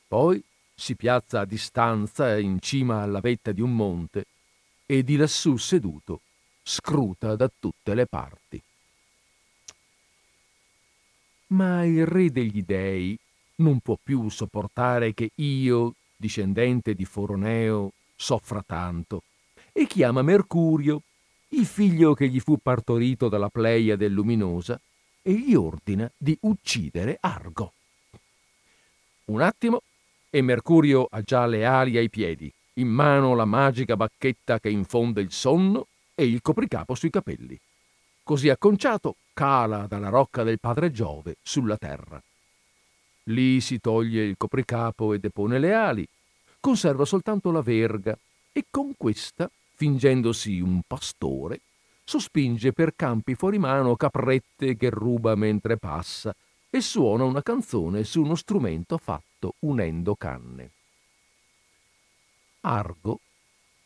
Poi 0.08 0.44
si 0.76 0.96
piazza 0.96 1.40
a 1.40 1.46
distanza 1.46 2.38
in 2.38 2.60
cima 2.60 3.02
alla 3.02 3.20
vetta 3.20 3.52
di 3.52 3.62
un 3.62 3.76
monte 3.76 4.26
e 4.86 5.04
di 5.04 5.16
lassù 5.16 5.58
seduto 5.58 6.22
scruta 6.62 7.36
da 7.36 7.50
tutte 7.60 7.94
le 7.94 8.06
parti. 8.06 8.62
Ma 11.54 11.86
il 11.86 12.08
re 12.08 12.32
degli 12.32 12.64
dei 12.64 13.18
non 13.58 13.80
può 13.80 13.98
più 14.02 14.28
sopportare 14.30 15.14
che 15.14 15.30
io, 15.36 15.94
discendente 16.16 16.96
di 16.96 17.06
Foroneo, 17.06 17.92
soffra 18.16 18.64
tanto, 18.66 19.22
e 19.72 19.86
chiama 19.86 20.24
Mercurio, 20.24 21.02
il 21.50 21.66
figlio 21.68 22.16
che 22.16 22.28
gli 22.28 22.40
fu 22.40 22.58
partorito 22.58 23.30
dalla 23.30 23.50
Pleiade 23.50 24.08
luminosa, 24.08 24.80
e 25.22 25.32
gli 25.32 25.54
ordina 25.54 26.10
di 26.18 26.36
uccidere 26.42 27.18
Argo. 27.20 27.72
Un 29.26 29.42
attimo 29.42 29.84
e 30.32 30.42
Mercurio 30.42 31.08
ha 31.10 31.22
già 31.22 31.46
le 31.46 31.66
ali 31.66 31.98
ai 31.98 32.10
piedi, 32.10 32.52
in 32.76 32.88
mano 32.88 33.36
la 33.36 33.46
magica 33.46 33.96
bacchetta 33.96 34.60
che 34.60 34.70
infonde 34.70 35.22
il 35.22 35.32
sonno 35.32 35.86
e 36.16 36.26
il 36.26 36.42
copricapo 36.42 36.96
sui 36.96 37.12
capelli. 37.12 37.58
Così 38.24 38.48
acconciato, 38.48 39.18
cala 39.34 39.86
dalla 39.86 40.08
rocca 40.08 40.44
del 40.44 40.58
padre 40.58 40.92
Giove 40.92 41.36
sulla 41.42 41.78
terra. 41.78 42.22
Lì 43.24 43.60
si 43.60 43.82
toglie 43.82 44.24
il 44.24 44.38
copricapo 44.38 45.12
e 45.12 45.20
depone 45.20 45.60
le 45.60 45.74
ali, 45.74 46.08
conserva 46.62 47.04
soltanto 47.04 47.52
la 47.52 47.62
verga 47.62 48.18
e 48.54 48.66
con 48.70 48.94
questa, 48.96 49.52
fingendosi 49.76 50.62
un 50.62 50.82
pastore, 50.88 51.60
sospinge 52.06 52.72
per 52.72 52.96
campi 52.96 53.36
fuori 53.36 53.58
mano 53.58 53.98
caprette 53.98 54.78
che 54.78 54.90
ruba 54.90 55.36
mentre 55.36 55.76
passa 55.76 56.34
e 56.70 56.80
suona 56.80 57.26
una 57.26 57.44
canzone 57.44 58.06
su 58.06 58.22
uno 58.22 58.36
strumento 58.36 58.98
fatto 58.98 59.56
unendo 59.60 60.16
canne. 60.16 60.72
Argo, 62.62 63.20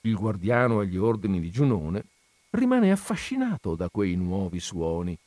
il 0.02 0.16
guardiano 0.16 0.80
agli 0.80 0.98
ordini 0.98 1.40
di 1.40 1.50
Giunone, 1.50 2.06
rimane 2.52 2.92
affascinato 2.92 3.76
da 3.76 3.90
quei 3.90 4.16
nuovi 4.16 4.60
suoni. 4.60 5.18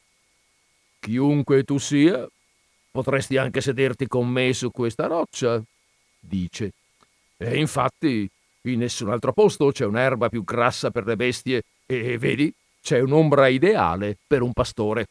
Chiunque 0.99 1.65
tu 1.65 1.79
sia, 1.79 2.29
potresti 2.91 3.37
anche 3.37 3.61
sederti 3.61 4.07
con 4.07 4.29
me 4.29 4.53
su 4.53 4.71
questa 4.71 5.07
roccia, 5.07 5.63
dice. 6.19 6.73
E 7.37 7.59
infatti 7.59 8.29
in 8.63 8.79
nessun 8.79 9.11
altro 9.11 9.33
posto 9.33 9.71
c'è 9.71 9.87
un'erba 9.87 10.29
più 10.29 10.45
grassa 10.45 10.91
per 10.91 11.07
le 11.07 11.17
bestie 11.17 11.63
e 11.87 12.19
vedi, 12.19 12.53
c'è 12.83 13.01
un'ombra 13.01 13.49
ideale 13.49 14.17
per 14.27 14.43
un 14.43 14.53
pastore. 14.53 15.07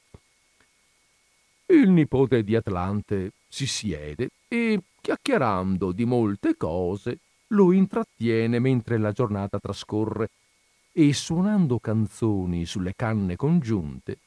Il 1.65 1.89
nipote 1.89 2.43
di 2.43 2.55
Atlante 2.55 3.31
si 3.47 3.65
siede 3.65 4.29
e, 4.47 4.79
chiacchierando 5.01 5.91
di 5.91 6.05
molte 6.05 6.55
cose, 6.57 7.17
lo 7.47 7.71
intrattiene 7.71 8.59
mentre 8.59 8.97
la 8.97 9.11
giornata 9.11 9.59
trascorre 9.59 10.29
e, 10.91 11.13
suonando 11.13 11.79
canzoni 11.79 12.65
sulle 12.65 12.93
canne 12.95 13.35
congiunte, 13.35 14.17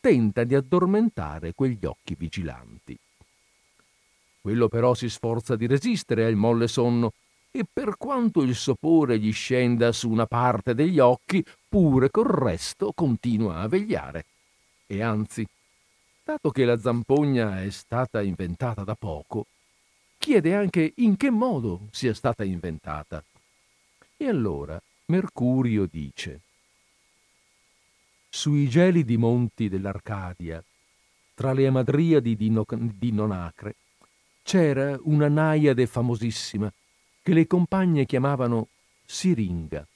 tenta 0.00 0.44
di 0.44 0.54
addormentare 0.54 1.52
quegli 1.52 1.84
occhi 1.84 2.14
vigilanti. 2.16 2.98
Quello 4.40 4.68
però 4.68 4.94
si 4.94 5.08
sforza 5.08 5.56
di 5.56 5.66
resistere 5.66 6.24
al 6.24 6.36
molle 6.36 6.68
sonno 6.68 7.12
e 7.50 7.64
per 7.70 7.96
quanto 7.96 8.42
il 8.42 8.54
sopore 8.54 9.18
gli 9.18 9.32
scenda 9.32 9.90
su 9.90 10.10
una 10.10 10.26
parte 10.26 10.74
degli 10.74 10.98
occhi, 10.98 11.44
pure 11.68 12.10
col 12.10 12.26
resto 12.26 12.92
continua 12.92 13.60
a 13.60 13.68
vegliare. 13.68 14.26
E 14.86 15.02
anzi, 15.02 15.44
dato 16.22 16.50
che 16.50 16.64
la 16.64 16.78
zampogna 16.78 17.62
è 17.62 17.70
stata 17.70 18.22
inventata 18.22 18.84
da 18.84 18.94
poco, 18.94 19.46
chiede 20.18 20.54
anche 20.54 20.92
in 20.96 21.16
che 21.16 21.30
modo 21.30 21.88
sia 21.90 22.14
stata 22.14 22.44
inventata. 22.44 23.24
E 24.16 24.28
allora 24.28 24.80
Mercurio 25.08 25.86
dice, 25.86 26.40
sui 28.28 28.68
gelidi 28.68 29.16
monti 29.16 29.68
dell'Arcadia, 29.68 30.60
tra 31.32 31.52
le 31.52 31.68
amadriadi 31.68 32.34
di, 32.34 32.50
no- 32.50 32.66
di 32.68 33.12
Nonacre, 33.12 33.76
c'era 34.42 34.98
una 35.02 35.28
naiade 35.28 35.86
famosissima 35.86 36.72
che 37.22 37.32
le 37.32 37.46
compagne 37.46 38.04
chiamavano 38.04 38.66
Siringa. 39.04 39.86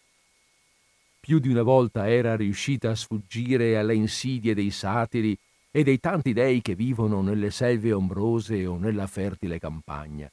Più 1.18 1.40
di 1.40 1.48
una 1.48 1.62
volta 1.62 2.08
era 2.08 2.36
riuscita 2.36 2.90
a 2.90 2.94
sfuggire 2.94 3.76
alle 3.76 3.96
insidie 3.96 4.54
dei 4.54 4.70
satiri 4.70 5.36
e 5.72 5.82
dei 5.82 5.98
tanti 5.98 6.32
dei 6.32 6.62
che 6.62 6.76
vivono 6.76 7.20
nelle 7.20 7.50
selve 7.50 7.92
ombrose 7.92 8.64
o 8.64 8.76
nella 8.76 9.08
fertile 9.08 9.58
campagna. 9.58 10.30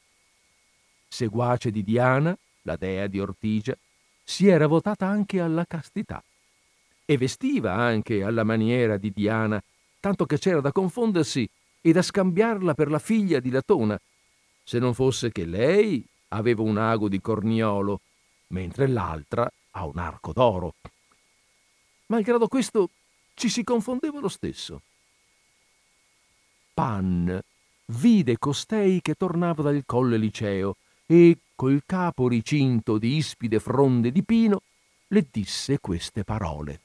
Seguace 1.07 1.71
di 1.71 1.83
Diana, 1.83 2.37
la 2.61 2.75
dea 2.75 3.07
di 3.07 3.19
Ortigia, 3.19 3.75
si 4.29 4.49
era 4.49 4.67
votata 4.67 5.07
anche 5.07 5.39
alla 5.39 5.65
castità 5.65 6.21
e 7.05 7.17
vestiva 7.17 7.75
anche 7.75 8.23
alla 8.23 8.43
maniera 8.43 8.97
di 8.97 9.13
Diana, 9.13 9.63
tanto 10.01 10.25
che 10.25 10.37
c'era 10.37 10.59
da 10.59 10.73
confondersi 10.73 11.49
e 11.79 11.93
da 11.93 12.01
scambiarla 12.01 12.73
per 12.73 12.89
la 12.89 12.99
figlia 12.99 13.39
di 13.39 13.49
Latona, 13.49 13.97
se 14.65 14.79
non 14.79 14.93
fosse 14.93 15.31
che 15.31 15.45
lei 15.45 16.05
aveva 16.29 16.61
un 16.61 16.77
ago 16.77 17.07
di 17.07 17.21
corniolo 17.21 18.01
mentre 18.47 18.87
l'altra 18.87 19.49
ha 19.71 19.85
un 19.85 19.97
arco 19.97 20.33
d'oro. 20.33 20.73
Malgrado 22.07 22.49
questo, 22.49 22.89
ci 23.33 23.47
si 23.47 23.63
confondeva 23.63 24.19
lo 24.19 24.27
stesso. 24.27 24.81
Pan 26.73 27.39
vide 27.85 28.37
costei 28.37 28.99
che 29.01 29.13
tornava 29.13 29.63
dal 29.63 29.83
colle 29.85 30.17
liceo 30.17 30.75
e, 31.05 31.37
col 31.57 31.81
capo 31.87 32.27
ricinto 32.27 32.99
di 32.99 33.15
ispide 33.15 33.59
fronde 33.59 34.11
di 34.11 34.23
pino, 34.23 34.61
le 35.07 35.25
disse 35.31 35.79
queste 35.79 36.23
parole. 36.23 36.81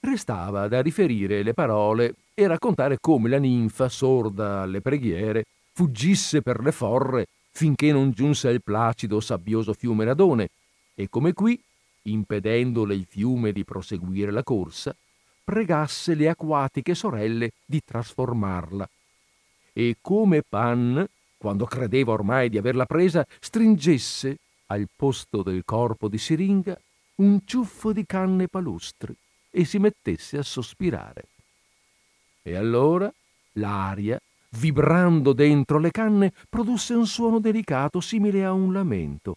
Restava 0.00 0.68
da 0.68 0.82
riferire 0.82 1.42
le 1.42 1.54
parole 1.54 2.14
e 2.34 2.46
raccontare 2.46 2.98
come 3.00 3.30
la 3.30 3.38
ninfa, 3.38 3.88
sorda 3.88 4.60
alle 4.60 4.82
preghiere, 4.82 5.46
fuggisse 5.72 6.42
per 6.42 6.60
le 6.60 6.72
forre 6.72 7.26
finché 7.50 7.90
non 7.90 8.10
giunse 8.10 8.48
al 8.48 8.62
placido 8.62 9.18
sabbioso 9.18 9.72
fiume 9.72 10.04
Radone 10.04 10.50
e 10.94 11.08
come 11.08 11.32
qui, 11.32 11.58
impedendole 12.02 12.94
il 12.94 13.06
fiume 13.08 13.52
di 13.52 13.64
proseguire 13.64 14.30
la 14.30 14.42
corsa, 14.42 14.94
pregasse 15.42 16.14
le 16.14 16.28
acquatiche 16.28 16.94
sorelle 16.94 17.52
di 17.64 17.80
trasformarla. 17.82 18.86
E 19.72 19.96
come 20.02 20.42
Pan, 20.42 21.08
quando 21.44 21.66
credeva 21.66 22.12
ormai 22.12 22.48
di 22.48 22.56
averla 22.56 22.86
presa, 22.86 23.22
stringesse 23.38 24.38
al 24.68 24.88
posto 24.96 25.42
del 25.42 25.60
corpo 25.66 26.08
di 26.08 26.16
siringa 26.16 26.74
un 27.16 27.40
ciuffo 27.44 27.92
di 27.92 28.06
canne 28.06 28.48
palustri 28.48 29.14
e 29.50 29.66
si 29.66 29.78
mettesse 29.78 30.38
a 30.38 30.42
sospirare. 30.42 31.24
E 32.40 32.54
allora 32.54 33.12
l'aria, 33.52 34.18
vibrando 34.52 35.34
dentro 35.34 35.78
le 35.78 35.90
canne, 35.90 36.32
produsse 36.48 36.94
un 36.94 37.06
suono 37.06 37.40
delicato 37.40 38.00
simile 38.00 38.42
a 38.42 38.52
un 38.52 38.72
lamento. 38.72 39.36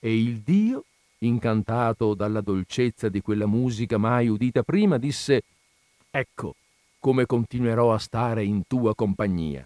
E 0.00 0.20
il 0.20 0.40
Dio, 0.40 0.86
incantato 1.18 2.14
dalla 2.14 2.40
dolcezza 2.40 3.08
di 3.08 3.20
quella 3.20 3.46
musica 3.46 3.96
mai 3.96 4.26
udita 4.26 4.64
prima, 4.64 4.98
disse 4.98 5.42
Ecco 6.10 6.56
come 6.98 7.26
continuerò 7.26 7.94
a 7.94 7.98
stare 7.98 8.42
in 8.42 8.66
tua 8.66 8.92
compagnia. 8.96 9.64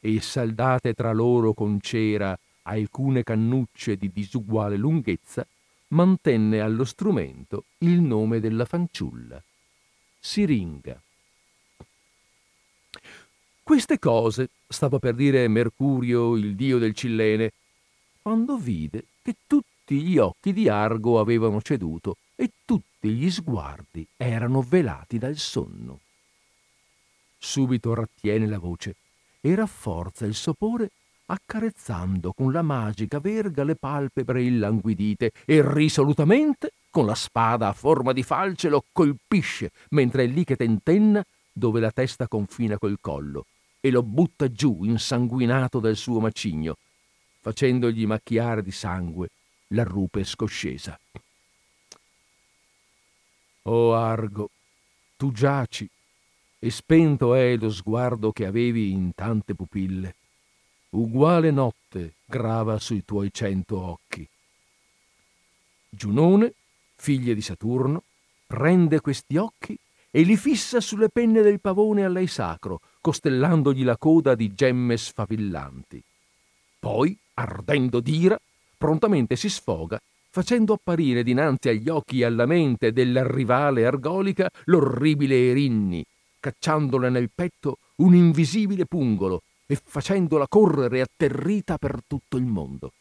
E 0.00 0.20
saldate 0.20 0.94
tra 0.94 1.12
loro 1.12 1.52
con 1.52 1.78
cera 1.80 2.38
alcune 2.62 3.22
cannucce 3.22 3.96
di 3.96 4.10
disuguale 4.12 4.76
lunghezza, 4.76 5.46
mantenne 5.88 6.60
allo 6.60 6.84
strumento 6.84 7.64
il 7.78 8.00
nome 8.00 8.40
della 8.40 8.64
fanciulla, 8.64 9.42
Siringa. 10.18 11.00
Queste 13.62 13.98
cose 13.98 14.50
stava 14.66 14.98
per 14.98 15.14
dire 15.14 15.46
Mercurio, 15.48 16.36
il 16.36 16.54
dio 16.54 16.78
del 16.78 16.94
Cillene, 16.94 17.52
quando 18.22 18.56
vide 18.56 19.04
che 19.22 19.36
tutti 19.46 20.02
gli 20.02 20.18
occhi 20.18 20.52
di 20.52 20.68
Argo 20.68 21.20
avevano 21.20 21.60
ceduto 21.60 22.16
e 22.34 22.50
tutti 22.64 23.08
gli 23.10 23.30
sguardi 23.30 24.06
erano 24.16 24.62
velati 24.62 25.18
dal 25.18 25.36
sonno. 25.36 26.00
Subito 27.38 27.94
rattiene 27.94 28.46
la 28.46 28.58
voce 28.58 28.94
e 29.40 29.54
rafforza 29.54 30.26
il 30.26 30.34
sopore 30.34 30.90
accarezzando 31.26 32.32
con 32.32 32.52
la 32.52 32.62
magica 32.62 33.20
verga 33.20 33.62
le 33.62 33.76
palpebre 33.76 34.42
illanguidite 34.42 35.32
e 35.44 35.62
risolutamente 35.64 36.72
con 36.90 37.06
la 37.06 37.14
spada 37.14 37.68
a 37.68 37.72
forma 37.72 38.12
di 38.12 38.22
falce 38.22 38.68
lo 38.68 38.84
colpisce 38.90 39.70
mentre 39.90 40.24
è 40.24 40.26
lì 40.26 40.44
che 40.44 40.56
tentenna 40.56 41.24
dove 41.52 41.80
la 41.80 41.90
testa 41.90 42.26
confina 42.26 42.78
col 42.78 42.98
collo 43.00 43.46
e 43.80 43.90
lo 43.90 44.02
butta 44.02 44.50
giù 44.50 44.84
insanguinato 44.84 45.80
dal 45.80 45.96
suo 45.96 46.20
macigno, 46.20 46.76
facendogli 47.40 48.06
macchiare 48.06 48.62
di 48.62 48.70
sangue 48.70 49.30
la 49.68 49.84
rupe 49.84 50.24
scoscesa. 50.24 50.98
O 53.62 53.94
Argo, 53.94 54.50
tu 55.16 55.32
giaci, 55.32 55.88
e 56.60 56.70
spento 56.70 57.34
è 57.34 57.56
lo 57.56 57.70
sguardo 57.70 58.30
che 58.30 58.46
avevi 58.46 58.92
in 58.92 59.12
tante 59.16 59.54
pupille 59.56 60.14
uguale 60.90 61.50
notte 61.50 62.14
grava 62.24 62.78
sui 62.78 63.04
tuoi 63.04 63.30
cento 63.32 63.80
occhi. 63.80 64.26
Giunone, 65.88 66.52
figlia 66.96 67.34
di 67.34 67.42
Saturno, 67.42 68.02
prende 68.46 69.00
questi 69.00 69.36
occhi 69.36 69.76
e 70.10 70.22
li 70.22 70.36
fissa 70.36 70.80
sulle 70.80 71.08
penne 71.08 71.42
del 71.42 71.60
pavone 71.60 72.04
a 72.04 72.08
lei 72.08 72.26
sacro, 72.26 72.80
costellandogli 73.00 73.84
la 73.84 73.96
coda 73.96 74.34
di 74.34 74.54
gemme 74.54 74.96
sfavillanti. 74.96 76.02
Poi, 76.80 77.16
ardendo 77.34 78.00
d'ira, 78.00 78.40
prontamente 78.76 79.36
si 79.36 79.48
sfoga, 79.48 80.00
facendo 80.30 80.72
apparire 80.72 81.22
dinanzi 81.22 81.68
agli 81.68 81.88
occhi 81.88 82.20
e 82.20 82.24
alla 82.24 82.46
mente 82.46 82.92
della 82.92 83.24
rivale 83.24 83.86
argolica 83.86 84.50
l'orribile 84.64 85.50
Erinni, 85.50 86.04
cacciandole 86.40 87.10
nel 87.10 87.30
petto 87.32 87.78
un 87.96 88.14
invisibile 88.14 88.86
pungolo 88.86 89.42
e 89.66 89.80
facendola 89.82 90.48
correre 90.48 91.00
atterrita 91.00 91.78
per 91.78 92.00
tutto 92.06 92.36
il 92.36 92.44
mondo. 92.44 92.92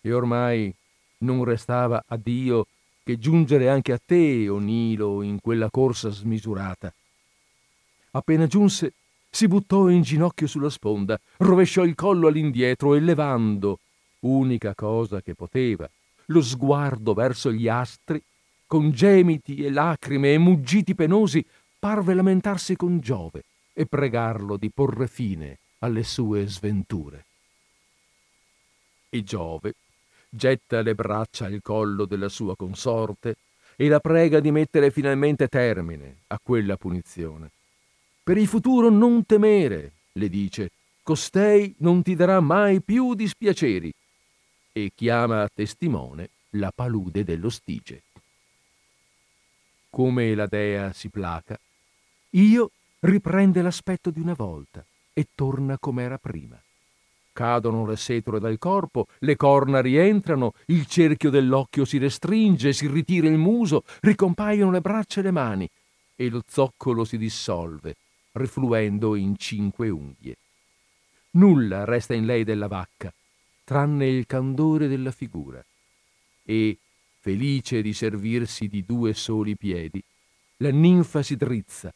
E 0.00 0.12
ormai 0.12 0.74
non 1.18 1.44
restava 1.44 2.04
a 2.06 2.16
Dio 2.16 2.66
che 3.02 3.18
giungere 3.18 3.68
anche 3.68 3.92
a 3.92 4.00
te, 4.04 4.48
o 4.48 4.58
Nilo, 4.58 5.22
in 5.22 5.40
quella 5.40 5.70
corsa 5.70 6.10
smisurata. 6.10 6.92
Appena 8.12 8.46
giunse, 8.46 8.92
si 9.30 9.48
buttò 9.48 9.88
in 9.88 10.02
ginocchio 10.02 10.46
sulla 10.46 10.70
sponda, 10.70 11.18
rovesciò 11.38 11.84
il 11.84 11.94
collo 11.94 12.28
all'indietro 12.28 12.94
e 12.94 13.00
levando, 13.00 13.78
unica 14.20 14.74
cosa 14.74 15.20
che 15.20 15.34
poteva, 15.34 15.88
lo 16.26 16.42
sguardo 16.42 17.12
verso 17.12 17.52
gli 17.52 17.68
astri, 17.68 18.22
con 18.66 18.90
gemiti 18.90 19.56
e 19.56 19.70
lacrime 19.70 20.32
e 20.32 20.38
muggiti 20.38 20.94
penosi, 20.94 21.44
parve 21.84 22.14
lamentarsi 22.14 22.76
con 22.76 22.98
Giove 22.98 23.44
e 23.74 23.84
pregarlo 23.84 24.56
di 24.56 24.70
porre 24.70 25.06
fine 25.06 25.58
alle 25.80 26.02
sue 26.02 26.46
sventure. 26.46 27.26
E 29.10 29.22
Giove 29.22 29.74
getta 30.30 30.80
le 30.80 30.94
braccia 30.94 31.44
al 31.44 31.60
collo 31.60 32.06
della 32.06 32.30
sua 32.30 32.56
consorte 32.56 33.36
e 33.76 33.86
la 33.88 34.00
prega 34.00 34.40
di 34.40 34.50
mettere 34.50 34.90
finalmente 34.90 35.46
termine 35.46 36.20
a 36.28 36.40
quella 36.42 36.78
punizione. 36.78 37.50
Per 38.22 38.38
il 38.38 38.46
futuro 38.46 38.88
non 38.88 39.26
temere, 39.26 39.92
le 40.12 40.30
dice, 40.30 40.70
costei 41.02 41.74
non 41.80 42.02
ti 42.02 42.14
darà 42.14 42.40
mai 42.40 42.80
più 42.80 43.12
dispiaceri, 43.12 43.92
e 44.72 44.90
chiama 44.94 45.42
a 45.42 45.50
testimone 45.54 46.30
la 46.52 46.72
palude 46.74 47.24
dello 47.24 47.50
stige. 47.50 48.04
Come 49.90 50.34
la 50.34 50.46
dea 50.46 50.94
si 50.94 51.10
placa, 51.10 51.60
io 52.34 52.70
riprende 53.00 53.62
l'aspetto 53.62 54.10
di 54.10 54.20
una 54.20 54.34
volta 54.34 54.84
e 55.12 55.28
torna 55.34 55.78
com'era 55.78 56.18
prima. 56.18 56.60
Cadono 57.32 57.84
le 57.84 57.96
setole 57.96 58.38
dal 58.38 58.58
corpo, 58.58 59.08
le 59.20 59.36
corna 59.36 59.80
rientrano, 59.80 60.54
il 60.66 60.86
cerchio 60.86 61.30
dell'occhio 61.30 61.84
si 61.84 61.98
restringe, 61.98 62.72
si 62.72 62.86
ritira 62.86 63.28
il 63.28 63.38
muso, 63.38 63.84
ricompaiono 64.00 64.70
le 64.70 64.80
braccia 64.80 65.20
e 65.20 65.24
le 65.24 65.30
mani 65.32 65.68
e 66.16 66.28
lo 66.28 66.44
zoccolo 66.48 67.04
si 67.04 67.18
dissolve, 67.18 67.96
rifluendo 68.32 69.16
in 69.16 69.36
cinque 69.36 69.88
unghie. 69.90 70.36
Nulla 71.32 71.84
resta 71.84 72.14
in 72.14 72.24
lei 72.24 72.44
della 72.44 72.68
vacca, 72.68 73.12
tranne 73.64 74.06
il 74.06 74.26
candore 74.26 74.86
della 74.86 75.10
figura. 75.10 75.64
E, 76.44 76.78
felice 77.18 77.82
di 77.82 77.92
servirsi 77.92 78.68
di 78.68 78.84
due 78.84 79.12
soli 79.14 79.56
piedi, 79.56 80.00
la 80.58 80.70
ninfa 80.70 81.22
si 81.22 81.36
drizza, 81.36 81.92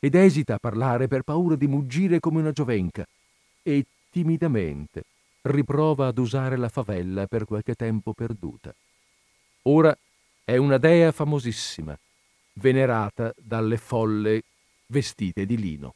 ed 0.00 0.14
esita 0.14 0.54
a 0.54 0.58
parlare 0.58 1.06
per 1.06 1.22
paura 1.22 1.54
di 1.54 1.66
muggire 1.66 2.18
come 2.18 2.40
una 2.40 2.52
giovenca 2.52 3.06
e 3.62 3.84
timidamente 4.10 5.04
riprova 5.42 6.08
ad 6.08 6.18
usare 6.18 6.56
la 6.56 6.68
favella 6.68 7.26
per 7.26 7.44
qualche 7.44 7.74
tempo 7.74 8.12
perduta. 8.14 8.74
Ora 9.62 9.96
è 10.42 10.56
una 10.56 10.78
dea 10.78 11.12
famosissima, 11.12 11.96
venerata 12.54 13.32
dalle 13.36 13.76
folle 13.76 14.42
vestite 14.86 15.44
di 15.46 15.56
lino. 15.56 15.94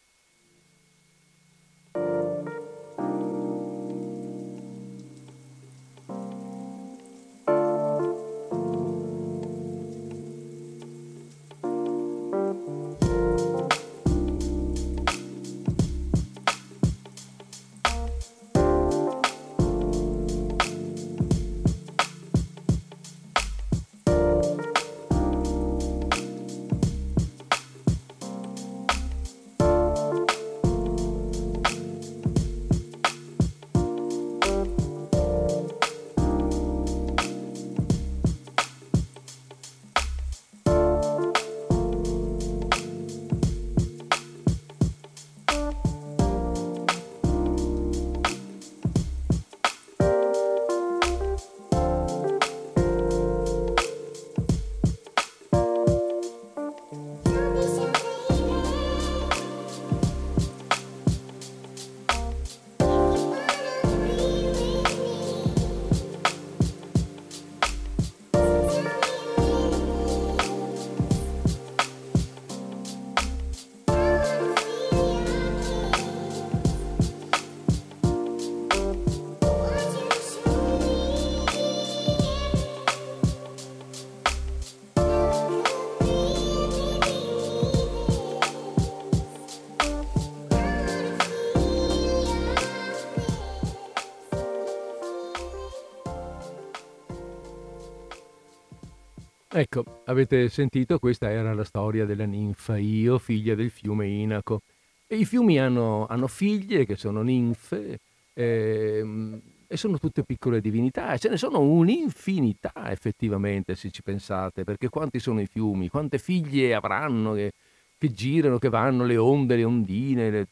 Ecco, 99.56 100.02
avete 100.06 100.48
sentito, 100.48 100.98
questa 100.98 101.30
era 101.30 101.54
la 101.54 101.62
storia 101.62 102.04
della 102.04 102.24
ninfa 102.24 102.76
Io, 102.76 103.18
figlia 103.18 103.54
del 103.54 103.70
fiume 103.70 104.08
Inaco. 104.08 104.62
E 105.06 105.14
i 105.14 105.24
fiumi 105.24 105.60
hanno, 105.60 106.06
hanno 106.08 106.26
figlie 106.26 106.84
che 106.84 106.96
sono 106.96 107.22
ninfe 107.22 108.00
ehm, 108.32 109.40
e 109.68 109.76
sono 109.76 110.00
tutte 110.00 110.24
piccole 110.24 110.60
divinità 110.60 111.12
e 111.12 111.20
ce 111.20 111.28
ne 111.28 111.36
sono 111.36 111.60
un'infinità 111.60 112.72
effettivamente 112.90 113.76
se 113.76 113.92
ci 113.92 114.02
pensate, 114.02 114.64
perché 114.64 114.88
quanti 114.88 115.20
sono 115.20 115.40
i 115.40 115.46
fiumi, 115.46 115.88
quante 115.88 116.18
figlie 116.18 116.74
avranno 116.74 117.34
che, 117.34 117.52
che 117.96 118.12
girano, 118.12 118.58
che 118.58 118.68
vanno, 118.68 119.04
le 119.04 119.16
onde, 119.16 119.54
le 119.54 119.64
ondine, 119.64 120.30
le... 120.30 120.46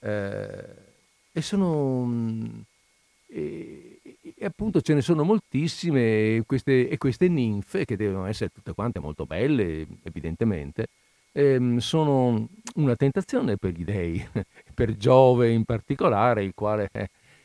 Eh, 0.00 0.74
e 1.32 1.42
sono... 1.42 2.64
E, 3.26 3.91
e 4.42 4.46
appunto 4.46 4.80
ce 4.80 4.92
ne 4.92 5.02
sono 5.02 5.22
moltissime 5.22 6.42
queste, 6.44 6.88
e 6.88 6.98
queste 6.98 7.28
ninfe, 7.28 7.84
che 7.84 7.94
devono 7.94 8.26
essere 8.26 8.50
tutte 8.52 8.74
quante 8.74 8.98
molto 8.98 9.24
belle, 9.24 9.86
evidentemente, 10.02 10.88
ehm, 11.30 11.78
sono 11.78 12.48
una 12.74 12.96
tentazione 12.96 13.56
per 13.56 13.70
gli 13.70 13.84
dei, 13.84 14.20
per 14.74 14.96
Giove 14.96 15.52
in 15.52 15.62
particolare, 15.62 16.42
il 16.42 16.54
quale, 16.56 16.90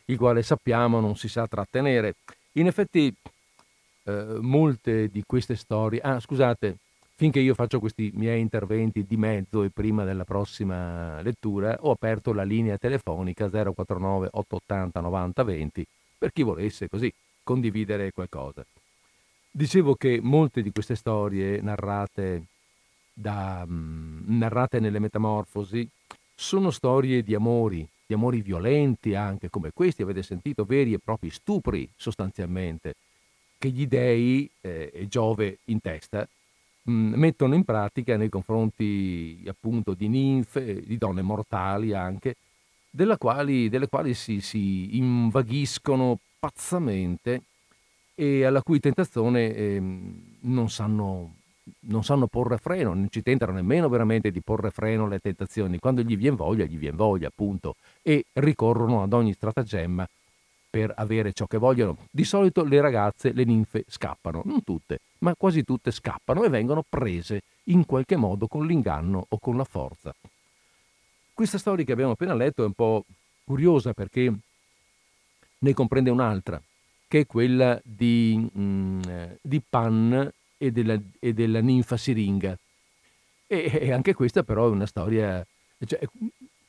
il 0.06 0.18
quale 0.18 0.42
sappiamo 0.42 1.00
non 1.00 1.16
si 1.16 1.28
sa 1.28 1.46
trattenere. 1.46 2.16
In 2.54 2.66
effetti 2.66 3.14
eh, 4.06 4.38
molte 4.42 5.08
di 5.10 5.24
queste 5.24 5.56
storie... 5.56 6.02
Ah, 6.02 6.20
scusate, 6.20 6.78
finché 7.14 7.40
io 7.40 7.54
faccio 7.54 7.80
questi 7.80 8.12
miei 8.16 8.42
interventi 8.42 9.06
di 9.06 9.18
mezzo 9.18 9.62
e 9.62 9.70
prima 9.70 10.04
della 10.04 10.26
prossima 10.26 11.22
lettura, 11.22 11.78
ho 11.82 11.92
aperto 11.92 12.34
la 12.34 12.44
linea 12.44 12.78
telefonica 12.80 13.50
049 13.50 14.30
880 14.32 15.00
90 15.00 15.44
20 15.44 15.88
per 16.18 16.32
chi 16.32 16.44
volesse 16.44 16.90
così 16.90 17.12
condividere 17.44 18.12
qualcosa. 18.12 18.66
Dicevo 19.50 19.96
che 19.96 20.20
molte 20.22 20.62
di 20.62 20.72
queste 20.72 20.96
storie 20.96 21.62
narrate, 21.62 22.44
da, 23.14 23.66
mm, 23.66 24.38
narrate 24.38 24.80
nelle 24.80 25.00
Metamorfosi 25.00 25.88
sono 26.36 26.70
storie 26.70 27.24
di 27.24 27.34
amori, 27.34 27.88
di 28.06 28.14
amori 28.14 28.42
violenti 28.42 29.16
anche, 29.16 29.50
come 29.50 29.72
questi 29.74 30.04
avete 30.04 30.22
sentito, 30.22 30.66
veri 30.66 30.94
e 30.94 31.00
propri 31.00 31.32
stupri 31.32 31.90
sostanzialmente, 31.96 32.96
che 33.58 33.70
gli 33.70 33.88
dei 33.88 34.48
eh, 34.62 34.92
e 34.94 35.08
Giove 35.08 35.60
in 35.66 35.82
testa 35.82 36.28
mm, 36.90 37.14
mettono 37.16 37.56
in 37.56 37.64
pratica 37.64 38.16
nei 38.18 38.30
confronti 38.30 39.44
appunto 39.48 39.94
di 39.94 40.08
ninfe, 40.08 40.82
di 40.86 40.98
donne 40.98 41.24
mortali 41.24 41.94
anche, 41.94 42.36
quali, 43.18 43.70
delle 43.70 43.88
quali 43.88 44.14
si, 44.14 44.42
si, 44.42 44.98
invaghiscono 44.98 46.18
pazzamente 46.40 47.42
e 48.16 48.46
alla 48.46 48.62
cui 48.62 48.80
tentazione 48.80 49.54
eh, 49.54 49.80
non, 50.42 50.70
sanno, 50.70 51.36
non 51.82 52.04
sanno 52.04 52.28
porre 52.28 52.58
freno, 52.58 52.94
non 52.94 53.08
ci 53.10 53.22
tentano 53.22 53.52
nemmeno 53.52 53.90
veramente 53.90 54.32
di 54.32 54.42
porre 54.42 54.72
freno 54.72 55.06
alle 55.06 55.20
tentazioni. 55.20 55.80
Quando 55.80 56.02
gli 56.02 56.18
viene 56.18 56.36
voglia, 56.36 56.66
gli 56.66 56.78
viene 56.78 56.98
voglia, 56.98 57.28
appunto, 57.28 57.76
e 58.02 58.26
ricorrono 58.34 59.04
ad 59.04 59.14
ogni 59.14 59.34
stratagemma 59.34 60.08
per 60.70 60.94
avere 60.96 61.34
ciò 61.34 61.46
che 61.46 61.58
vogliono. 61.58 61.98
Di 62.10 62.24
solito 62.24 62.64
le 62.64 62.82
ragazze, 62.82 63.32
le 63.32 63.44
ninfe 63.44 63.86
scappano, 63.88 64.42
non 64.46 64.64
tutte, 64.64 65.00
ma 65.20 65.34
quasi 65.36 65.64
tutte 65.64 65.92
scappano 65.92 66.44
e 66.44 66.50
vengono 66.50 66.84
prese 66.88 67.42
in 67.66 67.86
qualche 67.86 68.16
modo 68.16 68.48
con 68.48 68.66
l'inganno 68.66 69.26
o 69.28 69.38
con 69.40 69.58
la 69.58 69.64
forza. 69.64 70.14
Questa 71.38 71.60
storia 71.60 71.86
che 71.86 71.92
abbiamo 71.92 72.14
appena 72.14 72.34
letto 72.34 72.64
è 72.64 72.66
un 72.66 72.74
po' 72.74 73.06
curiosa 73.44 73.94
perché 73.94 74.34
ne 75.60 75.74
comprende 75.76 76.10
un'altra, 76.10 76.60
che 77.08 77.20
è 77.20 77.26
quella 77.28 77.80
di, 77.84 78.50
mm, 78.58 79.02
di 79.40 79.62
Pan 79.62 80.32
e 80.58 80.72
della, 80.72 81.00
e 81.20 81.34
della, 81.36 81.60
ninfa 81.60 81.96
siringa. 81.96 82.58
E, 83.46 83.70
e, 83.72 83.92
anche 83.92 84.16
questa 84.16 84.42
però 84.42 84.66
è 84.66 84.72
una 84.72 84.88
storia, 84.88 85.46
cioè, 85.86 86.00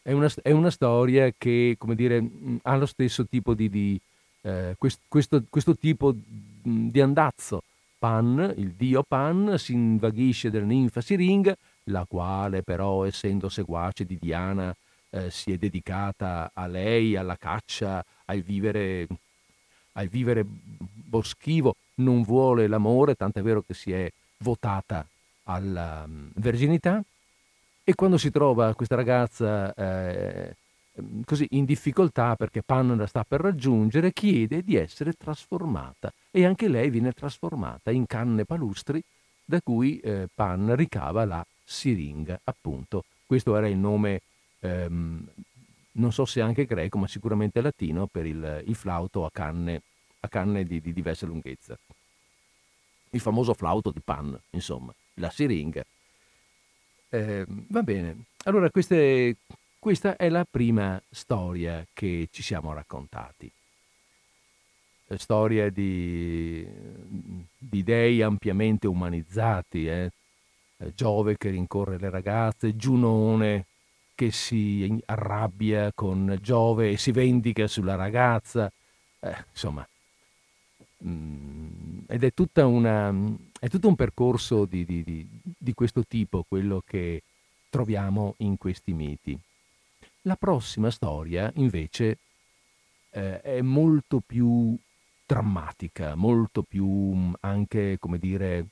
è, 0.03 0.13
una, 0.13 0.31
è 0.43 0.51
una, 0.51 0.71
storia 0.71 1.33
che, 1.39 1.79
dire, 1.95 2.21
mm, 2.21 2.57
ha 2.65 2.77
lo 2.77 2.85
stesso 2.85 3.25
tipo 3.25 3.55
di, 3.55 3.71
di 3.71 3.99
eh, 4.43 4.75
questo, 4.77 5.01
questo, 5.09 5.45
questo, 5.49 5.79
tipo 5.79 6.15
mm, 6.15 6.89
di 6.91 7.01
andazzo. 7.01 7.63
Pan, 7.99 8.53
il 8.59 8.73
dio 8.73 9.03
Pan, 9.03 9.55
si 9.57 9.73
invaghisce 9.73 10.51
della 10.51 10.67
ninfa 10.67 11.01
siringa 11.01 11.57
la 11.89 12.05
quale 12.09 12.63
però, 12.63 13.05
essendo 13.05 13.49
seguace 13.49 14.05
di 14.05 14.19
Diana, 14.21 14.75
eh, 15.11 15.31
si 15.31 15.53
è 15.53 15.59
dedicata 15.59 16.51
a 16.53 16.67
lei, 16.67 17.17
alla 17.17 17.37
caccia, 17.37 18.05
al 18.27 18.41
vivere, 18.41 19.07
al 19.93 20.09
vivere 20.09 20.45
boschivo, 20.45 21.75
non 21.97 22.23
vuole 22.23 22.67
l'amore, 22.67 23.15
tant'è 23.15 23.43
vero 23.43 23.63
che 23.63 23.75
si 23.75 23.93
è 23.93 24.11
votata 24.39 25.07
alla 25.45 26.05
um, 26.07 26.31
verginità. 26.35 27.03
E 27.85 27.95
quando 27.95 28.19
si 28.19 28.31
trova 28.31 28.75
questa 28.75 28.97
ragazza 28.97 29.73
eh, 29.75 30.55
così 31.25 31.47
in 31.53 31.65
difficoltà 31.65 32.37
perché 32.37 32.63
Pan 32.63 32.95
la 32.97 33.07
sta 33.07 33.25
per 33.25 33.41
raggiungere, 33.41 34.13
chiede 34.13 34.63
di 34.63 34.77
essere 34.77 35.13
trasformata 35.15 36.13
e 36.31 36.45
anche 36.45 36.69
lei 36.69 36.91
viene 36.91 37.13
trasformata 37.13 37.91
in 37.91 38.07
canne 38.07 38.45
palustri 38.45 39.03
da 39.43 39.61
cui 39.63 39.99
eh, 40.01 40.29
Pan 40.33 40.75
ricava 40.77 41.25
la 41.25 41.45
siringa, 41.69 42.41
appunto. 42.45 43.05
Questo 43.27 43.55
era 43.55 43.69
il 43.69 43.77
nome, 43.77 44.23
ehm, 44.61 45.29
non 45.93 46.13
so 46.13 46.25
se 46.25 46.41
anche 46.41 46.65
greco, 46.65 46.97
ma 46.97 47.07
sicuramente 47.07 47.61
latino, 47.61 48.07
per 48.07 48.25
il, 48.25 48.65
il 48.67 48.75
flauto 48.75 49.27
a 49.27 49.31
canne, 49.31 49.83
a 50.21 50.29
canne 50.29 50.65
di, 50.65 50.81
di, 50.81 50.95
diversa 50.95 51.27
lunghezza. 51.27 51.79
Il 53.11 53.21
famoso 53.21 53.53
flauto 53.53 53.91
di 53.91 54.01
Pan, 54.01 54.39
insomma, 54.51 54.95
la 55.15 55.31
siringa. 55.31 55.85
Eh, 57.11 57.45
va 57.47 57.83
bene, 57.83 58.25
allora 58.45 58.71
queste, 58.71 59.37
questa 59.79 60.17
è 60.17 60.29
la 60.31 60.47
prima 60.51 61.01
storia 61.11 61.87
che 61.93 62.29
ci 62.31 62.43
siamo 62.43 62.73
raccontati. 62.73 63.51
Storia 65.17 65.71
di, 65.71 66.67
di 67.57 67.83
dei 67.83 68.21
ampiamente 68.21 68.87
umanizzati, 68.87 69.87
eh? 69.87 70.13
Eh, 70.79 70.95
Giove 70.95 71.37
che 71.37 71.51
rincorre 71.51 71.99
le 71.99 72.11
ragazze, 72.11 72.77
Giunone 72.77 73.67
che 74.15 74.33
si 74.33 75.01
arrabbia 75.07 75.93
con 75.95 76.39
Giove 76.41 76.91
e 76.91 76.97
si 76.97 77.13
vendica 77.13 77.69
sulla 77.69 77.95
ragazza, 77.95 78.71
eh, 79.21 79.45
insomma, 79.51 79.87
mm, 81.05 82.01
ed 82.09 82.25
è, 82.25 82.63
una, 82.63 83.15
è, 83.61 83.69
tutto 83.69 83.87
un 83.87 83.95
percorso 83.95 84.65
di, 84.65 84.85
di, 84.85 85.05
di, 85.05 85.29
di, 85.57 85.73
questo 85.73 86.05
tipo, 86.05 86.45
quello 86.49 86.83
che 86.85 87.23
troviamo 87.71 88.35
in 88.39 88.57
questi 88.57 88.93
miti. 88.93 89.39
La 90.23 90.35
prossima 90.35 90.91
storia, 90.91 91.51
invece, 91.55 92.19
eh, 93.11 93.41
è 93.41 93.61
molto 93.63 94.21
più 94.25 94.77
drammatica, 95.25 96.17
molto 96.17 96.63
più 96.63 96.87
mm, 96.87 97.33
anche, 97.41 97.99
come 98.01 98.19
dire, 98.19 98.67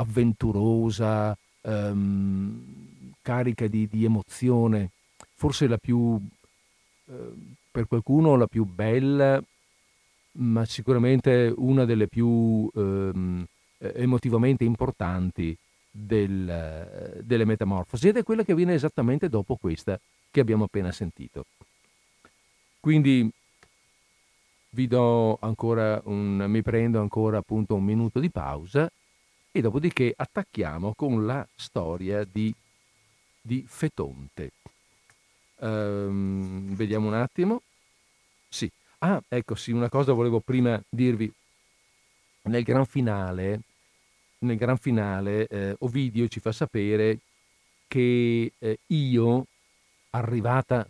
avventurosa, 0.00 1.36
ehm, 1.62 3.12
carica 3.22 3.66
di, 3.66 3.86
di, 3.86 4.04
emozione, 4.04 4.90
forse 5.34 5.66
la 5.66 5.76
più, 5.76 6.18
eh, 7.06 7.32
per 7.70 7.86
qualcuno 7.86 8.36
la 8.36 8.46
più 8.46 8.64
bella, 8.64 9.42
ma 10.32 10.64
sicuramente 10.64 11.52
una 11.56 11.84
delle 11.84 12.06
più 12.06 12.70
ehm, 12.74 13.44
emotivamente 13.78 14.64
importanti 14.64 15.56
del, 15.90 17.20
delle 17.22 17.44
metamorfosi 17.44 18.08
ed 18.08 18.16
è 18.16 18.22
quella 18.22 18.44
che 18.44 18.54
viene 18.54 18.74
esattamente 18.74 19.28
dopo 19.28 19.56
questa 19.56 19.98
che 20.30 20.40
abbiamo 20.40 20.64
appena 20.64 20.92
sentito. 20.92 21.44
Quindi 22.78 23.28
vi 24.70 24.86
do 24.86 25.36
ancora 25.40 26.00
un, 26.04 26.44
mi 26.46 26.62
prendo 26.62 27.00
ancora 27.00 27.38
appunto 27.38 27.74
un 27.74 27.84
minuto 27.84 28.20
di 28.20 28.30
pausa 28.30 28.90
e 29.52 29.60
dopodiché 29.60 30.12
attacchiamo 30.16 30.94
con 30.94 31.26
la 31.26 31.46
storia 31.54 32.24
di, 32.24 32.54
di 33.40 33.64
Fetonte. 33.66 34.52
Um, 35.56 36.74
vediamo 36.74 37.08
un 37.08 37.14
attimo. 37.14 37.62
Sì. 38.48 38.70
Ah, 38.98 39.22
ecco 39.28 39.54
sì, 39.54 39.72
una 39.72 39.88
cosa 39.88 40.12
volevo 40.12 40.40
prima 40.40 40.80
dirvi. 40.88 41.32
Nel 42.42 42.62
gran 42.62 42.84
finale, 42.86 43.60
nel 44.38 44.56
gran 44.56 44.76
finale 44.76 45.46
eh, 45.46 45.74
Ovidio 45.80 46.28
ci 46.28 46.40
fa 46.40 46.52
sapere 46.52 47.18
che 47.86 48.52
eh, 48.58 48.78
io, 48.86 49.46
arrivata 50.10 50.86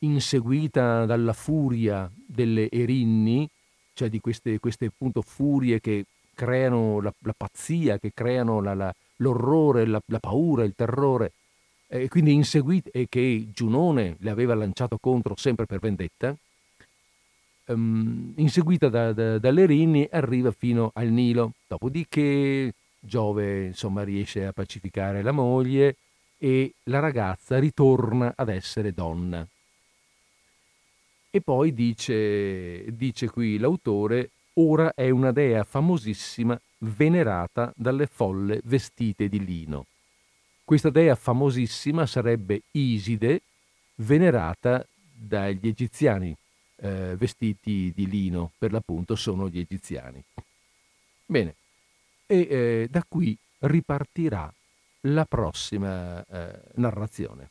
inseguita 0.00 1.04
dalla 1.04 1.32
furia 1.32 2.10
delle 2.14 2.70
Erinni, 2.70 3.48
cioè 3.94 4.08
di 4.08 4.20
queste, 4.20 4.58
queste 4.58 4.86
appunto 4.86 5.22
furie 5.22 5.80
che 5.80 6.04
creano 6.40 7.02
la, 7.02 7.12
la 7.18 7.34
pazzia, 7.36 7.98
che 7.98 8.12
creano 8.14 8.62
la, 8.62 8.72
la, 8.72 8.94
l'orrore, 9.16 9.84
la, 9.84 10.00
paura, 10.18 10.64
il 10.64 10.72
terrore, 10.74 11.32
e 11.86 12.08
quindi 12.08 12.32
inseguite, 12.32 12.90
e 12.92 13.08
che 13.10 13.48
Giunone 13.52 14.16
le 14.20 14.30
aveva 14.30 14.54
lanciato 14.54 14.96
contro 14.96 15.34
sempre 15.36 15.66
per 15.66 15.80
vendetta, 15.80 16.34
um, 17.66 18.32
inseguita 18.36 18.88
da, 18.88 19.12
da, 19.12 19.38
dalle 19.38 19.66
rinni, 19.66 20.08
arriva 20.10 20.50
fino 20.50 20.92
al 20.94 21.08
Nilo. 21.08 21.52
Dopodiché 21.68 22.72
Giove 22.98 23.66
insomma, 23.66 24.02
riesce 24.02 24.46
a 24.46 24.52
pacificare 24.52 25.20
la 25.20 25.32
moglie 25.32 25.96
e 26.38 26.72
la 26.84 27.00
ragazza 27.00 27.58
ritorna 27.58 28.32
ad 28.34 28.48
essere 28.48 28.94
donna. 28.94 29.46
E 31.30 31.40
poi 31.42 31.74
dice, 31.74 32.94
dice 32.94 33.28
qui 33.28 33.58
l'autore, 33.58 34.30
ora 34.60 34.92
è 34.94 35.08
una 35.10 35.32
dea 35.32 35.64
famosissima 35.64 36.60
venerata 36.78 37.72
dalle 37.76 38.06
folle 38.06 38.60
vestite 38.64 39.28
di 39.28 39.44
lino. 39.44 39.86
Questa 40.64 40.90
dea 40.90 41.14
famosissima 41.14 42.06
sarebbe 42.06 42.62
Iside, 42.72 43.40
venerata 43.96 44.86
dagli 45.12 45.66
egiziani, 45.66 46.34
eh, 46.76 47.14
vestiti 47.16 47.92
di 47.94 48.06
lino, 48.08 48.52
per 48.56 48.72
l'appunto 48.72 49.16
sono 49.16 49.48
gli 49.48 49.58
egiziani. 49.58 50.22
Bene, 51.26 51.54
e 52.26 52.38
eh, 52.38 52.88
da 52.88 53.04
qui 53.06 53.36
ripartirà 53.60 54.52
la 55.04 55.24
prossima 55.24 56.24
eh, 56.24 56.60
narrazione. 56.74 57.50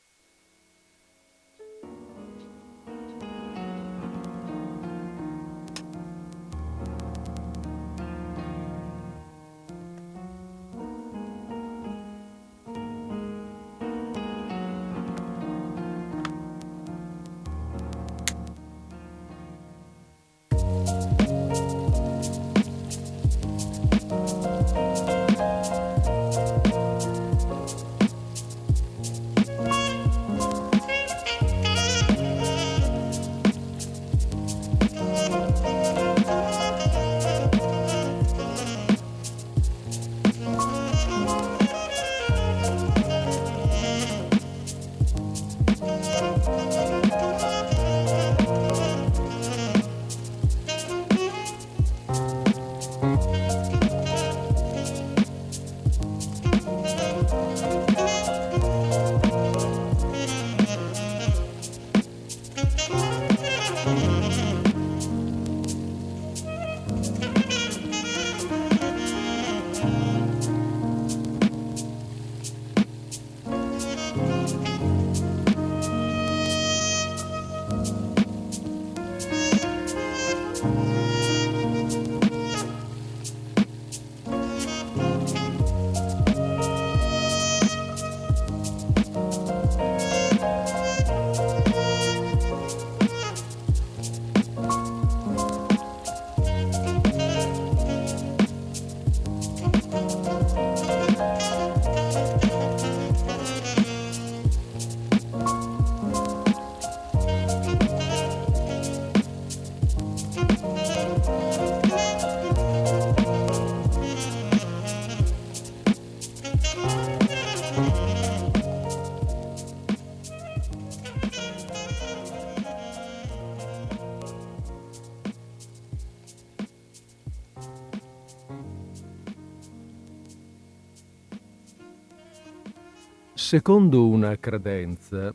Secondo 133.50 134.06
una 134.06 134.38
credenza, 134.38 135.34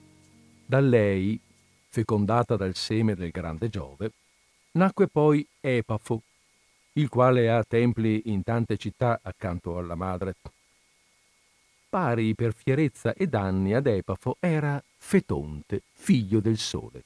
da 0.64 0.78
lei, 0.78 1.36
fecondata 1.88 2.54
dal 2.54 2.76
seme 2.76 3.16
del 3.16 3.32
grande 3.32 3.68
Giove, 3.68 4.12
nacque 4.74 5.08
poi 5.08 5.44
Epafo, 5.58 6.22
il 6.92 7.08
quale 7.08 7.50
ha 7.50 7.64
templi 7.64 8.22
in 8.26 8.44
tante 8.44 8.76
città 8.76 9.18
accanto 9.20 9.76
alla 9.78 9.96
madre. 9.96 10.36
Pari 11.88 12.36
per 12.36 12.54
fierezza 12.54 13.14
e 13.14 13.26
danni 13.26 13.74
ad 13.74 13.88
Epafo 13.88 14.36
era 14.38 14.80
Fetonte, 14.96 15.82
figlio 15.90 16.38
del 16.38 16.58
sole. 16.58 17.02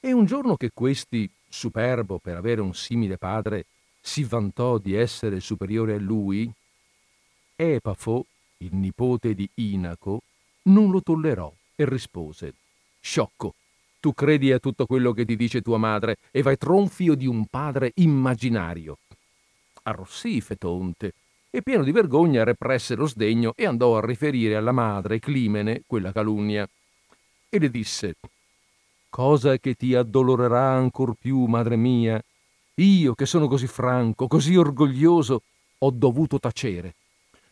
E 0.00 0.10
un 0.10 0.24
giorno 0.24 0.56
che 0.56 0.72
questi, 0.74 1.30
superbo 1.48 2.18
per 2.18 2.34
avere 2.34 2.60
un 2.60 2.74
simile 2.74 3.16
padre, 3.16 3.66
si 4.00 4.24
vantò 4.24 4.78
di 4.78 4.94
essere 4.94 5.38
superiore 5.38 5.94
a 5.94 6.00
lui, 6.00 6.50
Epafo, 7.54 8.26
il 8.64 8.74
nipote 8.74 9.34
di 9.34 9.48
Inaco, 9.54 10.22
non 10.64 10.90
lo 10.90 11.02
tollerò 11.02 11.52
e 11.74 11.84
rispose 11.88 12.54
Sciocco, 13.00 13.54
tu 13.98 14.14
credi 14.14 14.52
a 14.52 14.58
tutto 14.58 14.86
quello 14.86 15.12
che 15.12 15.24
ti 15.24 15.36
dice 15.36 15.60
tua 15.60 15.78
madre 15.78 16.18
e 16.30 16.42
vai 16.42 16.56
tronfio 16.56 17.14
di 17.14 17.26
un 17.26 17.46
padre 17.46 17.92
immaginario. 17.96 18.98
Arrossì 19.84 20.40
Fetonte 20.40 21.14
e 21.50 21.62
pieno 21.62 21.82
di 21.82 21.90
vergogna 21.90 22.44
represse 22.44 22.94
lo 22.94 23.06
sdegno 23.06 23.52
e 23.56 23.66
andò 23.66 23.96
a 23.96 24.04
riferire 24.04 24.54
alla 24.56 24.72
madre 24.72 25.18
Climene 25.18 25.82
quella 25.86 26.12
calunnia. 26.12 26.68
E 27.48 27.58
le 27.58 27.70
disse 27.70 28.16
Cosa 29.08 29.58
che 29.58 29.74
ti 29.74 29.94
addolorerà 29.94 30.70
ancor 30.70 31.14
più, 31.18 31.44
madre 31.44 31.76
mia? 31.76 32.22
Io, 32.76 33.14
che 33.14 33.26
sono 33.26 33.48
così 33.48 33.66
franco, 33.66 34.28
così 34.28 34.56
orgoglioso, 34.56 35.42
ho 35.78 35.90
dovuto 35.90 36.38
tacere 36.38 36.94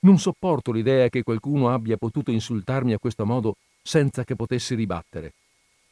non 0.01 0.19
sopporto 0.19 0.73
l'idea 0.73 1.09
che 1.09 1.23
qualcuno 1.23 1.71
abbia 1.71 1.97
potuto 1.97 2.31
insultarmi 2.31 2.93
a 2.93 2.99
questo 2.99 3.27
modo 3.27 3.57
senza 3.83 4.25
che 4.25 4.37
potessi 4.37 4.75
ribattere. 4.75 5.33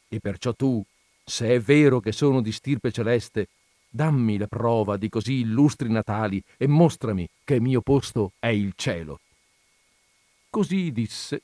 E 0.07 0.19
perciò 0.19 0.53
tu, 0.53 0.83
se 1.23 1.49
è 1.49 1.59
vero 1.59 1.99
che 1.99 2.11
sono 2.11 2.41
di 2.41 2.51
stirpe 2.51 2.91
celeste, 2.91 3.47
dammi 3.89 4.37
la 4.37 4.47
prova 4.47 4.97
di 4.97 5.09
così 5.09 5.39
illustri 5.39 5.89
natali 5.89 6.41
e 6.57 6.67
mostrami 6.67 7.27
che 7.43 7.55
il 7.55 7.61
mio 7.61 7.81
posto 7.81 8.33
è 8.39 8.47
il 8.47 8.73
cielo. 8.75 9.19
Così 10.49 10.91
disse, 10.91 11.41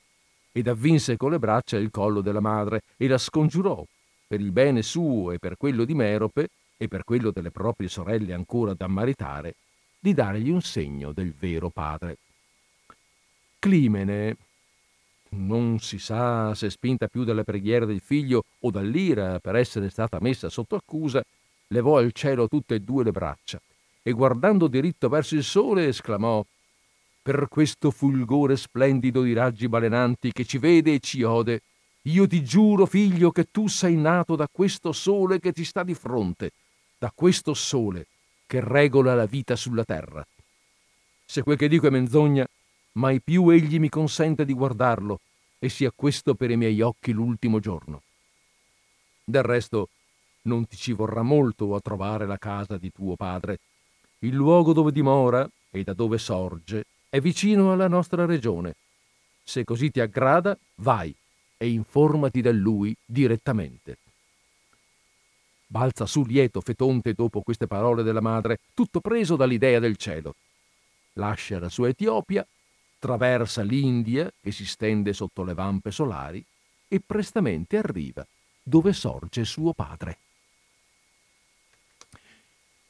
ed 0.52 0.68
avvinse 0.68 1.16
con 1.16 1.30
le 1.30 1.38
braccia 1.38 1.76
il 1.76 1.90
collo 1.90 2.20
della 2.20 2.40
madre 2.40 2.82
e 2.96 3.06
la 3.06 3.18
scongiurò, 3.18 3.84
per 4.26 4.40
il 4.40 4.50
bene 4.50 4.82
suo 4.82 5.30
e 5.30 5.38
per 5.38 5.56
quello 5.56 5.84
di 5.84 5.94
Merope 5.94 6.48
e 6.76 6.88
per 6.88 7.04
quello 7.04 7.30
delle 7.30 7.50
proprie 7.50 7.88
sorelle 7.88 8.32
ancora 8.32 8.74
da 8.74 8.86
maritare, 8.88 9.54
di 9.98 10.12
dargli 10.14 10.50
un 10.50 10.62
segno 10.62 11.12
del 11.12 11.32
vero 11.32 11.70
padre. 11.70 12.16
Climene, 13.66 14.36
non 15.30 15.80
si 15.80 15.98
sa 15.98 16.54
se 16.54 16.70
spinta 16.70 17.08
più 17.08 17.24
dalle 17.24 17.42
preghiere 17.42 17.84
del 17.84 17.98
figlio 18.00 18.44
o 18.60 18.70
dall'ira 18.70 19.40
per 19.40 19.56
essere 19.56 19.90
stata 19.90 20.18
messa 20.20 20.48
sotto 20.48 20.76
accusa, 20.76 21.20
levò 21.68 21.98
al 21.98 22.12
cielo 22.12 22.46
tutte 22.46 22.76
e 22.76 22.80
due 22.80 23.02
le 23.02 23.10
braccia 23.10 23.60
e 24.04 24.12
guardando 24.12 24.68
diritto 24.68 25.08
verso 25.08 25.34
il 25.34 25.42
sole 25.42 25.88
esclamò 25.88 26.44
Per 27.22 27.48
questo 27.48 27.90
fulgore 27.90 28.56
splendido 28.56 29.22
di 29.22 29.32
raggi 29.32 29.66
balenanti 29.66 30.30
che 30.30 30.44
ci 30.44 30.58
vede 30.58 30.94
e 30.94 31.00
ci 31.00 31.24
ode, 31.24 31.62
io 32.02 32.24
ti 32.28 32.44
giuro, 32.44 32.86
figlio, 32.86 33.32
che 33.32 33.50
tu 33.50 33.66
sei 33.66 33.96
nato 33.96 34.36
da 34.36 34.46
questo 34.48 34.92
sole 34.92 35.40
che 35.40 35.50
ti 35.50 35.64
sta 35.64 35.82
di 35.82 35.94
fronte, 35.94 36.52
da 36.96 37.10
questo 37.12 37.52
sole 37.52 38.06
che 38.46 38.60
regola 38.62 39.16
la 39.16 39.26
vita 39.26 39.56
sulla 39.56 39.82
terra. 39.82 40.24
Se 41.24 41.42
quel 41.42 41.56
che 41.56 41.66
dico 41.66 41.88
è 41.88 41.90
menzogna, 41.90 42.46
mai 42.96 43.20
più 43.20 43.48
egli 43.48 43.78
mi 43.78 43.88
consente 43.88 44.44
di 44.44 44.52
guardarlo 44.52 45.20
e 45.58 45.68
sia 45.68 45.92
questo 45.94 46.34
per 46.34 46.50
i 46.50 46.56
miei 46.56 46.80
occhi 46.80 47.12
l'ultimo 47.12 47.60
giorno. 47.60 48.02
Del 49.24 49.42
resto, 49.42 49.88
non 50.42 50.66
ti 50.66 50.76
ci 50.76 50.92
vorrà 50.92 51.22
molto 51.22 51.74
a 51.74 51.80
trovare 51.80 52.26
la 52.26 52.38
casa 52.38 52.76
di 52.76 52.92
tuo 52.92 53.16
padre. 53.16 53.58
Il 54.20 54.34
luogo 54.34 54.72
dove 54.72 54.92
dimora 54.92 55.48
e 55.70 55.82
da 55.82 55.92
dove 55.92 56.18
sorge 56.18 56.84
è 57.08 57.20
vicino 57.20 57.72
alla 57.72 57.88
nostra 57.88 58.24
regione. 58.24 58.74
Se 59.42 59.64
così 59.64 59.90
ti 59.90 60.00
aggrada, 60.00 60.56
vai 60.76 61.14
e 61.56 61.68
informati 61.68 62.40
da 62.40 62.52
lui 62.52 62.94
direttamente. 63.04 63.98
Balza 65.66 66.06
su 66.06 66.24
lieto 66.24 66.60
Fetonte 66.60 67.12
dopo 67.12 67.40
queste 67.40 67.66
parole 67.66 68.02
della 68.02 68.20
madre, 68.20 68.60
tutto 68.74 69.00
preso 69.00 69.34
dall'idea 69.36 69.80
del 69.80 69.96
cielo. 69.96 70.34
Lascia 71.14 71.58
la 71.58 71.68
sua 71.68 71.88
Etiopia, 71.88 72.46
traversa 72.98 73.62
l'India 73.62 74.32
che 74.40 74.50
si 74.52 74.66
stende 74.66 75.12
sotto 75.12 75.42
le 75.42 75.54
vampe 75.54 75.90
solari 75.90 76.44
e 76.88 77.00
prestamente 77.04 77.76
arriva 77.76 78.26
dove 78.62 78.92
sorge 78.92 79.44
suo 79.44 79.72
padre. 79.72 80.18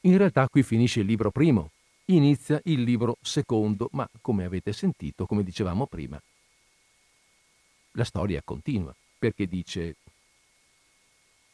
In 0.01 0.17
realtà 0.17 0.47
qui 0.47 0.63
finisce 0.63 1.01
il 1.01 1.05
libro 1.05 1.31
primo, 1.31 1.71
inizia 2.05 2.59
il 2.65 2.81
libro 2.83 3.17
secondo, 3.21 3.89
ma 3.91 4.07
come 4.21 4.45
avete 4.45 4.73
sentito, 4.73 5.25
come 5.25 5.43
dicevamo 5.43 5.85
prima, 5.85 6.21
la 7.91 8.03
storia 8.03 8.41
continua, 8.43 8.95
perché 9.17 9.47
dice 9.47 9.95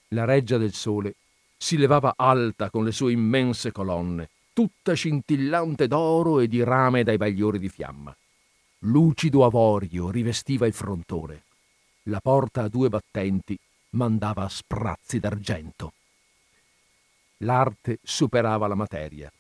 la 0.10 0.26
reggia 0.26 0.58
del 0.58 0.74
sole 0.74 1.16
si 1.58 1.78
levava 1.78 2.14
alta 2.16 2.70
con 2.70 2.84
le 2.84 2.92
sue 2.92 3.14
immense 3.14 3.72
colonne, 3.72 4.30
tutta 4.54 4.94
scintillante 4.94 5.88
d'oro 5.88 6.40
e 6.40 6.48
di 6.48 6.64
rame 6.64 7.04
dai 7.04 7.18
bagliori 7.18 7.58
di 7.58 7.70
fiamma. 7.70 8.16
Lucido 8.86 9.46
avorio 9.46 10.10
rivestiva 10.10 10.68
il 10.68 10.74
frontone. 10.74 11.44
La 12.04 12.20
porta 12.20 12.64
a 12.64 12.68
due 12.68 12.90
battenti 12.90 13.58
mandava 13.92 14.50
sprazzi 14.50 15.20
d'argento. 15.20 15.94
L'arte 17.38 18.00
superava 18.04 18.68
la 18.68 18.76
materia. 18.76 19.32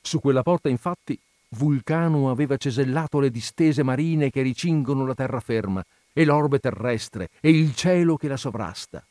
Su 0.00 0.18
quella 0.18 0.42
porta, 0.42 0.68
infatti, 0.68 1.16
Vulcano 1.50 2.28
aveva 2.28 2.56
cesellato 2.56 3.20
le 3.20 3.30
distese 3.30 3.84
marine 3.84 4.30
che 4.30 4.42
ricingono 4.42 5.06
la 5.06 5.14
terraferma 5.14 5.84
e 6.12 6.24
l'orbe 6.24 6.58
terrestre 6.58 7.28
e 7.40 7.50
il 7.50 7.76
cielo 7.76 8.16
che 8.16 8.26
la 8.26 8.36
sovrasta. 8.36 9.06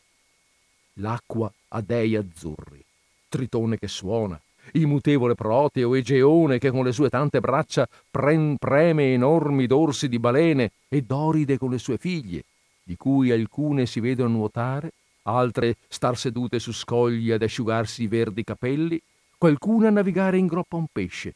L'acqua 0.95 1.49
ha 1.69 1.80
dei 1.80 2.17
azzurri, 2.17 2.84
Tritone 3.30 3.78
che 3.78 3.88
suona, 3.88 4.38
il 4.74 4.88
mutevole 4.88 5.36
Proteo 5.36 5.95
e 5.95 6.01
Geone 6.01 6.57
che 6.57 6.72
con 6.72 6.84
le 6.84 6.91
sue 6.91 7.09
tante 7.09 7.39
braccia 7.39 7.88
pren- 8.09 8.57
preme 8.57 9.13
enormi 9.13 9.67
dorsi 9.67 10.07
di 10.07 10.19
balene 10.19 10.72
e 10.88 11.01
Doride 11.01 11.57
con 11.57 11.72
le 11.72 11.78
sue 11.78 11.97
figlie, 11.97 12.43
di 12.84 12.95
cui 12.95 13.32
alcune 13.32 13.86
si 13.86 13.99
vedono 13.99 14.30
nuotare, 14.30 14.93
altre 15.24 15.76
star 15.88 16.17
sedute 16.17 16.59
su 16.59 16.72
scogli 16.72 17.32
ad 17.32 17.41
asciugarsi 17.41 18.03
i 18.03 18.07
verdi 18.07 18.43
capelli, 18.43 19.01
qualcuna 19.38 19.88
a 19.88 19.91
navigare 19.91 20.38
in 20.38 20.47
groppa 20.47 20.76
un 20.76 20.88
pesce. 20.91 21.34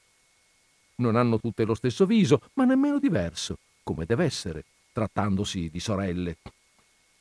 Non 0.97 1.15
hanno 1.15 1.39
tutte 1.39 1.65
lo 1.65 1.73
stesso 1.73 2.05
viso, 2.05 2.41
ma 2.53 2.65
nemmeno 2.65 2.99
diverso, 2.99 3.57
come 3.83 4.05
deve 4.05 4.25
essere, 4.25 4.63
trattandosi 4.93 5.69
di 5.69 5.79
sorelle. 5.79 6.37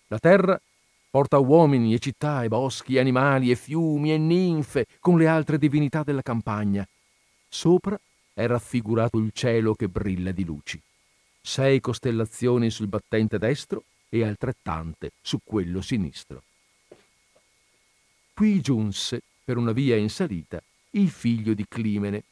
La 0.08 0.18
terra 0.18 0.60
porta 1.14 1.38
uomini 1.38 1.94
e 1.94 2.00
città 2.00 2.42
e 2.42 2.48
boschi, 2.48 2.98
animali 2.98 3.52
e 3.52 3.54
fiumi 3.54 4.12
e 4.12 4.18
ninfe 4.18 4.86
con 4.98 5.16
le 5.16 5.28
altre 5.28 5.58
divinità 5.58 6.02
della 6.02 6.22
campagna. 6.22 6.84
Sopra 7.48 7.96
è 8.32 8.44
raffigurato 8.46 9.18
il 9.18 9.30
cielo 9.32 9.76
che 9.76 9.86
brilla 9.86 10.32
di 10.32 10.44
luci. 10.44 10.76
Sei 11.40 11.78
costellazioni 11.78 12.68
sul 12.68 12.88
battente 12.88 13.38
destro 13.38 13.84
e 14.08 14.24
altrettante 14.24 15.12
su 15.22 15.38
quello 15.44 15.80
sinistro. 15.82 16.42
Qui 18.34 18.60
giunse, 18.60 19.22
per 19.44 19.56
una 19.56 19.70
via 19.70 19.94
in 19.94 20.10
salita, 20.10 20.60
il 20.90 21.10
figlio 21.10 21.54
di 21.54 21.64
Climene, 21.68 22.24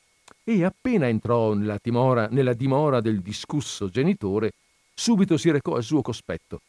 e 0.42 0.64
appena 0.64 1.06
entrò 1.06 1.54
nella 1.54 1.78
dimora, 1.80 2.26
nella 2.32 2.52
dimora 2.52 3.00
del 3.00 3.20
discusso 3.20 3.88
genitore, 3.88 4.54
subito 4.92 5.36
si 5.36 5.52
recò 5.52 5.76
al 5.76 5.84
suo 5.84 6.02
cospetto. 6.02 6.62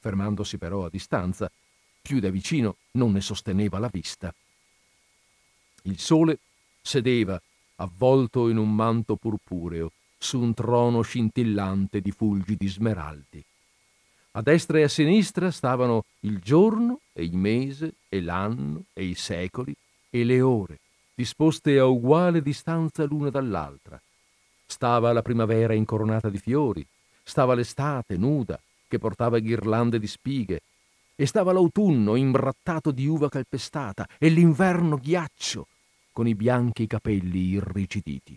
Fermandosi 0.00 0.58
però 0.58 0.86
a 0.86 0.90
distanza, 0.90 1.50
più 2.00 2.18
da 2.18 2.30
vicino 2.30 2.76
non 2.92 3.12
ne 3.12 3.20
sosteneva 3.20 3.78
la 3.78 3.88
vista. 3.92 4.34
Il 5.82 5.98
sole 5.98 6.38
sedeva, 6.80 7.40
avvolto 7.76 8.48
in 8.48 8.56
un 8.56 8.74
manto 8.74 9.16
purpureo, 9.16 9.92
su 10.18 10.40
un 10.40 10.52
trono 10.52 11.02
scintillante 11.02 12.00
di 12.00 12.10
fulgidi 12.10 12.68
smeraldi. 12.68 13.44
A 14.32 14.42
destra 14.42 14.78
e 14.78 14.82
a 14.82 14.88
sinistra 14.88 15.50
stavano 15.50 16.04
il 16.20 16.40
giorno 16.40 17.00
e 17.12 17.24
il 17.24 17.36
mese 17.36 17.94
e 18.08 18.20
l'anno 18.20 18.84
e 18.92 19.04
i 19.04 19.14
secoli 19.14 19.74
e 20.08 20.24
le 20.24 20.40
ore, 20.40 20.78
disposte 21.14 21.78
a 21.78 21.86
uguale 21.86 22.40
distanza 22.42 23.04
l'una 23.04 23.30
dall'altra. 23.30 24.00
Stava 24.66 25.12
la 25.12 25.22
primavera 25.22 25.74
incoronata 25.74 26.28
di 26.28 26.38
fiori, 26.38 26.86
stava 27.22 27.54
l'estate 27.54 28.16
nuda, 28.16 28.60
che 28.90 28.98
portava 28.98 29.38
ghirlande 29.38 30.00
di 30.00 30.08
spighe, 30.08 30.62
e 31.14 31.24
stava 31.24 31.52
l'autunno 31.52 32.16
imbrattato 32.16 32.90
di 32.90 33.06
uva 33.06 33.28
calpestata, 33.28 34.04
e 34.18 34.28
l'inverno 34.28 34.96
ghiaccio, 34.96 35.68
con 36.10 36.26
i 36.26 36.34
bianchi 36.34 36.88
capelli 36.88 37.50
irrigiditi. 37.50 38.36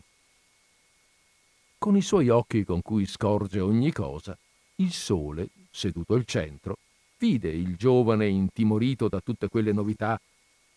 Con 1.80 1.98
i 1.98 2.04
suoi 2.04 2.30
occhi 2.30 2.64
con 2.64 2.84
cui 2.84 3.08
scorge 3.08 3.60
ogni 3.60 3.92
cosa, 3.92 4.38
il 4.76 4.92
sole, 4.92 5.48
seduto 5.72 6.14
al 6.14 6.26
centro, 6.26 6.78
vide 7.18 7.50
il 7.50 7.76
giovane 7.76 8.28
intimorito 8.28 9.10
da 9.10 9.22
tutte 9.22 9.48
quelle 9.50 9.72
novità 9.72 10.22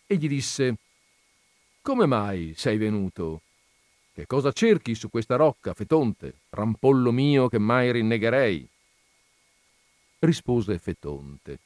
e 0.07 0.17
gli 0.17 0.27
disse 0.27 0.77
Come 1.83 2.07
mai 2.07 2.55
sei 2.57 2.79
venuto? 2.79 3.43
Che 4.15 4.27
cosa 4.27 4.51
cerchi 4.53 4.95
su 4.95 5.11
questa 5.11 5.37
rocca, 5.37 5.75
Fetonte, 5.75 6.37
rampollo 6.49 7.13
mio 7.13 7.49
che 7.49 7.59
mai 7.59 7.93
rinnegherei? 7.93 8.67
Rispose 10.19 10.79
Fetonte. 10.79 11.59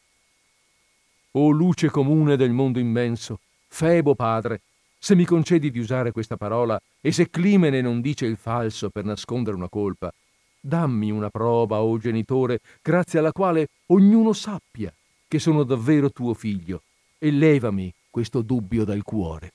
O 1.33 1.51
luce 1.51 1.89
comune 1.89 2.37
del 2.37 2.51
mondo 2.51 2.81
immenso, 2.81 3.39
Febo 3.69 4.17
padre, 4.17 4.63
se 4.99 5.15
mi 5.15 5.25
concedi 5.25 5.71
di 5.71 5.79
usare 5.79 6.11
questa 6.11 6.37
parola 6.37 6.81
e 7.01 7.13
se 7.13 7.31
Climene 7.31 7.81
non 7.81 8.01
dice 8.01 8.27
il 8.27 8.37
falso 8.37 8.91
per 8.91 9.05
nascondere 9.05 9.55
una 9.55 9.69
colpa, 9.69 10.13
dammi 10.61 11.13
una 11.13 11.31
prova, 11.31 11.81
o 11.81 11.97
genitore, 11.99 12.59
grazie 12.83 13.21
alla 13.21 13.31
quale 13.31 13.69
ognuno 13.87 14.33
sappia 14.33 14.93
che 15.29 15.39
sono 15.39 15.63
davvero 15.63 16.11
tuo 16.11 16.35
figlio, 16.35 16.83
e 17.19 17.31
levami 17.31 17.93
questo 18.11 18.43
dubbio 18.43 18.85
dal 18.85 19.05
cuore. 19.05 19.53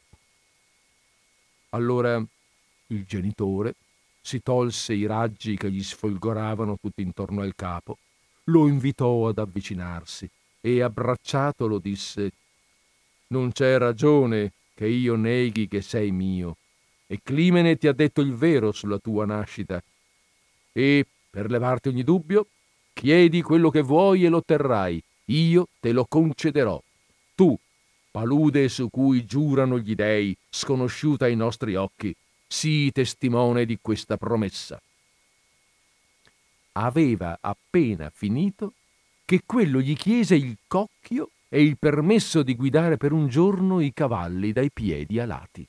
Allora 1.72 2.24
il 2.88 3.04
genitore 3.06 3.76
si 4.22 4.42
tolse 4.42 4.94
i 4.94 5.06
raggi 5.06 5.58
che 5.58 5.70
gli 5.70 5.84
sfolgoravano 5.84 6.78
tutti 6.80 7.02
intorno 7.02 7.42
al 7.42 7.54
capo, 7.56 7.98
lo 8.46 8.68
invitò 8.68 9.28
ad 9.28 9.38
avvicinarsi 9.38 10.30
e 10.62 10.82
abbracciatolo 10.82 11.80
disse 11.80 12.32
Non 13.28 13.52
c'è 13.52 13.78
ragione 13.78 14.52
che 14.74 14.88
io 14.88 15.16
neghi 15.16 15.68
che 15.68 15.82
sei 15.82 16.12
mio, 16.12 16.58
e 17.08 17.20
Climene 17.24 17.78
ti 17.78 17.88
ha 17.88 17.94
detto 17.94 18.22
il 18.22 18.34
vero 18.34 18.72
sulla 18.72 18.98
tua 18.98 19.26
nascita. 19.26 19.82
E, 20.72 21.06
per 21.30 21.50
levarti 21.50 21.90
ogni 21.90 22.04
dubbio, 22.04 22.48
chiedi 22.94 23.42
quello 23.42 23.70
che 23.70 23.82
vuoi 23.82 24.26
e 24.26 24.30
lo 24.30 24.38
otterrai, 24.38 25.02
io 25.26 25.68
te 25.80 25.92
lo 25.92 26.06
concederò. 26.06 26.82
Tu, 27.36 27.58
palude 28.12 28.68
su 28.70 28.90
cui 28.90 29.26
giurano 29.26 29.80
gli 29.80 29.96
dei, 29.96 30.36
sconosciuta 30.50 31.26
ai 31.26 31.36
nostri 31.36 31.76
occhi, 31.76 32.14
sii 32.48 32.92
testimone 32.92 33.66
di 33.66 33.78
questa 33.82 34.18
promessa. 34.18 34.82
Aveva 36.78 37.38
appena 37.40 38.12
finito 38.14 38.74
che 39.26 39.42
quello 39.46 39.80
gli 39.80 39.96
chiese 39.96 40.36
il 40.36 40.58
cocchio 40.68 41.30
e 41.48 41.62
il 41.62 41.78
permesso 41.78 42.44
di 42.44 42.56
guidare 42.56 42.98
per 42.98 43.12
un 43.12 43.28
giorno 43.28 43.80
i 43.80 43.94
cavalli 43.94 44.52
dai 44.52 44.70
piedi 44.72 45.20
alati. 45.20 45.66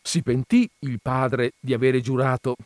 Si 0.00 0.22
pentì 0.22 0.68
il 0.80 1.00
padre 1.02 1.52
di 1.58 1.74
avere 1.74 2.00
giurato 2.00 2.56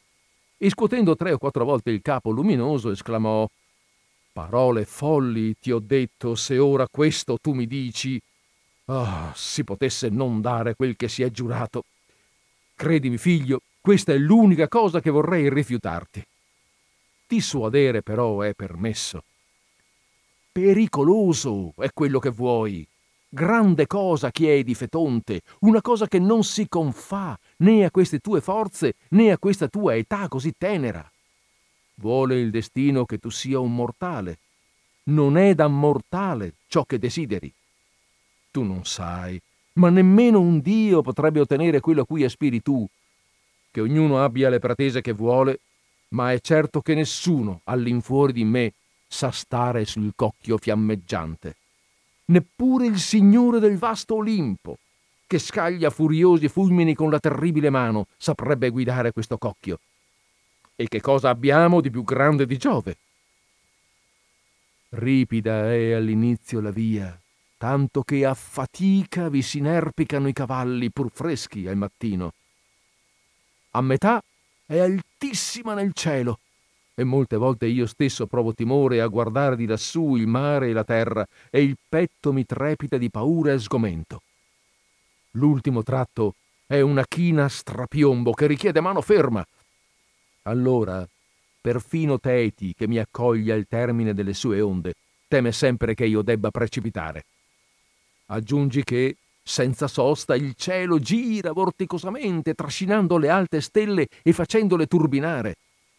e 0.59 0.69
scuotendo 0.71 1.17
tre 1.17 1.33
o 1.33 1.39
quattro 1.39 1.65
volte 1.65 1.91
il 1.91 2.03
capo 2.03 2.31
luminoso 2.31 2.91
esclamò 2.91 3.49
Parole 4.33 4.87
folli 4.87 5.55
ti 5.61 5.71
ho 5.73 5.79
detto 5.79 6.35
se 6.35 6.57
ora 6.57 6.87
questo 6.91 7.37
tu 7.39 7.53
mi 7.53 7.67
dici. 7.67 8.21
Ah, 8.87 9.29
oh, 9.29 9.33
si 9.35 9.63
potesse 9.63 10.09
non 10.09 10.41
dare 10.41 10.75
quel 10.75 10.97
che 10.97 11.09
si 11.09 11.23
è 11.23 11.31
giurato. 11.31 11.85
Credimi, 12.75 13.19
figlio, 13.19 13.61
questa 13.79 14.13
è 14.13 14.17
l'unica 14.17 14.69
cosa 14.69 15.01
che 15.01 15.11
vorrei 15.11 15.51
rifiutarti. 15.51 16.25
Dissuadere 17.33 18.03
però 18.03 18.43
è 18.43 18.53
permesso. 18.53 19.25
Pericoloso 20.53 21.73
è 21.79 21.89
quello 21.95 22.19
che 22.19 22.29
vuoi. 22.29 22.87
Grande 23.27 23.87
cosa 23.87 24.31
chiedi, 24.31 24.75
Fetonte, 24.75 25.41
una 25.61 25.81
cosa 25.81 26.07
che 26.09 26.19
non 26.19 26.45
si 26.45 26.69
confà 26.69 27.39
né 27.61 27.87
a 27.87 27.91
queste 27.91 28.19
tue 28.19 28.43
forze 28.43 28.97
né 29.13 29.33
a 29.33 29.39
questa 29.39 29.69
tua 29.69 29.97
età 29.97 30.29
così 30.29 30.53
tenera. 30.59 31.11
Vuole 31.95 32.39
il 32.39 32.51
destino 32.51 33.07
che 33.07 33.17
tu 33.17 33.31
sia 33.31 33.59
un 33.59 33.75
mortale. 33.75 34.37
Non 35.05 35.39
è 35.39 35.55
da 35.55 35.69
mortale 35.69 36.57
ciò 36.67 36.85
che 36.85 36.99
desideri. 36.99 37.51
Tu 38.51 38.63
non 38.63 38.85
sai, 38.85 39.41
ma 39.77 39.89
nemmeno 39.89 40.39
un 40.39 40.61
Dio 40.61 41.01
potrebbe 41.01 41.41
ottenere 41.41 41.81
quello 41.81 42.03
a 42.03 42.07
cui 42.07 42.25
aspiri 42.25 42.61
tu. 42.61 42.87
Che 43.71 43.81
ognuno 43.81 44.23
abbia 44.23 44.51
le 44.51 44.59
pretese 44.59 45.01
che 45.01 45.13
vuole, 45.13 45.61
ma 46.13 46.33
è 46.33 46.41
certo 46.41 46.81
che 46.81 46.95
nessuno 46.95 47.61
all'infuori 47.65 48.33
di 48.33 48.45
me 48.45 48.73
sa 49.07 49.31
stare 49.31 49.85
sul 49.85 50.13
cocchio 50.15 50.57
fiammeggiante. 50.57 51.57
Neppure 52.27 52.87
il 52.87 52.99
Signore 52.99 53.59
del 53.59 53.77
vasto 53.77 54.17
Olimpo, 54.17 54.79
che 55.27 55.39
scaglia 55.39 55.91
furiosi 55.91 56.49
fulmini 56.49 56.95
con 56.95 57.11
la 57.11 57.19
terribile 57.19 57.71
mano, 57.71 58.07
saprebbe 58.17 58.71
guidare 58.71 59.13
questo 59.13 59.39
cocchio. 59.39 59.81
E 60.77 60.89
che 60.89 61.01
cosa 61.01 61.29
abbiamo 61.29 61.81
di 61.81 61.91
più 61.91 62.05
grande 62.05 62.47
di 62.47 62.57
Giove? 62.57 62.97
Ripida 64.91 65.73
è 65.73 65.93
all'inizio 65.93 66.61
la 66.61 66.71
via, 66.71 67.19
tanto 67.57 68.03
che 68.03 68.25
a 68.27 68.35
fatica 68.35 69.29
vi 69.29 69.41
si 69.41 69.59
inerpicano 69.59 70.29
i 70.29 70.33
cavalli 70.33 70.91
pur 70.91 71.11
freschi 71.13 71.67
al 71.67 71.77
mattino. 71.77 72.33
A 73.71 73.81
metà 73.81 74.23
è 74.73 74.79
altissima 74.79 75.75
nel 75.75 75.93
cielo 75.93 76.39
e 76.95 77.05
molte 77.05 77.37
volte 77.37 77.67
io 77.67 77.87
stesso 77.87 78.27
provo 78.27 78.55
timore 78.55 79.03
a 79.03 79.07
guardare 79.07 79.55
di 79.55 79.67
lassù 79.67 80.17
il 80.17 80.27
mare 80.27 80.69
e 80.69 80.73
la 80.73 80.85
terra 80.85 81.27
e 81.51 81.63
il 81.63 81.77
petto 81.87 82.33
mi 82.33 82.47
trepita 82.47 82.97
di 82.97 83.11
paura 83.11 83.53
e 83.53 83.59
sgomento. 83.59 84.23
L'ultimo 85.33 85.83
tratto 85.83 86.35
è 86.67 86.81
una 86.81 87.05
china 87.07 87.49
strapiombo 87.49 88.33
che 88.33 88.47
richiede 88.47 88.81
mano 88.81 89.03
ferma. 89.03 89.47
Allora 90.45 91.07
perfino 91.61 92.19
Teti, 92.19 92.75
che 92.75 92.89
mi 92.89 92.99
accoglie 92.99 93.53
al 93.53 93.67
termine 93.69 94.15
delle 94.15 94.35
sue 94.35 94.61
onde, 94.63 94.95
teme 95.29 95.53
sempre 95.53 95.95
che 95.95 96.07
io 96.07 96.23
debba 96.23 96.51
precipitare. 96.51 97.25
Aggiungi 98.27 98.83
che, 98.85 99.17
senza 99.43 99.89
sosta, 99.89 100.35
il 100.35 100.55
cielo 100.57 100.99
gira 100.99 101.53
vorticosamente, 101.53 102.55
trascinando 102.55 103.19
le 103.19 103.29
alte 103.29 103.61
stelle 103.61 104.09
e 104.23 104.33
facendole 104.33 104.87
turbinare. 104.87 105.57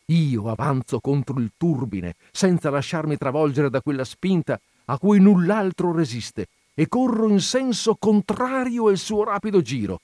Io 0.08 0.50
avanzo 0.50 1.00
contro 1.00 1.40
il 1.40 1.52
turbine, 1.58 2.16
senza 2.32 2.70
lasciarmi 2.70 3.18
travolgere 3.18 3.70
da 3.70 3.82
quella 3.82 4.04
spinta 4.04 4.60
a 4.86 4.98
cui 4.98 5.20
null'altro 5.20 5.94
resiste, 5.94 6.48
e 6.74 6.88
corro 6.88 7.30
in 7.30 7.40
senso 7.40 7.96
contrario 7.96 8.88
al 8.88 8.98
suo 8.98 9.24
rapido 9.24 9.62
giro. 9.62 10.02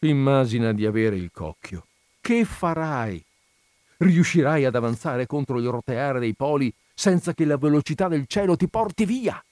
Immagina 0.00 0.72
di 0.72 0.86
avere 0.86 1.16
il 1.16 1.30
cocchio. 1.32 1.86
Che 2.20 2.44
farai? 2.44 3.22
riuscirai 3.98 4.64
ad 4.64 4.74
avanzare 4.74 5.26
contro 5.26 5.58
il 5.58 5.66
roteare 5.66 6.20
dei 6.20 6.34
poli 6.34 6.72
senza 6.94 7.34
che 7.34 7.44
la 7.44 7.56
velocità 7.56 8.08
del 8.08 8.26
cielo 8.26 8.56
ti 8.56 8.68
porti 8.68 9.04
via. 9.04 9.42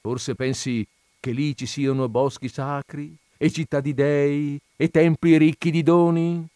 Forse 0.00 0.34
pensi 0.34 0.86
che 1.24 1.30
lì 1.30 1.56
ci 1.56 1.64
siano 1.64 2.06
boschi 2.10 2.48
sacri 2.48 3.16
e 3.38 3.50
città 3.50 3.80
di 3.80 3.94
dei 3.94 4.60
e 4.76 4.90
templi 4.90 5.38
ricchi 5.38 5.70
di 5.70 5.82
doni? 5.82 6.46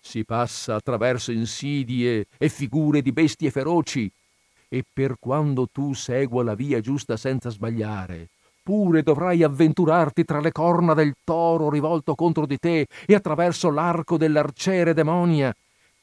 Si 0.00 0.22
passa 0.22 0.76
attraverso 0.76 1.32
insidie 1.32 2.28
e 2.38 2.48
figure 2.48 3.02
di 3.02 3.10
bestie 3.10 3.50
feroci 3.50 4.08
e 4.68 4.84
per 4.92 5.16
quando 5.18 5.66
tu 5.66 5.94
segua 5.94 6.44
la 6.44 6.54
via 6.54 6.78
giusta 6.78 7.16
senza 7.16 7.50
sbagliare, 7.50 8.28
pure 8.62 9.02
dovrai 9.02 9.42
avventurarti 9.42 10.24
tra 10.24 10.38
le 10.38 10.52
corna 10.52 10.94
del 10.94 11.16
toro 11.24 11.68
rivolto 11.68 12.14
contro 12.14 12.46
di 12.46 12.58
te 12.60 12.86
e 13.04 13.14
attraverso 13.16 13.68
l'arco 13.70 14.16
dell'arciere 14.16 14.94
demonia 14.94 15.52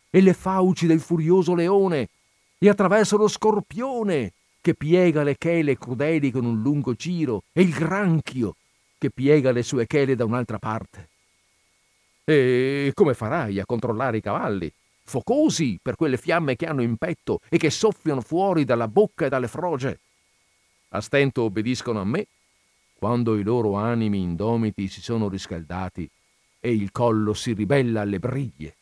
e 0.10 0.20
le 0.20 0.34
fauci 0.34 0.86
del 0.86 1.00
furioso 1.00 1.56
leone 1.56 2.10
e 2.58 2.68
attraverso 2.68 3.16
lo 3.16 3.30
scorpione 3.30 4.34
che 4.64 4.76
piega 4.76 5.24
le 5.24 5.38
chele 5.38 5.78
crudeli 5.78 6.32
con 6.32 6.46
un 6.46 6.62
lungo 6.62 6.94
giro 6.94 7.44
e 7.52 7.64
il 7.64 7.74
granchio 7.74 8.56
che 8.98 9.12
piega 9.12 9.52
le 9.52 9.62
sue 9.62 9.86
chele 9.86 10.16
da 10.16 10.24
un'altra 10.24 10.58
parte. 10.58 11.10
E 12.24 12.90
come 12.94 13.14
farai 13.14 13.60
a 13.60 13.66
controllare 13.66 14.18
i 14.18 14.22
cavalli? 14.22 14.72
Focosi 15.04 15.78
per 15.82 15.98
quelle 15.98 16.16
fiamme 16.16 16.56
che 16.56 16.66
hanno 16.66 16.82
in 16.82 16.96
petto 16.96 17.42
e 17.50 17.58
che 17.58 17.70
soffiano 17.70 18.22
fuori 18.22 18.64
dalla 18.64 18.88
bocca 18.88 19.26
e 19.26 19.30
dalle 19.30 19.50
froge. 19.50 20.00
A 20.92 21.02
stento 21.02 21.42
obbediscono 21.42 22.00
a 22.00 22.06
me 22.06 22.28
quando 22.94 23.36
i 23.36 23.44
loro 23.44 23.74
animi 23.74 24.22
indomiti 24.22 24.88
si 24.88 25.02
sono 25.02 25.28
riscaldati 25.28 26.10
e 26.62 26.74
il 26.74 26.94
collo 26.94 27.34
si 27.34 27.52
ribella 27.52 28.00
alle 28.00 28.20
briglie. 28.20 28.76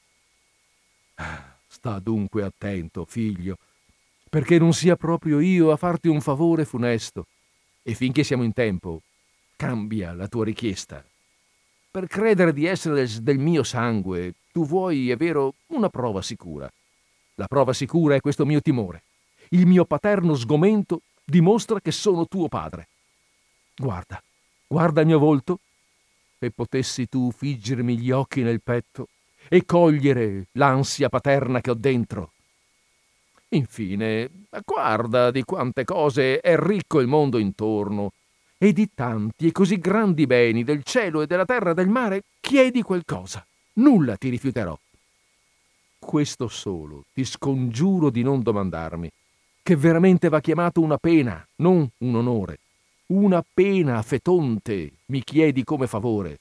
Sta 1.65 1.97
dunque 1.97 2.43
attento, 2.43 3.03
figlio, 3.05 3.57
perché 4.32 4.57
non 4.57 4.71
sia 4.71 4.95
proprio 4.95 5.41
io 5.41 5.73
a 5.73 5.75
farti 5.75 6.07
un 6.07 6.21
favore 6.21 6.63
funesto. 6.63 7.27
E 7.84 7.93
finché 7.95 8.23
siamo 8.23 8.43
in 8.43 8.53
tempo, 8.53 9.01
cambia 9.57 10.13
la 10.13 10.29
tua 10.29 10.45
richiesta. 10.45 11.03
Per 11.91 12.07
credere 12.07 12.53
di 12.53 12.65
essere 12.65 13.05
del, 13.19 13.39
mio 13.39 13.63
sangue, 13.63 14.36
tu 14.53 14.65
vuoi, 14.65 15.11
è 15.11 15.17
vero, 15.17 15.55
una 15.73 15.89
prova 15.89 16.21
sicura. 16.21 16.71
La 17.36 17.47
prova 17.47 17.73
sicura 17.73 18.15
è 18.15 18.21
questo 18.21 18.45
mio 18.45 18.61
timore. 18.61 19.03
Il 19.49 19.67
mio 19.67 19.84
paterno 19.84 20.34
sgomento 20.34 21.01
dimostra 21.25 21.82
che 21.82 21.91
sono 21.91 22.25
tuo 22.25 22.47
padre. 22.47 22.88
Guarda, 23.75 24.23
guarda 24.65 25.01
il 25.01 25.07
mio 25.07 25.19
volto, 25.19 25.59
e 26.39 26.51
potessi 26.51 27.09
tu 27.09 27.34
figgermi 27.34 27.97
gli 27.97 28.11
occhi 28.11 28.43
nel 28.43 28.61
petto 28.61 29.09
e 29.49 29.65
cogliere 29.65 30.45
l'ansia 30.53 31.09
paterna 31.09 31.59
che 31.59 31.71
ho 31.71 31.75
dentro. 31.75 32.32
Infine, 33.54 34.30
guarda 34.66 35.30
di 35.30 35.43
quante 35.43 35.84
cose 35.84 36.39
è 36.39 36.56
ricco 36.58 36.99
il 36.99 37.08
mondo 37.08 37.38
intorno, 37.38 38.14
e 38.58 38.74
di 38.74 38.91
tanti 38.93 39.47
e 39.47 39.52
così 39.52 39.80
grandi 39.80 40.28
beni 40.28 40.64
del 40.64 40.84
cielo 40.84 41.22
e 41.22 41.28
della 41.28 41.45
terra 41.45 41.72
e 41.72 41.74
del 41.74 41.89
mare, 41.89 42.22
chiedi 42.39 42.84
qualcosa. 42.84 43.45
Nulla 43.74 44.16
ti 44.18 44.30
rifiuterò. 44.30 44.78
Questo 45.97 46.47
solo 46.47 47.06
ti 47.12 47.26
scongiuro 47.26 48.10
di 48.10 48.22
non 48.22 48.41
domandarmi, 48.41 49.10
che 49.64 49.76
veramente 49.76 50.30
va 50.30 50.39
chiamato 50.41 50.80
una 50.80 50.97
pena, 50.97 51.45
non 51.58 51.89
un 51.97 52.16
onore. 52.16 52.60
Una 53.08 53.43
pena 53.54 54.02
fetonte 54.02 54.91
mi 55.08 55.24
chiedi 55.24 55.64
come 55.64 55.88
favore. 55.88 56.39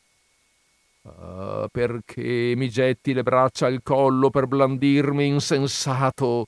Uh, 1.02 1.66
perché 1.72 2.52
mi 2.54 2.68
getti 2.68 3.14
le 3.14 3.22
braccia 3.22 3.66
al 3.66 3.80
collo 3.82 4.28
per 4.30 4.46
blandirmi 4.46 5.26
insensato? 5.26 6.46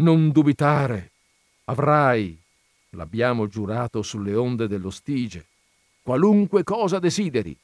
Non 0.00 0.30
dubitare. 0.30 1.10
Avrai, 1.64 2.34
l'abbiamo 2.90 3.48
giurato 3.48 4.00
sulle 4.00 4.34
onde 4.34 4.66
dello 4.66 4.88
Stige, 4.88 5.44
qualunque 6.00 6.64
cosa 6.64 6.98
desideri, 6.98 7.54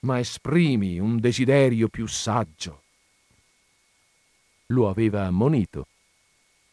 ma 0.00 0.18
esprimi 0.18 0.98
un 0.98 1.20
desiderio 1.20 1.86
più 1.86 2.08
saggio. 2.08 2.82
Lo 4.66 4.88
aveva 4.88 5.26
ammonito, 5.26 5.86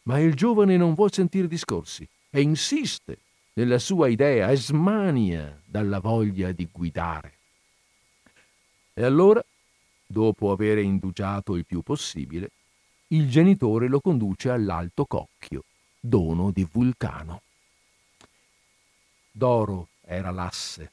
ma 0.02 0.18
il 0.18 0.34
giovane 0.34 0.76
non 0.76 0.94
vuol 0.94 1.12
sentire 1.12 1.46
discorsi 1.46 2.06
e 2.28 2.40
insiste 2.40 3.18
nella 3.52 3.78
sua 3.78 4.08
idea 4.08 4.50
e 4.50 4.56
smania 4.56 5.60
dalla 5.64 6.00
voglia 6.00 6.50
di 6.50 6.68
guidare. 6.72 7.38
E 8.94 9.04
allora, 9.04 9.44
dopo 10.04 10.50
avere 10.50 10.82
indugiato 10.82 11.54
il 11.54 11.64
più 11.64 11.82
possibile, 11.82 12.50
il 13.08 13.30
genitore 13.30 13.88
lo 13.88 14.00
conduce 14.00 14.50
all'alto 14.50 15.06
cocchio, 15.06 15.64
dono 15.98 16.50
di 16.50 16.66
Vulcano. 16.70 17.40
D'oro 19.30 19.88
era 20.04 20.30
l'asse, 20.30 20.92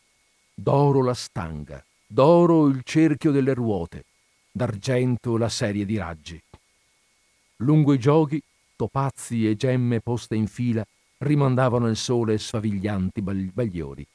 d'oro 0.54 1.04
la 1.04 1.14
stanga, 1.14 1.84
d'oro 2.06 2.68
il 2.68 2.82
cerchio 2.84 3.32
delle 3.32 3.54
ruote, 3.54 4.06
d'argento 4.50 5.36
la 5.36 5.50
serie 5.50 5.86
di 5.86 5.98
raggi. 5.98 6.42
Lungo 7.58 7.94
i 7.94 8.00
giochi, 8.00 8.42
topazzi 8.76 9.50
e 9.50 9.58
gemme 9.58 10.00
poste 10.00 10.36
in 10.36 10.48
fila 10.48 10.86
rimandavano 11.18 11.88
al 11.88 11.98
sole 11.98 12.38
sfaviglianti 12.38 13.22
bagliori. 13.22 14.06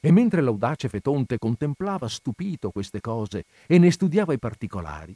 E 0.00 0.10
mentre 0.10 0.40
l'audace 0.40 0.88
Fetonte 0.88 1.38
contemplava 1.38 2.08
stupito 2.08 2.70
queste 2.70 3.02
cose 3.02 3.44
e 3.66 3.76
ne 3.78 3.90
studiava 3.90 4.32
i 4.32 4.38
particolari, 4.38 5.14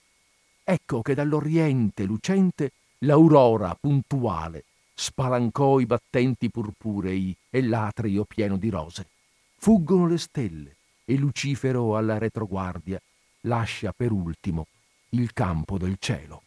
ecco 0.64 1.02
che 1.02 1.14
dall'oriente 1.14 2.04
lucente 2.04 2.72
l'aurora 3.00 3.76
puntuale 3.78 4.64
spalancò 4.94 5.78
i 5.78 5.86
battenti 5.86 6.50
purpurei 6.50 7.36
e 7.50 7.62
l'atrio 7.62 8.24
pieno 8.24 8.56
di 8.56 8.70
rose. 8.70 9.06
Fuggono 9.58 10.06
le 10.06 10.18
stelle 10.18 10.76
e 11.04 11.16
Lucifero 11.16 11.96
alla 11.96 12.18
retroguardia 12.18 13.00
lascia 13.42 13.92
per 13.92 14.10
ultimo 14.12 14.66
il 15.10 15.32
campo 15.32 15.76
del 15.78 15.96
cielo. 15.98 16.43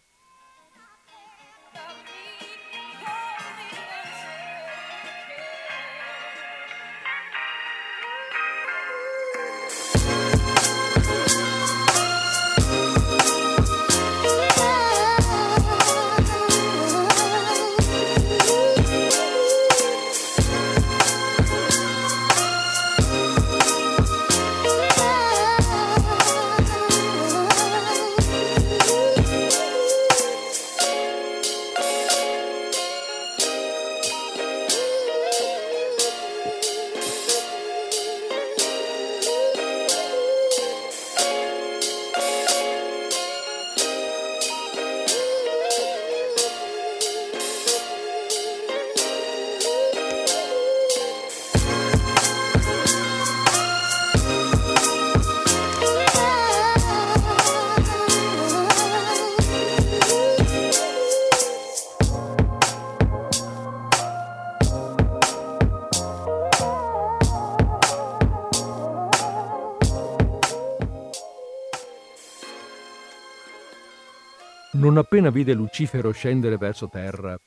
Appena 75.08 75.30
vide 75.30 75.54
Lucifero 75.54 76.12
scendere 76.12 76.58
verso 76.58 76.90
terra 76.90 77.40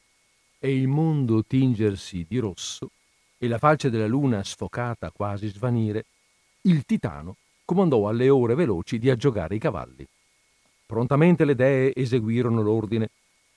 e 0.59 0.75
il 0.75 0.89
mondo 0.89 1.45
tingersi 1.45 2.25
di 2.27 2.39
rosso 2.39 2.91
e 3.37 3.49
la 3.49 3.59
falce 3.59 3.91
della 3.91 4.07
luna 4.07 4.43
sfocata 4.43 5.11
quasi 5.11 5.49
svanire, 5.49 6.07
il 6.63 6.87
titano 6.87 7.37
comandò 7.67 8.09
alle 8.09 8.31
ore 8.31 8.55
veloci 8.55 8.99
di 8.99 9.11
aggiogare 9.11 9.57
i 9.57 9.59
cavalli. 9.59 10.07
Prontamente 10.87 11.45
le 11.45 11.55
dee 11.55 11.95
eseguirono 11.95 12.63
l'ordine 12.63 13.11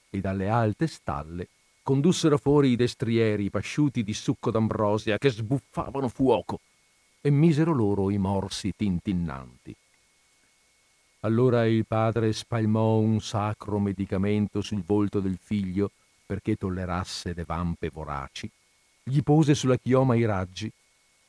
e 0.09 0.19
dalle 0.19 0.49
alte 0.49 0.87
stalle 0.87 1.47
condussero 1.81 2.37
fuori 2.37 2.71
i 2.71 2.75
destrieri 2.75 3.49
pasciuti 3.49 4.03
di 4.03 4.13
succo 4.13 4.51
d'ambrosia 4.51 5.17
che 5.17 5.29
sbuffavano 5.29 6.09
fuoco 6.09 6.59
e 7.21 7.29
misero 7.29 7.71
loro 7.71 8.09
i 8.09 8.17
morsi 8.17 8.73
tintinnanti. 8.75 9.73
Allora 11.25 11.65
il 11.65 11.85
padre 11.85 12.33
spalmò 12.33 12.97
un 12.97 13.21
sacro 13.21 13.79
medicamento 13.79 14.59
sul 14.59 14.83
volto 14.83 15.21
del 15.21 15.37
figlio 15.41 15.91
perché 16.25 16.57
tollerasse 16.57 17.33
le 17.33 17.45
vampe 17.45 17.89
voraci, 17.89 18.49
gli 19.01 19.21
pose 19.21 19.55
sulla 19.55 19.77
chioma 19.77 20.15
i 20.15 20.25
raggi 20.25 20.69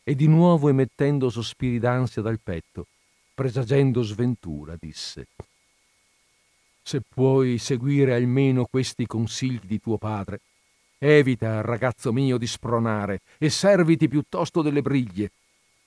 e 0.02 0.14
di 0.16 0.26
nuovo 0.26 0.68
emettendo 0.68 1.30
sospiri 1.30 1.78
d'ansia 1.78 2.22
dal 2.22 2.40
petto, 2.42 2.86
presagendo 3.34 4.02
sventura, 4.02 4.76
disse 4.76 5.28
Se 6.82 7.00
puoi 7.00 7.58
seguire 7.58 8.14
almeno 8.14 8.66
questi 8.66 9.06
consigli 9.06 9.64
di 9.64 9.80
tuo 9.80 9.96
padre, 9.96 10.40
evita, 10.98 11.60
ragazzo 11.60 12.12
mio, 12.12 12.36
di 12.36 12.48
spronare 12.48 13.20
e 13.38 13.48
serviti 13.48 14.08
piuttosto 14.08 14.60
delle 14.60 14.82
briglie. 14.82 15.30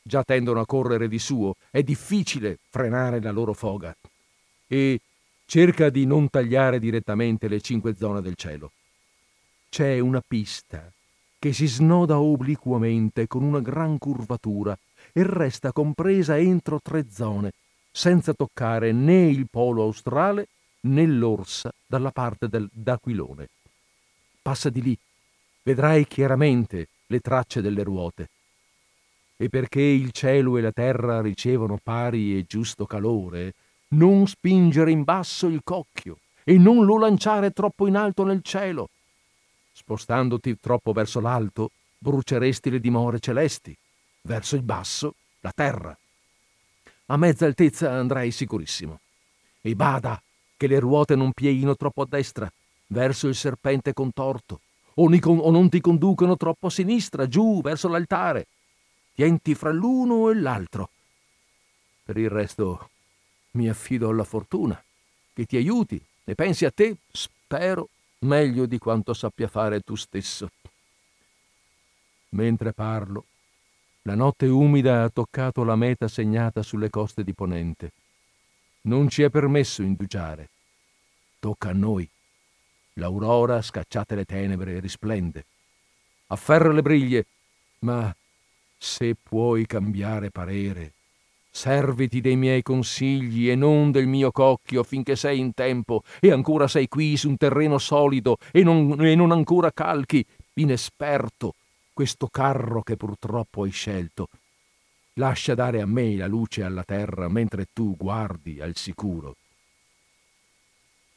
Già 0.07 0.23
tendono 0.23 0.61
a 0.61 0.65
correre 0.65 1.09
di 1.09 1.19
suo, 1.19 1.57
è 1.69 1.83
difficile 1.83 2.59
frenare 2.69 3.21
la 3.21 3.31
loro 3.31 3.51
foga. 3.51 3.93
E 4.65 5.01
cerca 5.45 5.89
di 5.89 6.05
non 6.05 6.29
tagliare 6.29 6.79
direttamente 6.79 7.49
le 7.49 7.59
cinque 7.59 7.93
zone 7.93 8.21
del 8.21 8.35
cielo. 8.35 8.71
C'è 9.67 9.99
una 9.99 10.23
pista 10.25 10.89
che 11.37 11.51
si 11.51 11.67
snoda 11.67 12.21
obliquamente 12.21 13.27
con 13.27 13.43
una 13.43 13.59
gran 13.59 13.97
curvatura 13.97 14.77
e 15.11 15.23
resta 15.23 15.73
compresa 15.73 16.37
entro 16.37 16.79
tre 16.81 17.07
zone, 17.11 17.51
senza 17.91 18.33
toccare 18.33 18.93
né 18.93 19.27
il 19.27 19.47
polo 19.51 19.83
australe 19.83 20.47
né 20.83 21.05
l'orsa 21.05 21.69
dalla 21.85 22.11
parte 22.11 22.47
del, 22.47 22.69
d'Aquilone. 22.71 23.49
Passa 24.41 24.69
di 24.69 24.81
lì, 24.81 24.97
vedrai 25.63 26.07
chiaramente 26.07 26.87
le 27.07 27.19
tracce 27.19 27.59
delle 27.59 27.83
ruote. 27.83 28.29
E 29.37 29.49
perché 29.49 29.81
il 29.81 30.11
cielo 30.11 30.57
e 30.57 30.61
la 30.61 30.71
terra 30.71 31.21
ricevono 31.21 31.77
pari 31.81 32.37
e 32.37 32.45
giusto 32.47 32.85
calore, 32.85 33.53
non 33.89 34.27
spingere 34.27 34.91
in 34.91 35.03
basso 35.03 35.47
il 35.47 35.61
cocchio 35.63 36.17
e 36.43 36.57
non 36.57 36.83
lo 36.85 36.97
lanciare 36.97 37.51
troppo 37.51 37.87
in 37.87 37.95
alto 37.95 38.23
nel 38.23 38.41
cielo, 38.41 38.89
Spostandoti 39.77 40.59
troppo 40.59 40.91
verso 40.91 41.19
l'alto, 41.19 41.69
bruceresti 41.99 42.71
le 42.71 42.79
dimore 42.79 43.19
celesti, 43.19 43.77
verso 44.23 44.55
il 44.55 44.63
basso, 44.63 45.13
la 45.41 45.51
terra. 45.53 45.95
A 47.05 47.15
mezza 47.15 47.45
altezza 47.45 47.91
andrai 47.91 48.31
sicurissimo. 48.31 48.99
E 49.61 49.75
bada 49.75 50.19
che 50.57 50.65
le 50.65 50.79
ruote 50.79 51.15
non 51.15 51.31
pieghino 51.31 51.75
troppo 51.75 52.01
a 52.01 52.07
destra, 52.09 52.51
verso 52.87 53.27
il 53.27 53.35
serpente 53.35 53.93
contorto, 53.93 54.61
o, 54.95 55.07
non 55.51 55.69
ti 55.69 55.79
conducono 55.79 56.35
troppo 56.37 56.67
a 56.67 56.71
sinistra, 56.71 57.27
giù, 57.27 57.61
verso 57.61 57.87
l'altare. 57.87 58.47
Tienti 59.17 59.55
fra 59.55 59.71
l'uno 59.71 60.29
e 60.29 60.35
l'altro. 60.35 60.91
Per 62.03 62.17
il 62.17 62.29
resto 62.29 62.89
mi 63.53 63.67
affido 63.67 64.09
alla 64.09 64.23
fortuna, 64.23 64.79
che 65.33 65.45
ti 65.45 65.57
aiuti 65.57 65.99
e 66.23 66.35
pensi 66.35 66.65
a 66.65 66.71
te, 66.71 66.97
spero, 67.11 67.89
meglio 68.19 68.67
di 68.67 68.77
quanto 68.77 69.15
sappia 69.15 69.47
fare 69.47 69.81
tu 69.81 69.95
stesso. 69.95 70.51
Mentre 72.29 72.73
parlo, 72.73 73.25
la 74.03 74.13
notte 74.13 74.45
umida 74.45 75.01
ha 75.01 75.09
toccato 75.09 75.63
la 75.63 75.75
meta 75.75 76.07
segnata 76.07 76.61
sulle 76.61 76.91
coste 76.91 77.23
di 77.23 77.33
Ponente. 77.33 77.93
Non 78.81 79.09
ci 79.09 79.23
è 79.23 79.31
permesso 79.31 79.81
indugiare. 79.81 80.47
Tocca 81.39 81.69
a 81.69 81.73
noi. 81.73 82.07
L'aurora, 82.93 83.63
scacciate 83.63 84.13
le 84.13 84.25
tenebre, 84.25 84.79
risplende. 84.79 85.43
Afferra 86.27 86.71
le 86.71 86.83
briglie, 86.83 87.25
ma 87.79 88.15
se 88.77 89.15
puoi 89.21 89.65
cambiare 89.65 90.29
parere, 90.29 90.93
Serviti 91.57 92.21
dei 92.21 92.35
miei 92.35 92.61
consigli 92.61 93.49
e 93.49 93.55
non 93.55 93.89
del 93.89 94.05
mio 94.05 94.31
cocchio 94.31 94.83
finché 94.83 95.15
sei 95.15 95.39
in 95.39 95.55
tempo 95.55 96.03
e 96.19 96.31
ancora 96.31 96.67
sei 96.67 96.87
qui 96.87 97.17
su 97.17 97.29
un 97.29 97.35
terreno 97.35 97.79
solido 97.79 98.37
e 98.51 98.61
non, 98.61 99.03
e 99.03 99.15
non 99.15 99.31
ancora 99.31 99.71
calchi, 99.71 100.23
inesperto, 100.53 101.55
questo 101.93 102.27
carro 102.27 102.83
che 102.83 102.95
purtroppo 102.95 103.63
hai 103.63 103.71
scelto. 103.71 104.27
Lascia 105.13 105.55
dare 105.55 105.81
a 105.81 105.87
me 105.87 106.15
la 106.15 106.27
luce 106.27 106.61
alla 106.61 106.83
terra 106.83 107.27
mentre 107.27 107.65
tu 107.73 107.97
guardi 107.97 108.61
al 108.61 108.75
sicuro. 108.75 109.35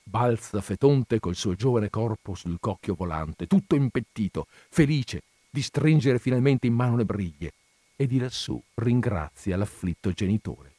Balza 0.02 0.62
Fetonte 0.62 1.20
col 1.20 1.36
suo 1.36 1.54
giovane 1.54 1.90
corpo 1.90 2.34
sul 2.34 2.56
cocchio 2.58 2.94
volante, 2.94 3.46
tutto 3.46 3.74
impettito, 3.74 4.46
felice 4.70 5.20
di 5.51 5.62
stringere 5.62 6.18
finalmente 6.18 6.68
in 6.68 6.74
mano 6.74 6.96
le 6.96 7.05
briglie 7.05 7.53
e 7.96 8.07
di 8.07 8.18
lassù 8.18 8.62
ringrazia 8.74 9.57
l'afflitto 9.57 10.12
genitore. 10.12 10.72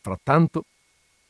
Frattanto, 0.00 0.64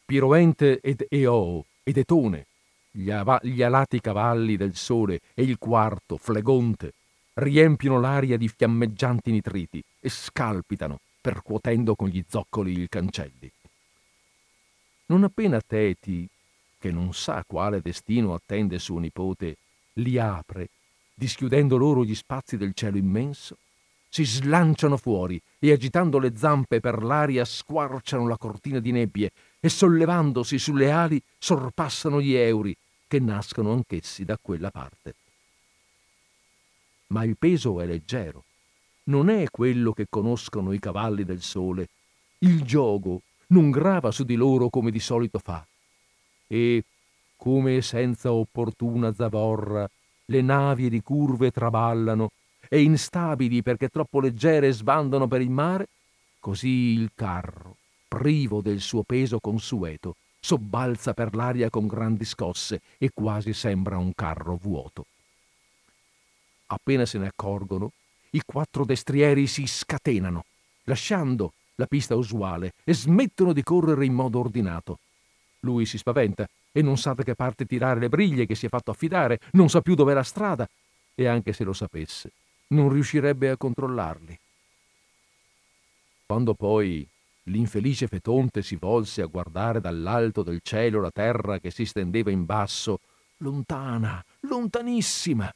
Piroente 0.05 0.81
ed 0.81 1.07
Eo 1.09 1.64
ed 1.85 1.97
Etone, 1.97 2.47
gli, 2.91 3.11
av- 3.11 3.43
gli 3.45 3.62
alati 3.62 4.01
cavalli 4.01 4.57
del 4.57 4.75
sole 4.75 5.21
e 5.35 5.43
il 5.43 5.57
quarto, 5.59 6.16
Flegonte, 6.16 6.93
riempiono 7.35 8.01
l'aria 8.01 8.37
di 8.37 8.49
fiammeggianti 8.49 9.31
nitriti 9.31 9.83
e 10.01 10.09
scalpitano, 10.09 10.99
percuotendo 11.21 11.95
con 11.95 12.09
gli 12.09 12.23
zoccoli 12.29 12.73
il 12.73 12.89
cancelli. 12.89 13.51
Non 15.07 15.25
appena 15.25 15.61
Teti, 15.61 16.29
che 16.79 16.91
non 16.91 17.14
sa 17.14 17.45
quale 17.47 17.81
destino 17.81 18.35
attende 18.35 18.79
suo 18.79 18.99
nipote, 18.99 19.57
li 19.95 20.18
apre, 20.18 20.68
dischiudendo 21.21 21.77
loro 21.77 22.03
gli 22.03 22.14
spazi 22.14 22.57
del 22.57 22.73
cielo 22.73 22.97
immenso, 22.97 23.59
si 24.09 24.25
slanciano 24.25 24.97
fuori 24.97 25.39
e 25.59 25.71
agitando 25.71 26.18
le 26.18 26.33
zampe 26.35 26.81
per 26.81 27.03
l'aria 27.03 27.45
squarciano 27.45 28.27
la 28.27 28.39
cortina 28.39 28.81
di 28.81 28.91
nebbie 28.91 29.31
e 29.61 29.68
sollevandosi 29.68 30.59
sulle 30.59 30.91
ali 30.91 31.23
sorpassano 31.39 32.23
gli 32.23 32.33
euri 32.33 32.75
che 33.07 33.18
nascono 33.18 33.73
anch'essi 33.73 34.25
da 34.25 34.39
quella 34.41 34.71
parte. 34.71 35.14
Ma 37.09 37.23
il 37.25 37.37
peso 37.37 37.83
è 37.83 37.85
leggero, 37.85 38.45
non 39.05 39.29
è 39.29 39.45
quello 39.51 39.93
che 39.93 40.07
conoscono 40.09 40.73
i 40.73 40.79
cavalli 40.79 41.25
del 41.25 41.43
sole. 41.43 41.89
Il 42.39 42.62
giogo 42.62 43.21
non 43.49 43.71
grava 43.71 44.11
su 44.11 44.25
di 44.25 44.37
loro 44.37 44.71
come 44.71 44.91
di 44.91 45.01
solito 45.01 45.39
fa. 45.39 45.66
E, 46.47 46.83
come 47.37 47.83
senza 47.83 48.33
opportuna 48.33 49.12
zavorra, 49.12 49.89
le 50.31 50.43
navi 50.43 50.89
di 50.89 51.03
curve 51.03 51.51
traballano 51.51 52.31
e 52.68 52.83
instabili 52.83 53.62
perché 53.62 53.89
troppo 53.89 54.20
leggere 54.20 54.72
sbandano 54.72 55.26
per 55.26 55.41
il 55.41 55.51
mare, 55.51 55.89
così 56.39 56.68
il 56.68 57.11
carro, 57.14 57.76
privo 58.07 58.61
del 58.61 58.81
suo 58.81 59.03
peso 59.03 59.41
consueto, 59.41 60.14
sobbalza 60.39 61.14
per 61.14 61.35
l'aria 61.35 61.68
con 61.68 61.89
grandi 61.89 62.24
scosse 62.24 62.81
e 62.97 63.11
quasi 63.12 63.53
sembra 63.53 63.99
un 63.99 64.12
carro 64.14 64.57
vuoto. 64.57 65.07
Appena 66.66 67.05
se 67.05 67.18
ne 67.18 67.26
accorgono, 67.26 67.91
i 68.31 68.43
quattro 68.47 68.85
destrieri 68.85 69.49
si 69.49 69.66
scatenano, 69.66 70.45
lasciando 70.85 71.55
la 71.74 71.87
pista 71.87 72.14
usuale 72.14 72.74
e 72.85 72.95
smettono 72.95 73.53
di 73.53 73.64
correre 73.64 74.05
in 74.05 74.12
modo 74.12 74.39
ordinato. 74.39 75.01
Lui 75.61 75.87
si 75.87 75.99
spaventa 75.99 76.49
e 76.73 76.83
non 76.83 76.99
sa 76.99 77.12
da 77.12 77.23
che 77.23 77.35
parte 77.35 77.66
tirare 77.66 78.01
le 78.01 78.09
briglie 78.09 78.47
che 78.47 78.55
si 78.55 78.66
è 78.66 78.68
fatto 78.68 78.91
affidare, 78.91 79.39
non 79.53 79.68
sa 79.68 79.81
più 79.81 79.95
dov'è 79.95 80.14
la 80.14 80.23
strada 80.23 80.68
e 81.14 81.27
anche 81.27 81.53
se 81.53 81.64
lo 81.64 81.73
sapesse, 81.73 82.33
non 82.68 82.89
riuscirebbe 82.91 83.51
a 83.51 83.57
controllarli. 83.57 84.39
Quando 86.27 86.55
poi 86.55 87.07
l'infelice 87.45 88.07
Fetonte 88.07 88.62
si 88.62 88.77
volse 88.77 89.23
a 89.23 89.27
guardare 89.27 89.81
dall'alto 89.81 90.43
del 90.43 90.61
cielo 90.62 91.01
la 91.01 91.11
terra 91.11 91.59
che 91.59 91.71
si 91.71 91.85
stendeva 91.85 92.31
in 92.31 92.45
basso, 92.45 93.01
lontana, 93.39 94.25
lontanissima, 94.41 95.53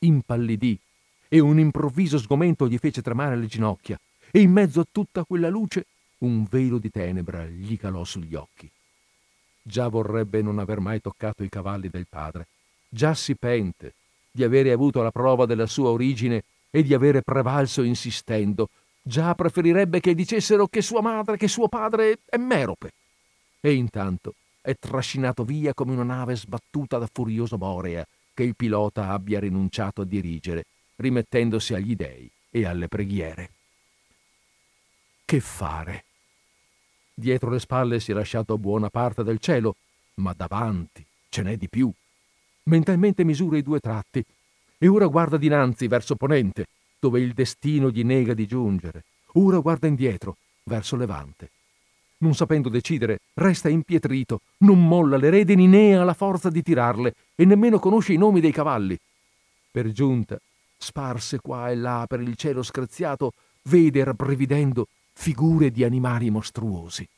impallidì 0.00 0.78
e 1.28 1.40
un 1.40 1.58
improvviso 1.58 2.18
sgomento 2.18 2.68
gli 2.68 2.78
fece 2.78 3.02
tremare 3.02 3.36
le 3.36 3.46
ginocchia 3.46 3.98
e 4.30 4.40
in 4.40 4.52
mezzo 4.52 4.80
a 4.80 4.86
tutta 4.90 5.24
quella 5.24 5.48
luce 5.48 5.86
un 6.18 6.44
velo 6.44 6.78
di 6.78 6.90
tenebra 6.90 7.44
gli 7.46 7.76
calò 7.76 8.04
sugli 8.04 8.34
occhi. 8.34 8.70
Già 9.66 9.88
vorrebbe 9.88 10.42
non 10.42 10.58
aver 10.58 10.78
mai 10.78 11.00
toccato 11.00 11.42
i 11.42 11.48
cavalli 11.48 11.88
del 11.88 12.06
padre, 12.06 12.46
già 12.86 13.14
si 13.14 13.34
pente 13.34 13.94
di 14.30 14.44
avere 14.44 14.72
avuto 14.72 15.00
la 15.00 15.10
prova 15.10 15.46
della 15.46 15.66
sua 15.66 15.88
origine 15.88 16.44
e 16.70 16.82
di 16.82 16.92
avere 16.92 17.22
prevalso 17.22 17.82
insistendo. 17.82 18.68
Già 19.00 19.34
preferirebbe 19.34 20.00
che 20.00 20.14
dicessero 20.14 20.66
che 20.66 20.82
sua 20.82 21.00
madre, 21.00 21.38
che 21.38 21.48
suo 21.48 21.68
padre 21.68 22.18
è 22.26 22.36
merope. 22.36 22.92
E 23.60 23.72
intanto 23.72 24.34
e 24.60 24.74
trascinato 24.74 25.44
via 25.44 25.72
come 25.72 25.92
una 25.92 26.02
nave 26.02 26.36
sbattuta 26.36 26.98
da 26.98 27.08
furiosa 27.10 27.56
borea 27.56 28.06
che 28.34 28.42
il 28.42 28.56
pilota 28.56 29.08
abbia 29.10 29.40
rinunciato 29.40 30.02
a 30.02 30.04
dirigere, 30.04 30.64
rimettendosi 30.96 31.72
agli 31.72 31.94
dèi 31.94 32.30
e 32.50 32.66
alle 32.66 32.88
preghiere. 32.88 33.50
Che 35.24 35.40
fare? 35.40 36.04
Dietro 37.14 37.48
le 37.50 37.60
spalle 37.60 38.00
si 38.00 38.10
è 38.10 38.14
lasciato 38.14 38.58
buona 38.58 38.90
parte 38.90 39.22
del 39.22 39.38
cielo, 39.38 39.76
ma 40.16 40.34
davanti 40.36 41.04
ce 41.28 41.42
n'è 41.42 41.56
di 41.56 41.68
più. 41.68 41.90
Mentalmente 42.64 43.22
misura 43.22 43.56
i 43.56 43.62
due 43.62 43.78
tratti 43.78 44.24
e 44.76 44.88
ora 44.88 45.06
guarda 45.06 45.36
dinanzi 45.36 45.86
verso 45.86 46.16
ponente, 46.16 46.66
dove 46.98 47.20
il 47.20 47.32
destino 47.32 47.90
gli 47.90 48.02
nega 48.02 48.34
di 48.34 48.46
giungere. 48.46 49.04
Ora 49.34 49.58
guarda 49.58 49.86
indietro, 49.86 50.36
verso 50.64 50.96
levante. 50.96 51.50
Non 52.18 52.34
sapendo 52.34 52.68
decidere, 52.68 53.20
resta 53.34 53.68
impietrito, 53.68 54.40
non 54.58 54.84
molla 54.84 55.16
le 55.16 55.30
redini 55.30 55.66
né 55.66 55.96
ha 55.96 56.04
la 56.04 56.14
forza 56.14 56.50
di 56.50 56.62
tirarle 56.62 57.14
e 57.34 57.44
nemmeno 57.44 57.78
conosce 57.78 58.12
i 58.12 58.16
nomi 58.16 58.40
dei 58.40 58.52
cavalli. 58.52 58.98
Per 59.70 59.90
giunta, 59.92 60.40
sparse 60.76 61.38
qua 61.40 61.70
e 61.70 61.76
là 61.76 62.06
per 62.08 62.20
il 62.20 62.34
cielo 62.36 62.62
screziato, 62.62 63.32
vede 63.62 64.02
rabbrividendo 64.02 64.86
figure 65.14 65.70
di 65.70 65.84
animali 65.84 66.28
mostruosi. 66.28 67.08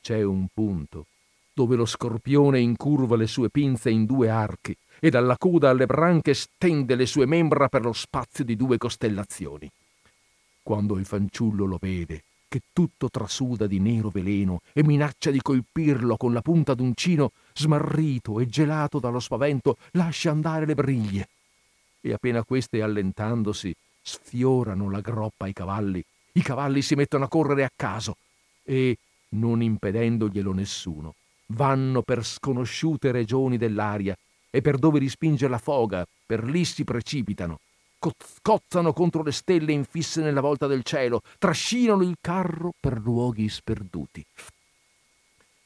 C'è 0.00 0.22
un 0.22 0.46
punto 0.52 1.06
dove 1.52 1.76
lo 1.76 1.86
scorpione 1.86 2.58
incurva 2.58 3.16
le 3.16 3.26
sue 3.26 3.48
pinze 3.48 3.90
in 3.90 4.06
due 4.06 4.28
archi 4.28 4.76
e 4.98 5.10
dalla 5.10 5.36
coda 5.38 5.70
alle 5.70 5.86
branche 5.86 6.34
stende 6.34 6.94
le 6.94 7.06
sue 7.06 7.26
membra 7.26 7.68
per 7.68 7.82
lo 7.82 7.92
spazio 7.92 8.44
di 8.44 8.56
due 8.56 8.76
costellazioni. 8.76 9.70
Quando 10.62 10.98
il 10.98 11.04
fanciullo 11.04 11.64
lo 11.64 11.78
vede, 11.80 12.24
che 12.48 12.62
tutto 12.72 13.10
trasuda 13.10 13.66
di 13.66 13.78
nero 13.78 14.10
veleno 14.10 14.60
e 14.72 14.82
minaccia 14.82 15.30
di 15.30 15.42
colpirlo 15.42 16.16
con 16.16 16.32
la 16.32 16.40
punta 16.40 16.74
d'uncino, 16.74 17.32
smarrito 17.52 18.40
e 18.40 18.46
gelato 18.46 18.98
dallo 18.98 19.20
spavento, 19.20 19.76
lascia 19.92 20.30
andare 20.30 20.66
le 20.66 20.74
briglie. 20.74 21.28
E 22.00 22.12
appena 22.12 22.42
queste 22.44 22.82
allentandosi 22.82 23.74
sfiorano 24.04 24.90
la 24.90 25.00
groppa 25.00 25.46
ai 25.46 25.54
cavalli, 25.54 26.04
i 26.32 26.42
cavalli 26.42 26.82
si 26.82 26.94
mettono 26.94 27.24
a 27.24 27.28
correre 27.28 27.64
a 27.64 27.70
caso 27.74 28.16
e, 28.62 28.98
non 29.30 29.62
impedendoglielo 29.62 30.52
nessuno, 30.52 31.14
vanno 31.46 32.02
per 32.02 32.24
sconosciute 32.24 33.10
regioni 33.10 33.56
dell'aria 33.56 34.16
e 34.50 34.60
per 34.60 34.76
dove 34.76 34.98
rispinge 34.98 35.48
la 35.48 35.58
foga, 35.58 36.06
per 36.26 36.44
lì 36.44 36.64
si 36.64 36.84
precipitano, 36.84 37.58
cozzano 38.42 38.92
contro 38.92 39.22
le 39.22 39.32
stelle 39.32 39.72
infisse 39.72 40.20
nella 40.20 40.40
volta 40.40 40.66
del 40.66 40.82
cielo, 40.82 41.22
trascinano 41.38 42.02
il 42.02 42.16
carro 42.20 42.72
per 42.78 42.98
luoghi 42.98 43.48
sperduti. 43.48 44.24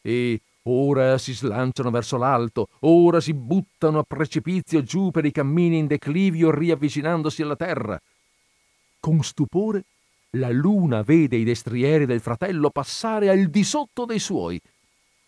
E 0.01 0.41
ora 0.62 1.18
si 1.18 1.34
slanciano 1.34 1.91
verso 1.91 2.16
l'alto, 2.16 2.68
ora 2.80 3.20
si 3.20 3.34
buttano 3.34 3.99
a 3.99 4.05
precipizio 4.07 4.82
giù 4.82 5.11
per 5.11 5.24
i 5.24 5.32
cammini 5.32 5.78
in 5.78 5.86
declivio 5.86 6.51
riavvicinandosi 6.51 7.43
alla 7.43 7.57
terra. 7.57 8.01
Con 9.01 9.22
stupore 9.22 9.84
la 10.32 10.51
luna 10.51 11.03
vede 11.03 11.36
i 11.36 11.44
destrieri 11.44 12.05
del 12.05 12.20
fratello 12.20 12.70
passare 12.70 13.30
al 13.30 13.46
di 13.46 13.64
sotto 13.64 14.05
dei 14.05 14.18
suoi 14.18 14.61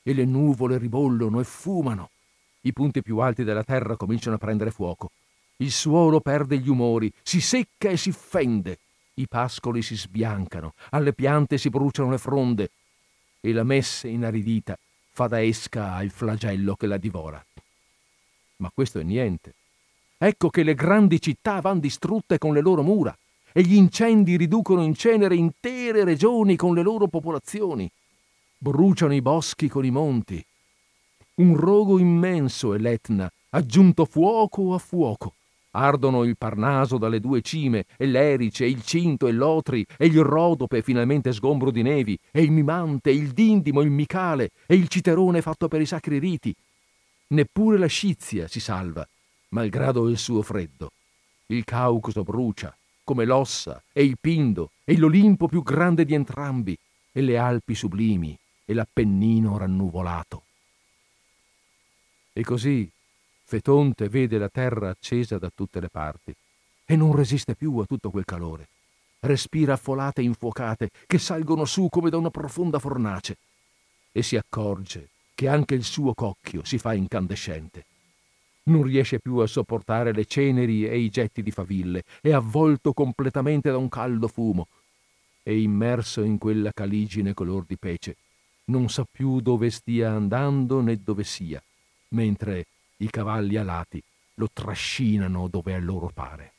e 0.02 0.12
le 0.12 0.24
nuvole 0.24 0.76
ribollono 0.76 1.40
e 1.40 1.44
fumano. 1.44 2.10
I 2.62 2.72
punti 2.72 3.00
più 3.00 3.18
alti 3.18 3.44
della 3.44 3.64
terra 3.64 3.96
cominciano 3.96 4.36
a 4.36 4.38
prendere 4.38 4.70
fuoco. 4.70 5.10
Il 5.56 5.72
suolo 5.72 6.20
perde 6.20 6.58
gli 6.58 6.68
umori, 6.68 7.10
si 7.22 7.40
secca 7.40 7.88
e 7.88 7.96
si 7.96 8.12
fende. 8.12 8.78
I 9.14 9.26
pascoli 9.26 9.82
si 9.82 9.96
sbiancano, 9.96 10.74
alle 10.90 11.12
piante 11.12 11.58
si 11.58 11.68
bruciano 11.68 12.10
le 12.10 12.18
fronde 12.18 12.70
e 13.40 13.52
la 13.52 13.64
messe 13.64 14.08
inaridita 14.08 14.78
fa 15.12 15.26
da 15.26 15.42
esca 15.42 15.94
al 15.94 16.10
flagello 16.10 16.76
che 16.76 16.86
la 16.86 16.96
divora. 16.96 17.44
Ma 18.56 18.70
questo 18.72 18.98
è 19.00 19.02
niente. 19.02 19.54
Ecco 20.16 20.50
che 20.50 20.62
le 20.62 20.74
grandi 20.74 21.20
città 21.20 21.60
van 21.60 21.78
distrutte 21.78 22.38
con 22.38 22.52
le 22.54 22.60
loro 22.60 22.82
mura 22.82 23.16
e 23.52 23.62
gli 23.62 23.74
incendi 23.74 24.36
riducono 24.36 24.82
in 24.82 24.94
cenere 24.94 25.34
intere 25.34 26.04
regioni 26.04 26.56
con 26.56 26.74
le 26.74 26.82
loro 26.82 27.08
popolazioni. 27.08 27.90
Bruciano 28.56 29.14
i 29.14 29.22
boschi 29.22 29.68
con 29.68 29.84
i 29.84 29.90
monti. 29.90 30.44
Un 31.36 31.56
rogo 31.56 31.98
immenso 31.98 32.74
è 32.74 32.78
l'Etna, 32.78 33.30
aggiunto 33.50 34.04
fuoco 34.04 34.74
a 34.74 34.78
fuoco. 34.78 35.34
Ardono 35.72 36.24
il 36.24 36.36
Parnaso 36.36 36.98
dalle 36.98 37.20
due 37.20 37.42
cime, 37.42 37.84
e 37.96 38.06
l'Erice, 38.06 38.66
il 38.66 38.82
Cinto, 38.82 39.28
e 39.28 39.32
l'Otri, 39.32 39.86
e 39.96 40.06
il 40.06 40.20
Rodope 40.20 40.82
finalmente 40.82 41.32
sgombro 41.32 41.70
di 41.70 41.82
nevi, 41.82 42.18
e 42.32 42.42
il 42.42 42.50
Mimante, 42.50 43.10
il 43.10 43.30
Dindimo, 43.30 43.80
il 43.80 43.90
Micale, 43.90 44.50
e 44.66 44.74
il 44.74 44.88
Citerone 44.88 45.42
fatto 45.42 45.68
per 45.68 45.80
i 45.80 45.86
sacri 45.86 46.18
riti. 46.18 46.54
Neppure 47.28 47.78
la 47.78 47.86
Scizia 47.86 48.48
si 48.48 48.58
salva, 48.58 49.06
malgrado 49.50 50.08
il 50.08 50.18
suo 50.18 50.42
freddo. 50.42 50.90
Il 51.46 51.64
Caucaso 51.64 52.24
brucia, 52.24 52.76
come 53.10 53.24
l'Ossa 53.24 53.82
e 53.92 54.04
il 54.04 54.18
Pindo 54.20 54.70
e 54.84 54.96
l'Olimpo 54.96 55.48
più 55.48 55.64
grande 55.64 56.04
di 56.04 56.14
entrambi 56.14 56.78
e 57.10 57.20
le 57.22 57.38
Alpi 57.38 57.74
sublimi 57.74 58.38
e 58.64 58.72
l'Appennino 58.72 59.58
rannuvolato. 59.58 60.44
E 62.32 62.44
così 62.44 62.88
Fetonte 63.42 64.08
vede 64.08 64.38
la 64.38 64.48
terra 64.48 64.90
accesa 64.90 65.38
da 65.38 65.50
tutte 65.52 65.80
le 65.80 65.88
parti 65.88 66.32
e 66.84 66.94
non 66.94 67.12
resiste 67.12 67.56
più 67.56 67.78
a 67.78 67.84
tutto 67.84 68.12
quel 68.12 68.24
calore. 68.24 68.68
Respira 69.18 69.72
affolate 69.72 70.22
infuocate 70.22 70.90
che 71.08 71.18
salgono 71.18 71.64
su 71.64 71.88
come 71.90 72.10
da 72.10 72.16
una 72.16 72.30
profonda 72.30 72.78
fornace 72.78 73.38
e 74.12 74.22
si 74.22 74.36
accorge 74.36 75.08
che 75.34 75.48
anche 75.48 75.74
il 75.74 75.82
suo 75.82 76.14
cocchio 76.14 76.62
si 76.62 76.78
fa 76.78 76.94
incandescente 76.94 77.86
non 78.64 78.82
riesce 78.82 79.18
più 79.18 79.36
a 79.36 79.46
sopportare 79.46 80.12
le 80.12 80.26
ceneri 80.26 80.86
e 80.86 80.98
i 80.98 81.08
getti 81.08 81.42
di 81.42 81.50
faville, 81.50 82.04
è 82.20 82.32
avvolto 82.32 82.92
completamente 82.92 83.70
da 83.70 83.76
un 83.76 83.88
caldo 83.88 84.28
fumo 84.28 84.68
e 85.42 85.60
immerso 85.60 86.22
in 86.22 86.38
quella 86.38 86.72
caligine 86.72 87.34
color 87.34 87.64
di 87.66 87.76
pece, 87.76 88.16
non 88.66 88.88
sa 88.88 89.06
più 89.10 89.40
dove 89.40 89.70
stia 89.70 90.10
andando 90.10 90.80
né 90.80 91.00
dove 91.02 91.24
sia, 91.24 91.62
mentre 92.08 92.66
i 92.98 93.08
cavalli 93.10 93.56
alati 93.56 94.02
lo 94.34 94.48
trascinano 94.52 95.48
dove 95.48 95.74
a 95.74 95.78
loro 95.78 96.10
pare. 96.12 96.52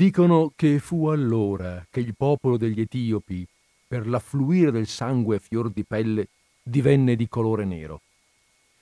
Dicono 0.00 0.50
che 0.56 0.78
fu 0.78 1.08
allora 1.08 1.86
che 1.90 2.00
il 2.00 2.16
popolo 2.16 2.56
degli 2.56 2.80
Etiopi, 2.80 3.46
per 3.86 4.08
l'affluire 4.08 4.70
del 4.70 4.86
sangue 4.86 5.36
a 5.36 5.38
fior 5.38 5.68
di 5.68 5.84
pelle, 5.84 6.28
divenne 6.62 7.16
di 7.16 7.28
colore 7.28 7.66
nero. 7.66 8.00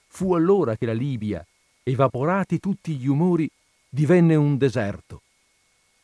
Fu 0.06 0.34
allora 0.34 0.76
che 0.76 0.86
la 0.86 0.92
Libia, 0.92 1.44
evaporati 1.82 2.60
tutti 2.60 2.94
gli 2.94 3.08
umori, 3.08 3.50
divenne 3.88 4.36
un 4.36 4.56
deserto. 4.56 5.22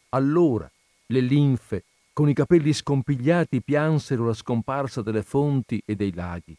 Allora 0.08 0.68
le 1.06 1.20
linfe, 1.20 1.84
con 2.12 2.28
i 2.28 2.34
capelli 2.34 2.72
scompigliati 2.72 3.62
piansero 3.62 4.26
la 4.26 4.34
scomparsa 4.34 5.00
delle 5.00 5.22
fonti 5.22 5.80
e 5.86 5.94
dei 5.94 6.12
laghi. 6.12 6.56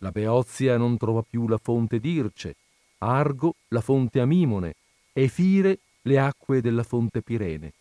La 0.00 0.10
Beozia 0.10 0.76
non 0.76 0.98
trova 0.98 1.22
più 1.22 1.48
la 1.48 1.56
fonte 1.56 2.00
d'Irce, 2.00 2.54
Argo 2.98 3.54
la 3.68 3.80
fonte 3.80 4.20
Amimone 4.20 4.74
e 5.14 5.28
Fire 5.28 5.78
le 6.02 6.18
acque 6.18 6.60
della 6.60 6.82
fonte 6.82 7.22
Pirene. 7.22 7.72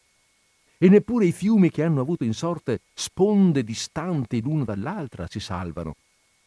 E 0.78 0.90
neppure 0.90 1.26
i 1.26 1.32
fiumi 1.32 1.70
che 1.70 1.84
hanno 1.84 2.02
avuto 2.02 2.24
in 2.24 2.34
sorte 2.34 2.80
sponde 2.94 3.64
distanti 3.64 4.42
l'una 4.42 4.64
dall'altra 4.64 5.28
si 5.30 5.40
salvano. 5.40 5.96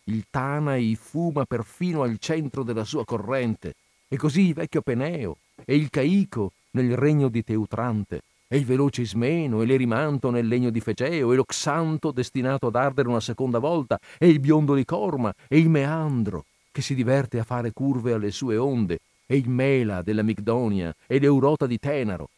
Il 0.04 0.24
Tanai 0.28 0.96
fuma 0.96 1.44
perfino 1.44 2.02
al 2.02 2.18
centro 2.18 2.62
della 2.62 2.84
sua 2.84 3.04
corrente, 3.04 3.74
e 4.08 4.16
così 4.16 4.48
il 4.48 4.54
vecchio 4.54 4.82
Peneo 4.82 5.36
e 5.64 5.76
il 5.76 5.88
Caico 5.88 6.52
nel 6.72 6.96
regno 6.96 7.28
di 7.28 7.42
Teutrante, 7.44 8.20
e 8.48 8.58
il 8.58 8.64
veloce 8.64 9.02
Ismeno 9.02 9.62
e 9.62 9.66
l'Erimanto 9.66 10.30
nel 10.30 10.46
legno 10.46 10.70
di 10.70 10.80
Fegeo, 10.80 11.32
e 11.32 11.36
l'Oxanto 11.36 12.10
destinato 12.10 12.66
ad 12.66 12.76
ardere 12.76 13.08
una 13.08 13.20
seconda 13.20 13.58
volta, 13.58 13.98
e 14.18 14.28
il 14.28 14.40
biondo 14.40 14.74
di 14.74 14.84
Corma, 14.84 15.32
e 15.48 15.58
il 15.58 15.70
Meandro, 15.70 16.44
che 16.70 16.82
si 16.82 16.94
diverte 16.94 17.38
a 17.38 17.44
fare 17.44 17.72
curve 17.72 18.12
alle 18.12 18.30
sue 18.30 18.56
onde, 18.56 18.98
e 19.26 19.36
il 19.36 19.48
Mela 19.48 20.02
della 20.02 20.22
Migdonia, 20.22 20.94
e 21.06 21.18
l'Eurota 21.18 21.66
di 21.66 21.78
Tenaro. 21.78 22.28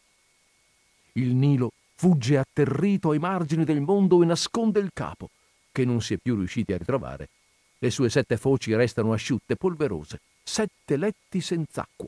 Il 1.13 1.33
Nilo 1.33 1.71
fugge 1.95 2.37
atterrito 2.37 3.11
ai 3.11 3.19
margini 3.19 3.63
del 3.63 3.81
mondo 3.81 4.21
e 4.21 4.25
nasconde 4.25 4.79
il 4.79 4.91
capo, 4.93 5.29
che 5.71 5.83
non 5.85 6.01
si 6.01 6.13
è 6.13 6.17
più 6.17 6.35
riusciti 6.35 6.73
a 6.73 6.77
ritrovare. 6.77 7.29
Le 7.79 7.89
sue 7.89 8.09
sette 8.09 8.37
foci 8.37 8.75
restano 8.75 9.13
asciutte, 9.13 9.55
polverose, 9.55 10.19
sette 10.43 10.97
letti 10.97 11.41
senz'acqua. 11.41 12.07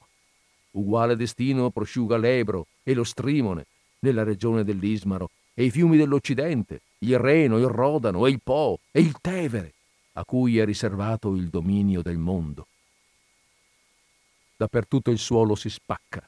Uguale 0.72 1.16
destino 1.16 1.70
prosciuga 1.72 2.18
l'Ebro 2.18 2.68
e 2.84 2.94
lo 2.94 3.04
Strimone 3.04 3.66
nella 4.00 4.24
regione 4.24 4.64
dell'Ismaro 4.64 5.30
e 5.54 5.66
i 5.66 5.72
fiumi 5.72 5.98
dell'Occidente, 5.98 6.82
il 7.00 7.18
Reno, 7.18 7.58
il 7.58 7.68
Rodano 7.68 8.26
e 8.26 8.30
il 8.30 8.40
Po 8.42 8.80
e 8.92 9.02
il 9.02 9.16
Tevere, 9.20 9.74
a 10.14 10.26
cui 10.26 10.58
è 10.58 10.66
riservato 10.66 11.36
il 11.36 11.50
dominio 11.50 12.02
del 12.02 12.18
mondo. 12.18 12.68
Dappertutto 14.60 15.10
il 15.10 15.20
suolo 15.20 15.56
si 15.56 15.70
spacca 15.70 16.22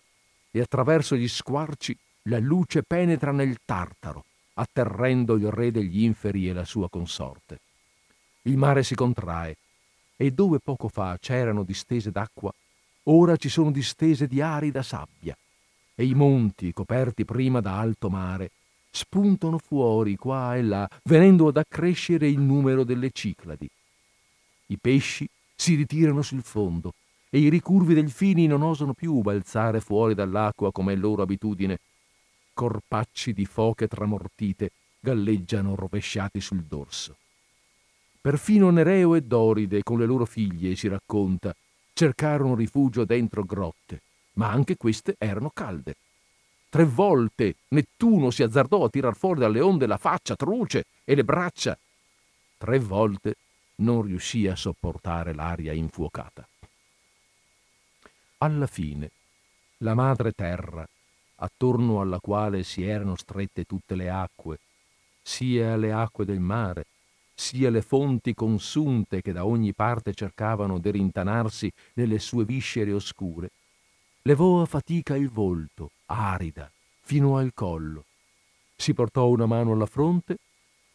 e 0.51 0.61
attraverso 0.61 1.17
gli 1.17 1.27
squarci 1.27 1.93
la 2.29 2.39
luce 2.39 2.81
penetra 2.81 3.33
nel 3.33 3.57
Tartaro, 3.65 4.23
atterrendo 4.53 5.35
il 5.35 5.51
re 5.51 5.69
degli 5.69 6.03
inferi 6.03 6.47
e 6.47 6.53
la 6.53 6.63
sua 6.63 6.89
consorte. 6.89 7.59
Il 8.43 8.55
mare 8.55 8.83
si 8.83 8.95
contrae 8.95 9.57
e 10.15 10.31
dove 10.31 10.59
poco 10.59 10.87
fa 10.87 11.17
c'erano 11.19 11.63
distese 11.63 12.09
d'acqua, 12.09 12.53
ora 13.03 13.35
ci 13.35 13.49
sono 13.49 13.69
distese 13.69 14.27
di 14.27 14.39
arida 14.39 14.81
sabbia 14.81 15.37
e 15.93 16.05
i 16.05 16.13
monti, 16.13 16.71
coperti 16.71 17.25
prima 17.25 17.59
da 17.59 17.79
alto 17.79 18.09
mare, 18.09 18.51
spuntano 18.91 19.57
fuori 19.57 20.15
qua 20.15 20.55
e 20.55 20.61
là, 20.61 20.89
venendo 21.03 21.49
ad 21.49 21.57
accrescere 21.57 22.29
il 22.29 22.39
numero 22.39 22.85
delle 22.85 23.11
Cicladi. 23.11 23.69
I 24.67 24.77
pesci 24.77 25.27
si 25.53 25.75
ritirano 25.75 26.21
sul 26.21 26.43
fondo 26.43 26.93
e 27.33 27.39
i 27.39 27.47
ricurvi 27.47 27.93
delfini 27.93 28.45
non 28.45 28.61
osano 28.61 28.93
più 28.93 29.21
balzare 29.21 29.79
fuori 29.79 30.13
dall'acqua 30.13 30.73
come 30.73 30.91
è 30.91 30.95
loro 30.97 31.21
abitudine. 31.21 31.79
Corpacci 32.53 33.31
di 33.31 33.45
foche 33.45 33.87
tramortite 33.87 34.71
galleggiano 34.99 35.73
rovesciati 35.73 36.41
sul 36.41 36.63
dorso. 36.63 37.15
Perfino 38.19 38.69
Nereo 38.69 39.15
e 39.15 39.21
Doride 39.21 39.81
con 39.81 39.97
le 39.97 40.05
loro 40.05 40.25
figlie, 40.25 40.75
si 40.75 40.89
racconta, 40.89 41.55
cercarono 41.93 42.53
rifugio 42.53 43.05
dentro 43.05 43.45
grotte, 43.45 44.01
ma 44.33 44.51
anche 44.51 44.75
queste 44.75 45.15
erano 45.17 45.51
calde. 45.53 45.95
Tre 46.67 46.83
volte 46.83 47.55
Nettuno 47.69 48.29
si 48.29 48.43
azzardò 48.43 48.83
a 48.83 48.89
tirar 48.89 49.15
fuori 49.15 49.39
dalle 49.39 49.61
onde 49.61 49.87
la 49.87 49.97
faccia 49.97 50.35
truce 50.35 50.83
e 51.05 51.15
le 51.15 51.23
braccia. 51.23 51.77
Tre 52.57 52.79
volte 52.79 53.35
non 53.75 54.01
riuscì 54.01 54.47
a 54.47 54.55
sopportare 54.55 55.33
l'aria 55.33 55.71
infuocata. 55.71 56.45
Alla 58.43 58.65
fine, 58.65 59.11
la 59.83 59.93
madre 59.93 60.31
terra, 60.31 60.83
attorno 61.35 62.01
alla 62.01 62.19
quale 62.19 62.63
si 62.63 62.81
erano 62.81 63.15
strette 63.15 63.65
tutte 63.65 63.93
le 63.93 64.09
acque, 64.09 64.57
sia 65.21 65.75
le 65.75 65.91
acque 65.91 66.25
del 66.25 66.39
mare, 66.39 66.87
sia 67.35 67.69
le 67.69 67.83
fonti 67.83 68.33
consunte 68.33 69.21
che 69.21 69.31
da 69.31 69.45
ogni 69.45 69.73
parte 69.73 70.15
cercavano 70.15 70.79
di 70.79 70.89
rintanarsi 70.89 71.71
nelle 71.93 72.17
sue 72.17 72.43
viscere 72.43 72.91
oscure, 72.91 73.51
levò 74.23 74.63
a 74.63 74.65
fatica 74.65 75.15
il 75.15 75.29
volto, 75.29 75.91
arida, 76.07 76.71
fino 77.01 77.37
al 77.37 77.51
collo, 77.53 78.05
si 78.75 78.95
portò 78.95 79.27
una 79.27 79.45
mano 79.45 79.73
alla 79.73 79.85
fronte 79.85 80.37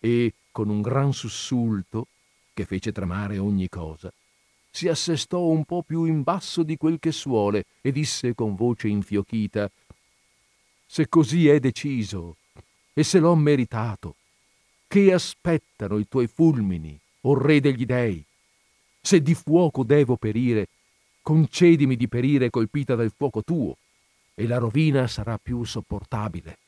e, 0.01 0.35
con 0.51 0.69
un 0.69 0.83
gran 0.83 1.13
sussulto, 1.13 2.09
che 2.53 2.65
fece 2.65 2.91
tremare 2.91 3.39
ogni 3.39 3.69
cosa, 3.69 4.13
si 4.77 4.89
assestò 4.89 5.41
un 5.41 5.65
po 5.65 5.83
più 5.83 6.05
in 6.05 6.23
basso 6.23 6.63
di 6.63 6.77
quel 6.77 6.99
che 6.99 7.11
suole 7.11 7.65
e 7.81 7.93
disse 7.93 8.35
con 8.35 8.55
voce 8.55 8.89
infiocchita 8.89 9.71
Se 10.87 11.09
così 11.09 11.49
è 11.49 11.59
deciso 11.59 12.37
e 12.93 13.03
se 13.03 13.19
l'ho 13.19 13.35
meritato, 13.35 14.17
che 14.87 15.15
aspettano 15.15 15.97
i 15.97 16.07
tuoi 16.07 16.27
fulmini, 16.27 16.99
o 17.23 17.39
re 17.39 17.61
degli 17.61 17.87
dei? 17.87 18.23
Se 19.01 19.23
di 19.23 19.35
fuoco 19.35 19.83
devo 19.83 20.17
perire, 20.17 20.69
concedimi 21.23 21.97
di 21.97 22.07
perire 22.07 22.51
colpita 22.51 22.95
dal 22.95 23.13
fuoco 23.17 23.43
tuo, 23.43 23.79
e 24.35 24.47
la 24.47 24.59
rovina 24.59 25.07
sarà 25.07 25.39
più 25.39 25.65
sopportabile. 25.65 26.59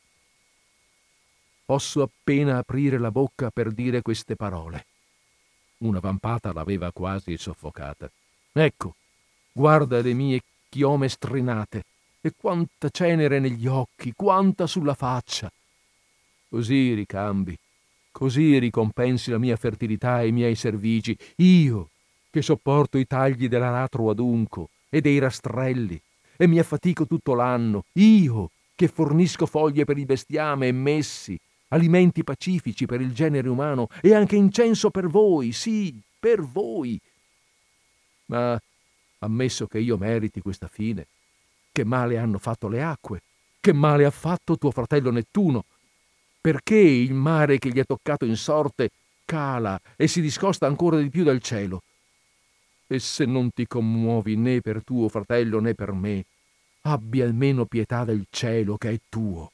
Posso 1.63 2.01
appena 2.01 2.57
aprire 2.57 2.97
la 2.97 3.11
bocca 3.11 3.51
per 3.51 3.71
dire 3.71 4.01
queste 4.01 4.35
parole. 4.35 4.85
Una 5.79 5.99
vampata 5.99 6.51
l'aveva 6.51 6.91
quasi 6.91 7.37
soffocata. 7.37 8.09
Ecco, 8.51 8.95
guarda 9.51 10.01
le 10.01 10.13
mie 10.13 10.41
chiome 10.67 11.07
strinate, 11.07 11.83
e 12.21 12.33
quanta 12.35 12.89
cenere 12.89 13.39
negli 13.39 13.65
occhi, 13.65 14.13
quanta 14.13 14.67
sulla 14.67 14.93
faccia. 14.93 15.51
Così 16.49 16.93
ricambi, 16.93 17.57
così 18.11 18.57
ricompensi 18.57 19.31
la 19.31 19.37
mia 19.37 19.55
fertilità 19.55 20.21
e 20.21 20.27
i 20.27 20.31
miei 20.31 20.55
servigi, 20.55 21.17
io 21.37 21.89
che 22.29 22.41
sopporto 22.41 22.97
i 22.97 23.07
tagli 23.07 23.47
dell'aratro 23.47 24.09
adunco 24.09 24.69
e 24.89 24.99
dei 24.99 25.17
rastrelli, 25.19 25.99
e 26.35 26.47
mi 26.47 26.59
affatico 26.59 27.07
tutto 27.07 27.33
l'anno, 27.33 27.85
io 27.93 28.51
che 28.75 28.87
fornisco 28.87 29.45
foglie 29.45 29.85
per 29.85 29.97
il 29.97 30.05
bestiame 30.05 30.67
e 30.67 30.71
messi, 30.71 31.39
alimenti 31.69 32.23
pacifici 32.23 32.85
per 32.85 33.01
il 33.01 33.13
genere 33.13 33.49
umano 33.49 33.87
e 34.01 34.13
anche 34.13 34.35
incenso 34.35 34.89
per 34.89 35.07
voi, 35.07 35.51
sì, 35.51 35.99
per 36.19 36.41
voi. 36.41 36.99
Ma 38.25 38.59
ammesso 39.19 39.67
che 39.67 39.79
io 39.79 39.97
meriti 39.97 40.41
questa 40.41 40.67
fine, 40.67 41.07
che 41.71 41.83
male 41.83 42.17
hanno 42.17 42.37
fatto 42.37 42.67
le 42.67 42.83
acque, 42.83 43.21
che 43.59 43.73
male 43.73 44.05
ha 44.05 44.11
fatto 44.11 44.57
tuo 44.57 44.71
fratello 44.71 45.11
Nettuno, 45.11 45.65
perché 46.39 46.77
il 46.77 47.13
mare 47.13 47.57
che 47.57 47.69
gli 47.69 47.79
è 47.79 47.85
toccato 47.85 48.25
in 48.25 48.37
sorte 48.37 48.91
cala 49.25 49.79
e 49.95 50.07
si 50.07 50.21
discosta 50.21 50.65
ancora 50.65 50.97
di 50.97 51.09
più 51.09 51.23
dal 51.23 51.41
cielo? 51.41 51.83
E 52.87 52.99
se 52.99 53.25
non 53.25 53.51
ti 53.51 53.67
commuovi 53.67 54.35
né 54.35 54.61
per 54.61 54.83
tuo 54.83 55.09
fratello 55.09 55.59
né 55.59 55.75
per 55.75 55.91
me, 55.91 56.25
abbi 56.81 57.21
almeno 57.21 57.65
pietà 57.65 58.03
del 58.03 58.25
cielo 58.29 58.77
che 58.77 58.89
è 58.89 58.99
tuo. 59.09 59.51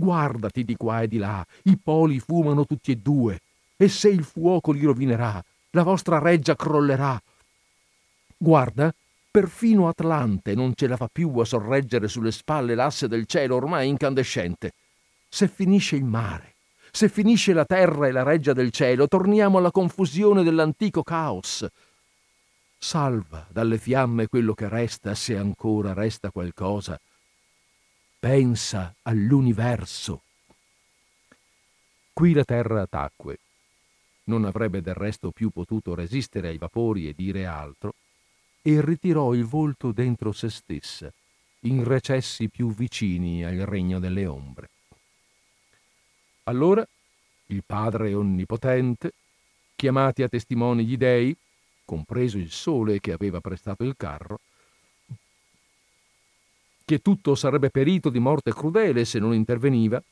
Guardati 0.00 0.64
di 0.64 0.76
qua 0.76 1.02
e 1.02 1.08
di 1.08 1.18
là, 1.18 1.46
i 1.64 1.76
poli 1.76 2.20
fumano 2.20 2.64
tutti 2.64 2.90
e 2.90 2.96
due, 2.96 3.38
e 3.76 3.86
se 3.90 4.08
il 4.08 4.24
fuoco 4.24 4.72
li 4.72 4.82
rovinerà, 4.82 5.44
la 5.72 5.82
vostra 5.82 6.18
reggia 6.18 6.56
crollerà. 6.56 7.20
Guarda, 8.34 8.94
perfino 9.30 9.88
Atlante 9.88 10.54
non 10.54 10.72
ce 10.74 10.86
la 10.86 10.96
fa 10.96 11.10
più 11.12 11.36
a 11.36 11.44
sorreggere 11.44 12.08
sulle 12.08 12.32
spalle 12.32 12.74
l'asse 12.74 13.08
del 13.08 13.26
cielo 13.26 13.56
ormai 13.56 13.88
incandescente. 13.88 14.72
Se 15.28 15.48
finisce 15.48 15.96
il 15.96 16.04
mare, 16.04 16.54
se 16.90 17.10
finisce 17.10 17.52
la 17.52 17.66
terra 17.66 18.06
e 18.06 18.10
la 18.10 18.22
reggia 18.22 18.54
del 18.54 18.70
cielo, 18.70 19.06
torniamo 19.06 19.58
alla 19.58 19.70
confusione 19.70 20.42
dell'antico 20.42 21.02
caos. 21.02 21.66
Salva 22.78 23.46
dalle 23.50 23.76
fiamme 23.76 24.28
quello 24.28 24.54
che 24.54 24.66
resta, 24.66 25.14
se 25.14 25.36
ancora 25.36 25.92
resta 25.92 26.30
qualcosa. 26.30 26.98
Pensa 28.20 28.94
all'universo. 29.04 30.24
Qui 32.12 32.34
la 32.34 32.44
terra 32.44 32.86
tacque. 32.86 33.38
Non 34.24 34.44
avrebbe 34.44 34.82
del 34.82 34.92
resto 34.92 35.30
più 35.30 35.48
potuto 35.48 35.94
resistere 35.94 36.48
ai 36.48 36.58
vapori 36.58 37.08
e 37.08 37.14
dire 37.14 37.46
altro, 37.46 37.94
e 38.60 38.84
ritirò 38.84 39.32
il 39.32 39.46
volto 39.46 39.92
dentro 39.92 40.32
se 40.32 40.50
stessa, 40.50 41.10
in 41.60 41.82
recessi 41.82 42.50
più 42.50 42.74
vicini 42.74 43.42
al 43.42 43.56
regno 43.60 43.98
delle 43.98 44.26
ombre. 44.26 44.68
Allora 46.42 46.86
il 47.46 47.62
Padre 47.64 48.12
Onnipotente, 48.12 49.14
chiamati 49.74 50.22
a 50.22 50.28
testimoni 50.28 50.84
gli 50.84 50.98
dei, 50.98 51.34
compreso 51.86 52.36
il 52.36 52.50
sole 52.50 53.00
che 53.00 53.12
aveva 53.12 53.40
prestato 53.40 53.82
il 53.82 53.96
carro, 53.96 54.40
che 56.90 56.98
tutto 56.98 57.36
sarebbe 57.36 57.70
perito 57.70 58.10
di 58.10 58.18
morte 58.18 58.52
crudele 58.52 59.04
se 59.04 59.20
non 59.20 59.32
interveniva, 59.32 60.02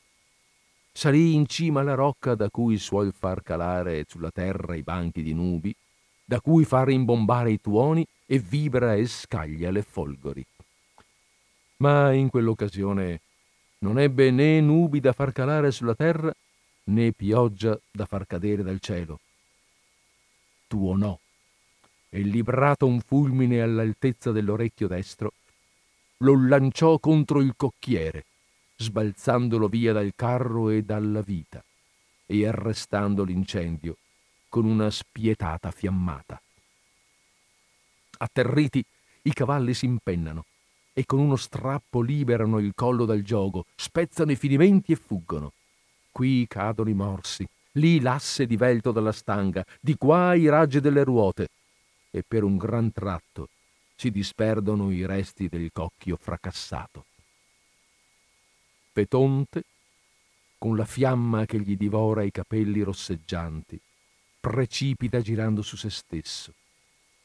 salì 0.93 1.35
in 1.35 1.49
cima 1.49 1.81
alla 1.81 1.95
rocca 1.95 2.37
da 2.37 2.51
cui 2.51 2.79
suol 2.79 3.13
far 3.13 3.43
calare 3.43 4.05
sulla 4.07 4.31
terra 4.31 4.77
i 4.77 4.85
banchi 4.85 5.25
di 5.25 5.35
nubi, 5.35 5.75
da 6.25 6.41
cui 6.41 6.65
fa 6.65 6.85
rimbombare 6.85 7.51
i 7.51 7.61
tuoni 7.61 8.07
e 8.25 8.39
vibra 8.39 8.95
e 8.95 9.09
scaglia 9.09 9.73
le 9.73 9.83
folgori. 9.83 10.47
Ma 11.79 12.13
in 12.13 12.29
quell'occasione 12.29 13.23
non 13.79 13.99
ebbe 13.99 14.31
né 14.31 14.61
nubi 14.61 15.01
da 15.01 15.13
far 15.13 15.33
calare 15.33 15.73
sulla 15.73 15.97
terra, 15.97 16.33
né 16.85 17.11
pioggia 17.11 17.77
da 17.91 18.07
far 18.07 18.25
cadere 18.25 18.63
dal 18.63 18.79
cielo. 18.79 19.19
Tuonò 20.69 21.19
e 22.09 22.21
librato 22.21 22.87
un 22.87 23.01
fulmine 23.01 23.63
all'altezza 23.63 24.31
dell'orecchio 24.31 24.87
destro, 24.87 25.33
lo 26.19 26.49
lanciò 26.49 26.99
contro 26.99 27.41
il 27.41 27.55
cocchiere, 27.57 28.25
sbalzandolo 28.77 29.69
via 29.69 29.93
dal 29.93 30.13
carro 30.17 30.71
e 30.71 30.83
dalla 30.83 31.21
vita, 31.21 31.63
e 32.27 32.47
arrestando 32.47 33.23
l'incendio 33.23 33.97
con 34.49 34.65
una 34.65 34.91
spietata 34.91 35.71
fiammata. 35.71 36.41
Atterriti, 38.19 38.85
i 39.23 39.33
cavalli 39.33 39.75
si 39.75 39.85
impennano 39.85 40.45
e 40.93 41.05
con 41.07 41.21
uno 41.21 41.37
strappo 41.37 42.01
liberano 42.01 42.59
il 42.59 42.73
collo 42.75 43.05
dal 43.05 43.23
giogo, 43.23 43.67
spezzano 43.77 44.33
i 44.33 44.37
finimenti 44.37 44.91
e 44.91 44.97
fuggono. 44.97 45.53
Qui 46.11 46.47
cadono 46.49 46.91
i 46.91 46.95
morsi, 46.95 47.47
lì 47.73 48.01
l'asse 48.01 48.47
divelto 48.47 48.91
dalla 48.91 49.13
stanga, 49.13 49.65
di 49.81 49.97
qua 49.97 50.35
i 50.35 50.49
raggi 50.49 50.81
delle 50.81 51.05
ruote, 51.05 51.49
e 52.11 52.25
per 52.27 52.43
un 52.43 52.57
gran 52.57 52.91
tratto 52.91 53.51
si 53.99 54.13
disperdono 54.13 54.93
i 54.93 55.05
resti 55.05 55.49
del 55.49 55.71
cocchio 55.73 56.17
fracassato. 56.17 57.05
Petonte, 58.93 59.65
con 60.57 60.77
la 60.77 60.85
fiamma 60.85 61.47
che 61.47 61.59
gli 61.59 61.77
divora 61.77 62.23
i 62.23 62.31
capelli 62.31 62.83
rosseggianti, 62.83 63.81
precipita 64.39 65.21
girando 65.21 65.63
su 65.63 65.77
se 65.77 65.91
stesso 65.91 66.55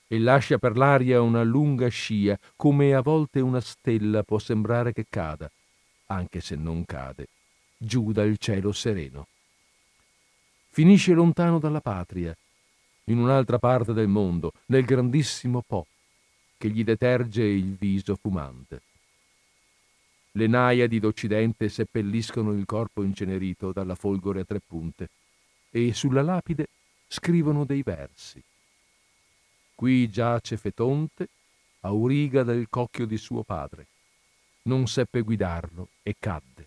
e 0.08 0.18
lascia 0.18 0.58
per 0.58 0.76
l'aria 0.76 1.22
una 1.22 1.44
lunga 1.44 1.90
scia, 1.90 2.40
come 2.56 2.96
a 2.96 3.02
volte 3.02 3.40
una 3.40 3.62
stella 3.62 4.24
può 4.24 4.40
sembrare 4.40 4.94
che 4.94 5.06
cada, 5.08 5.50
anche 6.08 6.42
se 6.42 6.56
non 6.56 6.86
cade, 6.86 7.28
giù 7.78 8.12
dal 8.12 8.36
cielo 8.40 8.72
sereno. 8.72 9.28
Finisce 10.70 11.14
lontano 11.14 11.60
dalla 11.60 11.82
patria, 11.82 12.36
in 13.06 13.20
un'altra 13.20 13.60
parte 13.60 13.94
del 13.94 14.08
mondo, 14.08 14.54
nel 14.68 14.86
grandissimo 14.86 15.62
Po, 15.62 15.86
che 16.64 16.70
gli 16.70 16.86
deterge 16.86 17.44
il 17.44 17.76
viso 17.76 18.16
fumante. 18.16 18.84
Le 20.32 20.48
naiadi 20.48 20.98
d'Occidente 20.98 21.68
seppelliscono 21.68 22.54
il 22.54 22.64
corpo 22.66 23.04
incenerito 23.04 23.74
dalla 23.74 23.96
folgore 23.96 24.40
a 24.40 24.46
tre 24.46 24.62
punte 24.66 25.10
e 25.70 25.94
sulla 25.94 26.22
lapide 26.22 26.68
scrivono 27.06 27.66
dei 27.66 27.84
versi. 27.84 28.42
Qui 29.76 30.10
giace 30.10 30.56
Fetonte, 30.56 31.28
auriga 31.82 32.44
del 32.44 32.68
cocchio 32.70 33.06
di 33.06 33.18
suo 33.18 33.44
padre. 33.44 33.88
Non 34.62 34.88
seppe 34.88 35.20
guidarlo 35.20 35.90
e 36.02 36.16
cadde, 36.18 36.66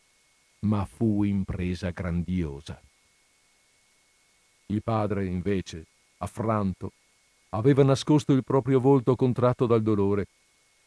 ma 0.66 0.84
fu 0.84 1.22
impresa 1.22 1.88
grandiosa. 1.88 2.78
Il 4.66 4.82
padre, 4.82 5.24
invece, 5.24 5.86
affranto, 6.18 6.92
aveva 7.56 7.82
nascosto 7.82 8.32
il 8.32 8.44
proprio 8.44 8.78
volto 8.80 9.16
contratto 9.16 9.66
dal 9.66 9.82
dolore 9.82 10.26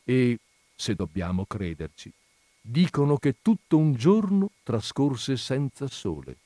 e, 0.03 0.37
se 0.75 0.93
dobbiamo 0.93 1.45
crederci, 1.45 2.11
dicono 2.61 3.17
che 3.17 3.37
tutto 3.41 3.77
un 3.77 3.93
giorno 3.93 4.51
trascorse 4.63 5.35
senza 5.35 5.87
sole. 5.87 6.37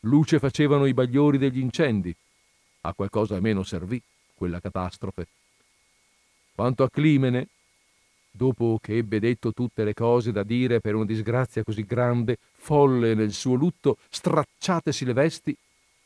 Luce 0.00 0.38
facevano 0.38 0.86
i 0.86 0.94
bagliori 0.94 1.38
degli 1.38 1.60
incendi, 1.60 2.14
a 2.82 2.92
qualcosa 2.92 3.36
almeno 3.36 3.62
servì 3.62 4.02
quella 4.34 4.60
catastrofe. 4.60 5.26
Quanto 6.54 6.82
a 6.82 6.90
Climene, 6.90 7.48
dopo 8.30 8.78
che 8.82 8.96
ebbe 8.96 9.20
detto 9.20 9.52
tutte 9.52 9.84
le 9.84 9.94
cose 9.94 10.32
da 10.32 10.42
dire 10.42 10.80
per 10.80 10.94
una 10.94 11.06
disgrazia 11.06 11.62
così 11.62 11.84
grande, 11.84 12.38
folle 12.52 13.14
nel 13.14 13.32
suo 13.32 13.54
lutto, 13.54 13.98
stracciatesi 14.10 15.04
le 15.04 15.12
vesti, 15.12 15.56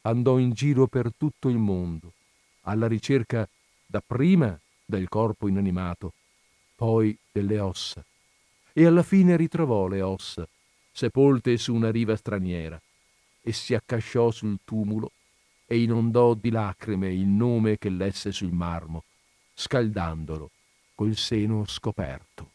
andò 0.03 0.39
in 0.39 0.53
giro 0.53 0.87
per 0.87 1.11
tutto 1.17 1.49
il 1.49 1.59
mondo, 1.59 2.13
alla 2.63 2.87
ricerca 2.87 3.49
dapprima 3.87 4.59
del 4.85 5.09
corpo 5.09 5.49
inanimato, 5.49 6.13
poi 6.75 7.17
delle 7.31 7.59
ossa, 7.59 8.05
e 8.73 8.87
alla 8.87 9.03
fine 9.03 9.37
ritrovò 9.37 9.87
le 9.87 10.03
ossa, 10.03 10.49
sepolte 10.93 11.57
su 11.57 11.75
una 11.75 11.91
riva 11.91 12.17
straniera, 12.17 12.81
e 13.41 13.53
si 13.53 13.75
accasciò 13.75 14.31
sul 14.31 14.59
tumulo 14.65 15.13
e 15.67 15.83
inondò 15.83 16.35
di 16.35 16.51
lacrime 16.51 17.13
il 17.13 17.27
nome 17.27 17.79
che 17.79 17.91
lesse 17.91 18.33
sul 18.33 18.53
marmo, 18.53 19.05
scaldandolo 19.55 20.51
col 20.95 21.17
seno 21.17 21.65
scoperto. 21.67 22.51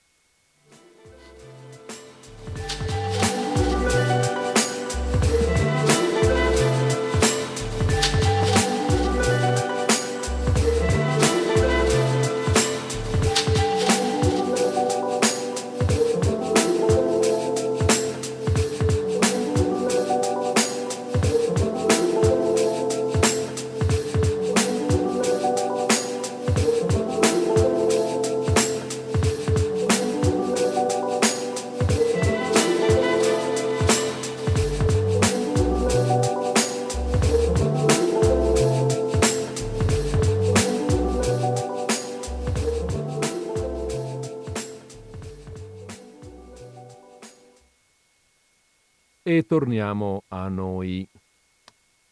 E 49.35 49.47
torniamo 49.47 50.25
a 50.27 50.47
noi. 50.47 51.07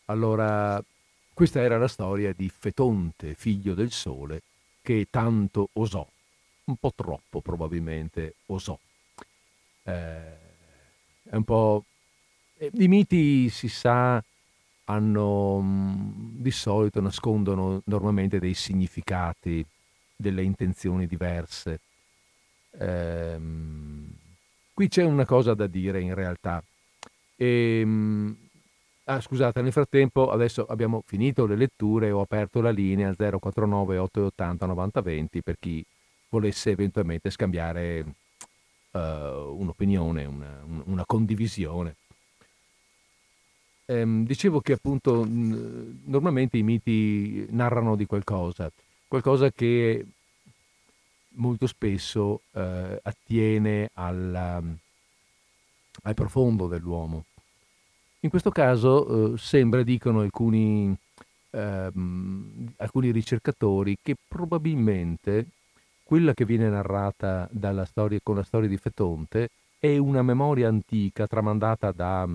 Allora, 0.05 0.83
questa 1.35 1.61
era 1.61 1.77
la 1.77 1.87
storia 1.87 2.33
di 2.33 2.49
Fetonte, 2.49 3.35
figlio 3.35 3.75
del 3.75 3.91
sole, 3.91 4.41
che 4.81 5.05
tanto 5.07 5.69
osò, 5.73 6.03
un 6.63 6.75
po' 6.77 6.91
troppo 6.95 7.39
probabilmente 7.41 8.37
osò. 8.47 8.75
Eh, 9.83 10.33
è 11.29 11.35
un 11.35 11.43
po'... 11.43 11.85
Eh, 12.57 12.71
I 12.73 12.87
miti, 12.87 13.49
si 13.49 13.67
sa, 13.67 14.19
hanno 14.85 15.59
mm, 15.61 16.41
di 16.41 16.49
solito 16.49 17.01
nascondono 17.01 17.83
normalmente 17.85 18.39
dei 18.39 18.55
significati, 18.55 19.63
delle 20.15 20.41
intenzioni 20.41 21.05
diverse. 21.05 21.81
Eh, 22.71 23.39
qui 24.73 24.87
c'è 24.87 25.03
una 25.03 25.25
cosa 25.25 25.53
da 25.53 25.67
dire 25.67 26.01
in 26.01 26.15
realtà. 26.15 26.63
E, 27.41 27.79
ehm, 27.81 28.35
ah, 29.05 29.19
scusate, 29.19 29.63
nel 29.63 29.71
frattempo 29.71 30.29
adesso 30.29 30.63
abbiamo 30.65 31.01
finito 31.03 31.47
le 31.47 31.55
letture 31.55 32.11
ho 32.11 32.21
aperto 32.21 32.61
la 32.61 32.69
linea 32.69 33.15
049 33.15 33.97
880 33.97 34.65
9020 34.67 35.41
per 35.41 35.57
chi 35.59 35.83
volesse 36.29 36.69
eventualmente 36.69 37.31
scambiare 37.31 38.05
uh, 38.91 38.99
un'opinione, 38.99 40.25
una, 40.25 40.63
una 40.85 41.05
condivisione. 41.05 41.95
Ehm, 43.85 44.23
dicevo 44.23 44.61
che 44.61 44.73
appunto 44.73 45.25
normalmente 45.27 46.57
i 46.57 46.63
miti 46.63 47.47
narrano 47.49 47.95
di 47.95 48.05
qualcosa, 48.05 48.71
qualcosa 49.07 49.51
che 49.51 50.05
molto 51.35 51.65
spesso 51.65 52.41
eh, 52.51 52.99
attiene 53.01 53.89
alla, 53.93 54.61
al 56.03 56.13
profondo 56.13 56.67
dell'uomo. 56.67 57.25
In 58.23 58.29
questo 58.29 58.51
caso 58.51 59.33
eh, 59.33 59.37
sembra, 59.39 59.81
dicono 59.81 60.19
alcuni, 60.19 60.95
ehm, 61.49 62.73
alcuni 62.77 63.11
ricercatori, 63.11 63.97
che 63.99 64.15
probabilmente 64.27 65.47
quella 66.03 66.35
che 66.35 66.45
viene 66.45 66.69
narrata 66.69 67.49
storia, 67.85 68.19
con 68.21 68.35
la 68.35 68.43
storia 68.43 68.69
di 68.69 68.77
Fetonte 68.77 69.49
è 69.79 69.97
una 69.97 70.21
memoria 70.21 70.67
antica 70.67 71.25
tramandata 71.25 71.91
da, 71.91 72.27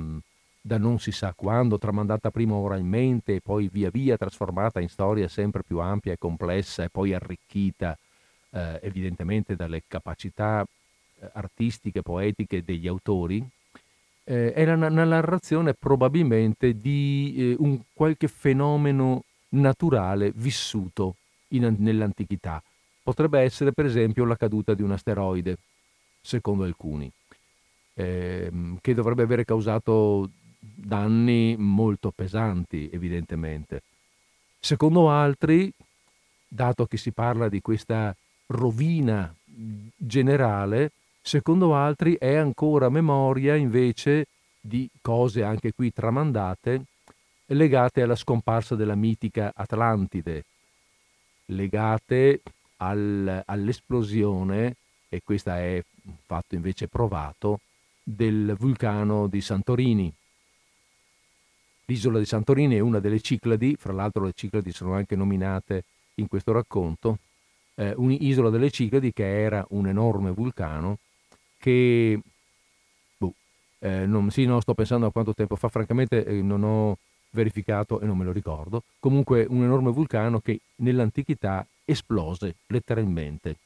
da, 0.60 0.76
non 0.76 0.98
si 0.98 1.12
sa 1.12 1.32
quando, 1.36 1.78
tramandata 1.78 2.32
prima 2.32 2.54
oralmente 2.56 3.36
e 3.36 3.40
poi 3.40 3.68
via 3.70 3.90
via 3.90 4.16
trasformata 4.16 4.80
in 4.80 4.88
storia 4.88 5.28
sempre 5.28 5.62
più 5.62 5.78
ampia 5.78 6.12
e 6.12 6.18
complessa 6.18 6.82
e 6.82 6.88
poi 6.88 7.14
arricchita 7.14 7.96
eh, 8.50 8.80
evidentemente 8.82 9.54
dalle 9.54 9.84
capacità 9.86 10.64
eh, 10.64 11.30
artistiche, 11.34 12.02
poetiche 12.02 12.64
degli 12.64 12.88
autori 12.88 13.46
eh, 14.28 14.53
è 14.53 14.65
la, 14.65 14.74
la, 14.74 15.05
narrazione 15.05 15.73
probabilmente 15.74 16.81
di 16.81 17.35
eh, 17.36 17.57
un 17.59 17.81
qualche 17.93 18.27
fenomeno 18.27 19.23
naturale 19.51 20.32
vissuto 20.35 21.15
in, 21.48 21.77
nell'antichità. 21.78 22.61
Potrebbe 23.03 23.40
essere 23.40 23.73
per 23.73 23.85
esempio 23.85 24.24
la 24.24 24.36
caduta 24.36 24.74
di 24.74 24.82
un 24.82 24.90
asteroide, 24.90 25.59
secondo 26.20 26.65
alcuni, 26.65 27.09
ehm, 27.94 28.78
che 28.81 28.94
dovrebbe 28.94 29.23
avere 29.23 29.44
causato 29.44 30.28
danni 30.59 31.55
molto 31.57 32.11
pesanti, 32.11 32.90
evidentemente. 32.93 33.82
Secondo 34.59 35.09
altri, 35.09 35.73
dato 36.48 36.86
che 36.86 36.97
si 36.97 37.12
parla 37.12 37.48
di 37.48 37.61
questa 37.61 38.12
rovina 38.47 39.32
generale, 39.97 40.90
secondo 41.27 41.74
altri 41.74 42.16
è 42.19 42.36
ancora 42.36 42.89
memoria 42.89 43.57
invece 43.57 44.27
di 44.61 44.89
cose 45.01 45.43
anche 45.43 45.73
qui 45.73 45.93
tramandate 45.93 46.85
legate 47.47 48.03
alla 48.03 48.15
scomparsa 48.15 48.77
della 48.77 48.94
mitica 48.94 49.53
Atlantide, 49.55 50.44
legate 51.47 52.43
al, 52.78 53.43
all'esplosione, 53.44 54.77
e 55.09 55.20
questo 55.24 55.51
è 55.51 55.82
un 56.05 56.15
fatto 56.24 56.55
invece 56.55 56.86
provato, 56.86 57.61
del 58.03 58.55
vulcano 58.57 59.27
di 59.27 59.40
Santorini. 59.40 60.12
L'isola 61.86 62.19
di 62.20 62.24
Santorini 62.24 62.77
è 62.77 62.81
una 62.81 63.01
delle 63.01 63.20
Cicladi, 63.20 63.77
fra 63.77 63.93
l'altro 63.93 64.24
le 64.24 64.32
Cicladi 64.32 64.73
sono 64.73 64.94
anche 64.94 65.16
nominate 65.16 65.85
in 66.15 66.28
questo 66.28 66.53
racconto, 66.53 67.19
eh, 67.74 67.94
un'isola 67.97 68.51
delle 68.51 68.70
Cicladi 68.70 69.12
che 69.12 69.40
era 69.40 69.65
un 69.70 69.89
enorme 69.89 70.31
vulcano 70.31 70.98
che, 71.58 72.20
boh, 73.18 73.34
eh, 73.80 74.06
non, 74.06 74.30
sì, 74.30 74.44
no, 74.44 74.60
sto 74.60 74.74
pensando 74.74 75.06
a 75.06 75.12
quanto 75.12 75.34
tempo 75.34 75.56
fa, 75.56 75.68
francamente 75.68 76.24
eh, 76.24 76.42
non 76.42 76.62
ho 76.62 76.98
verificato 77.30 78.00
e 78.00 78.06
non 78.06 78.16
me 78.16 78.24
lo 78.24 78.32
ricordo, 78.32 78.82
comunque 78.98 79.46
un 79.48 79.62
enorme 79.62 79.90
vulcano 79.90 80.40
che 80.40 80.60
nell'antichità 80.76 81.66
esplose 81.84 82.56
letteralmente. 82.66 83.56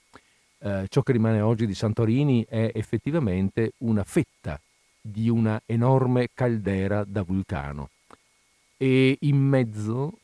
Eh, 0.59 0.87
ciò 0.89 1.03
che 1.03 1.13
rimane 1.13 1.41
oggi 1.41 1.67
di 1.67 1.75
Santorini 1.75 2.45
è 2.49 2.71
effettivamente 2.75 3.73
una 3.79 4.05
fetta 4.05 4.61
di 5.01 5.31
una 5.31 5.61
enorme 5.65 6.29
caldera 6.35 7.05
da 7.05 7.23
vulcano. 7.23 7.89
E 8.77 9.17
in 9.21 9.37
mezzo 9.37 10.19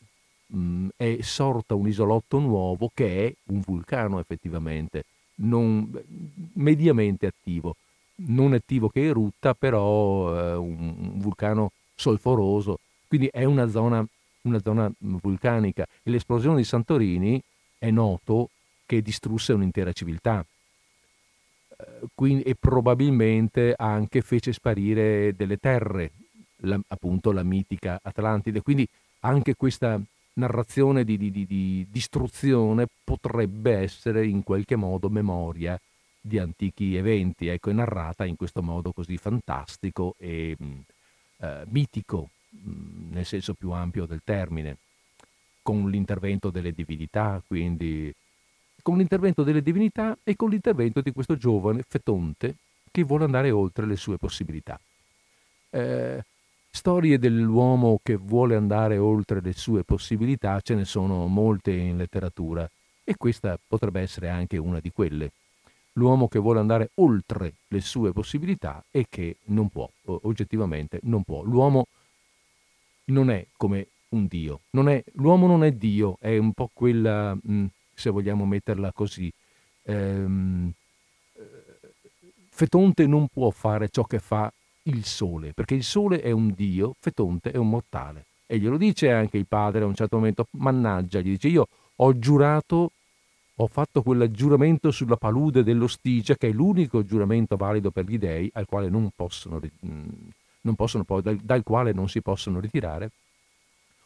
mh, 0.47 0.59
mm, 0.59 0.89
è 0.97 1.19
sorta 1.23 1.75
un 1.75 1.89
isolotto 1.89 2.39
nuovo 2.39 2.91
che 2.93 3.27
è 3.27 3.35
un 3.53 3.61
vulcano 3.61 4.19
effettivamente, 4.19 5.05
non, 5.37 5.91
mediamente 6.55 7.27
attivo, 7.27 7.77
non 8.17 8.53
attivo 8.53 8.89
che 8.89 9.05
erutta, 9.05 9.55
però 9.55 10.35
eh, 10.35 10.55
un, 10.55 10.95
un, 10.99 11.19
vulcano 11.19 11.73
solforoso, 11.95 12.79
quindi 13.09 13.29
è 13.31 13.45
una 13.45 13.69
zona, 13.69 14.05
una 14.43 14.61
zona 14.61 14.91
vulcanica 14.99 15.87
e 16.03 16.11
l'esplosione 16.11 16.57
di 16.57 16.65
Santorini 16.65 17.43
è 17.79 17.91
noto 17.91 18.51
che 18.87 19.03
distrusse 19.03 19.53
un'intera 19.53 19.93
civiltà. 19.93 20.45
Eh, 21.69 21.85
quindi, 22.15 22.43
e 22.43 22.55
probabilmente 22.55 23.75
anche 23.77 24.23
fece 24.23 24.53
sparire 24.53 25.35
delle 25.37 25.59
terre 25.59 26.13
la, 26.61 26.81
appunto 26.89 27.33
la 27.33 27.43
mitica 27.43 27.99
Atlantide. 28.03 28.63
Quindi 28.63 28.87
anche 29.21 29.55
questa 29.55 30.01
narrazione 30.37 31.05
di, 31.05 31.17
di, 31.17 31.31
di, 31.31 31.47
di, 31.47 31.87
distruzione 31.91 32.87
potrebbe 33.05 33.73
essere 33.77 34.27
in 34.27 34.43
qualche 34.43 34.77
modo 34.77 35.09
memoria 35.09 35.79
di 36.21 36.39
antichi 36.39 36.97
eventi, 36.97 37.47
ecco, 37.47 37.71
è 37.71 37.73
narrata 37.73 38.25
in 38.25 38.37
questo 38.37 38.63
modo 38.63 38.93
così 38.93 39.17
fantastico 39.17 40.15
e 40.19 40.57
mm, 40.61 40.79
eh, 41.39 41.65
mitico, 41.69 42.31
mm, 42.57 43.13
nel 43.13 43.25
senso 43.25 43.55
più 43.55 43.71
ampio 43.71 44.07
del 44.07 44.23
termine, 44.25 44.77
con 45.63 45.89
l'intervento 45.89 46.51
delle 46.51 46.73
divinità, 46.73 47.41
quindi 47.47 48.13
con 48.83 48.99
l'intervento 48.99 49.43
delle 49.43 49.63
divinità 49.63 50.17
e 50.23 50.37
con 50.37 50.51
l'intervento 50.51 51.01
di 51.01 51.13
questo 51.13 51.37
giovane 51.37 51.83
fetonte 51.89 52.55
che 52.91 53.03
vuole 53.03 53.25
andare 53.25 53.51
oltre 53.51 53.87
le 53.87 53.97
sue 53.97 54.17
possibilità. 54.17 54.79
Eh, 55.71 56.25
Storie 56.77 57.19
dell'uomo 57.19 58.01
che 58.03 58.17
vuole 58.17 58.55
andare 58.55 58.99
oltre 58.99 59.41
le 59.41 59.55
sue 59.55 59.83
possibilità 59.83 60.61
ce 60.61 60.75
ne 60.75 60.85
sono 60.85 61.27
molte 61.27 61.73
in 61.73 61.97
letteratura 61.97 62.71
e 63.03 63.17
questa 63.17 63.59
potrebbe 63.67 64.03
essere 64.03 64.29
anche 64.29 64.59
una 64.59 64.79
di 64.79 64.91
quelle. 64.93 65.33
L'uomo 65.95 66.29
che 66.29 66.39
vuole 66.39 66.61
andare 66.61 66.91
oltre 66.97 67.55
le 67.69 67.81
sue 67.81 68.13
possibilità 68.13 68.85
e 68.91 69.07
che 69.09 69.39
non 69.47 69.71
può, 69.71 69.89
oggettivamente 70.05 71.01
non 71.05 71.25
può. 71.25 71.43
L'uomo 71.45 71.87
non 73.05 73.31
è 73.31 73.47
come 73.57 73.87
un 74.11 74.27
Dio, 74.27 74.61
non 74.73 74.91
è, 74.91 75.03
l'uomo 75.15 75.47
non 75.47 75.65
è 75.65 75.73
Dio, 75.73 76.19
è 76.21 76.37
un 76.37 76.53
po' 76.53 76.69
quella, 76.75 77.35
mm, 77.35 77.65
se 77.95 78.11
vogliamo 78.11 78.45
metterla 78.45 78.93
così, 78.93 79.33
ehm, 79.85 80.71
Fetonte 82.51 83.07
non 83.07 83.29
può 83.29 83.49
fare 83.49 83.89
ciò 83.89 84.05
che 84.05 84.19
fa 84.19 84.53
il 84.87 85.05
sole, 85.05 85.53
perché 85.53 85.75
il 85.75 85.85
sole 85.85 86.21
è 86.21 86.31
un 86.31 86.53
dio, 86.53 86.95
Fetonte 86.99 87.51
è 87.51 87.57
un 87.57 87.69
mortale. 87.69 88.27
E 88.47 88.59
glielo 88.59 88.77
dice 88.77 89.11
anche 89.11 89.37
il 89.37 89.47
padre 89.47 89.83
a 89.83 89.87
un 89.87 89.95
certo 89.95 90.17
momento, 90.17 90.47
mannaggia, 90.53 91.21
gli 91.21 91.31
dice 91.31 91.49
io 91.49 91.69
ho 91.97 92.19
giurato, 92.19 92.91
ho 93.57 93.67
fatto 93.67 94.03
quel 94.03 94.31
giuramento 94.31 94.91
sulla 94.91 95.17
palude 95.17 95.65
dell'Ostigia, 95.65 96.37
che 96.37 96.49
è 96.49 96.53
l'unico 96.53 97.05
giuramento 97.05 97.57
valido 97.57 97.91
per 97.91 98.05
gli 98.05 98.19
dei, 98.19 98.51
al 98.55 98.67
quale 98.67 98.91
possono, 99.15 99.61
non 100.61 100.75
possono 100.75 101.05
dal, 101.21 101.39
dal 101.39 101.63
quale 101.63 101.93
non 101.93 102.09
si 102.09 102.21
possono 102.21 102.61
ritirare. 102.61 103.11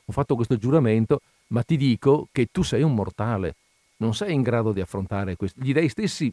Ho 0.07 0.13
fatto 0.13 0.35
questo 0.35 0.57
giuramento, 0.57 1.21
ma 1.49 1.63
ti 1.63 1.77
dico 1.77 2.29
che 2.33 2.49
tu 2.51 2.63
sei 2.63 2.83
un 2.83 2.95
mortale, 2.95 3.57
non 3.99 4.15
sei 4.15 4.33
in 4.33 4.43
grado 4.43 4.73
di 4.73 4.81
affrontare 4.81 5.37
questo. 5.37 5.61
Gli 5.61 5.73
dei 5.73 5.89
stessi 5.89 6.33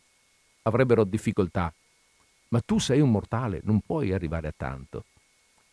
avrebbero 0.64 1.04
difficoltà 1.04 1.74
ma 2.50 2.62
tu 2.62 2.80
sei 2.80 3.02
un 3.02 3.12
mortale, 3.12 3.62
non 3.64 3.82
puoi 3.82 4.14
arrivare 4.14 4.48
a 4.48 4.54
tanto. 4.56 5.06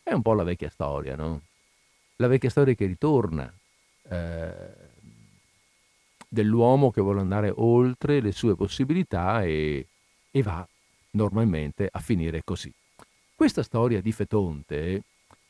È 0.02 0.12
un 0.12 0.22
po' 0.22 0.34
la 0.34 0.42
vecchia 0.42 0.70
storia, 0.70 1.16
no? 1.16 1.40
La 2.16 2.26
vecchia 2.26 2.50
storia 2.50 2.74
che 2.74 2.86
ritorna 2.86 3.52
eh, 4.08 4.54
dell'uomo 6.28 6.90
che 6.90 7.00
vuole 7.00 7.20
andare 7.20 7.52
oltre 7.54 8.20
le 8.20 8.32
sue 8.32 8.54
possibilità 8.54 9.42
e, 9.42 9.86
e 10.30 10.42
va 10.42 10.66
normalmente 11.12 11.88
a 11.90 12.00
finire 12.00 12.42
così. 12.44 12.72
Questa 13.34 13.62
storia 13.62 14.00
di 14.00 14.12
Fetonte 14.12 15.02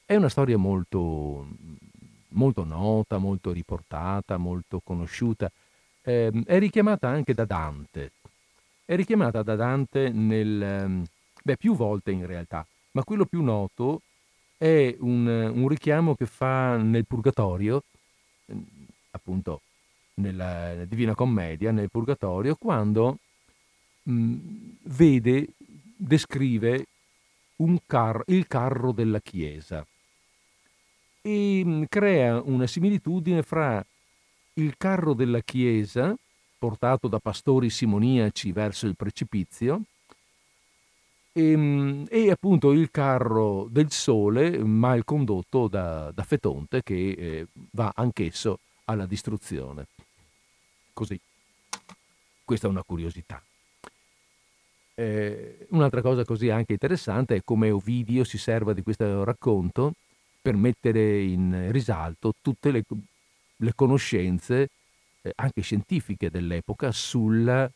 è 0.07 0.15
una 0.17 0.29
storia 0.29 0.57
molto, 0.57 1.47
molto 2.29 2.65
nota, 2.65 3.19
molto 3.19 3.53
riportata, 3.53 4.37
molto 4.37 4.81
conosciuta. 4.83 5.51
Eh, 6.03 6.31
è 6.45 6.59
richiamata 6.59 7.09
anche 7.09 7.35
da 7.35 7.45
Dante. 7.45 8.13
È 8.85 8.95
richiamata 8.95 9.43
da 9.43 9.57
Dante 9.57 10.11
nel, 10.11 11.03
Beh, 11.47 11.59
più 11.59 11.75
volte 11.77 12.11
in 12.11 12.25
realtà, 12.25 12.67
ma 12.93 13.05
quello 13.05 13.27
più 13.27 13.43
noto 13.43 14.01
è 14.57 14.97
un, 15.01 15.27
un 15.27 15.69
richiamo 15.69 16.15
che 16.15 16.25
fa 16.25 16.79
nel 16.79 17.05
Purgatorio, 17.05 17.83
ehm, 18.47 18.65
appunto 19.11 19.61
nella 20.15 20.87
Divina 20.87 21.15
Commedia, 21.15 21.71
nel 21.71 21.91
Purgatorio, 21.91 22.57
quando 22.57 23.19
mh, 24.05 24.37
vede, 24.85 25.49
descrive 25.97 26.87
car- 27.87 28.23
il 28.29 28.47
carro 28.47 28.93
della 28.93 29.21
Chiesa. 29.21 29.85
E 31.23 31.65
mh, 31.65 31.85
crea 31.89 32.41
una 32.43 32.67
similitudine 32.67 33.43
fra 33.43 33.85
il 34.55 34.75
carro 34.77 35.15
della 35.15 35.41
Chiesa, 35.41 36.15
portato 36.59 37.09
da 37.09 37.19
pastori 37.19 37.71
simoniaci 37.71 38.53
verso 38.53 38.87
il 38.87 38.97
precipizio, 38.97 39.83
e, 41.35 41.51
ehm, 41.51 42.07
e, 42.09 42.31
appunto 42.31 42.73
il 42.73 42.91
carro 42.91 43.67
del 43.69 43.91
sole 43.91 44.57
mal 44.63 45.05
condotto 45.05 45.69
da, 45.69 46.11
da 46.13 46.23
Fetonte 46.23 46.83
che 46.83 47.11
eh, 47.11 47.47
va 47.73 47.93
anch'esso 47.95 48.61
alla 48.85 49.07
distruzione. 49.07 49.87
Così. 50.93 51.19
Questa 52.45 52.67
è 52.67 52.71
una 52.71 52.83
curiosità. 52.83 53.43
Eh, 54.97 55.67
un'altra 55.71 56.03
cosa 56.03 56.25
così 56.25 56.51
anche 56.51 56.73
interessante 56.73 57.35
è 57.35 57.41
come 57.43 57.71
Ovidio 57.71 58.23
si 58.23 58.39
serva 58.39 58.73
di 58.73 58.83
questo 58.83 59.25
racconto 59.25 59.95
per 60.41 60.55
mettere 60.55 61.21
in 61.23 61.73
risalto 61.73 62.35
tutte 62.41 62.71
le, 62.71 62.85
le 63.57 63.73
conoscenze, 63.75 64.69
eh, 65.23 65.33
anche 65.37 65.63
scientifiche 65.63 66.31
dell'epoca, 66.31 66.93
sulla, 66.93 67.69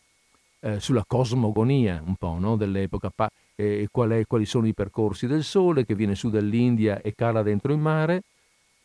eh, 0.61 0.81
sulla 0.81 1.05
cosmogonia 1.07 2.03
un 2.05 2.17
po' 2.17 2.37
no? 2.39 2.57
dell'epoca. 2.57 3.11
Pa- 3.15 3.31
eh, 3.55 3.89
qual 3.91 4.11
è, 4.11 4.25
quali 4.27 4.47
sono 4.47 4.67
i 4.67 4.75
percorsi 4.75 5.27
del 5.27 5.43
Sole 5.43 5.85
che 5.85 5.95
viene 5.95 6.15
su 6.15 6.31
dall'India 6.31 7.01
e 7.01 7.15
cala 7.15 7.43
dentro 7.43 7.73
il 7.73 7.79
mare, 7.79 8.23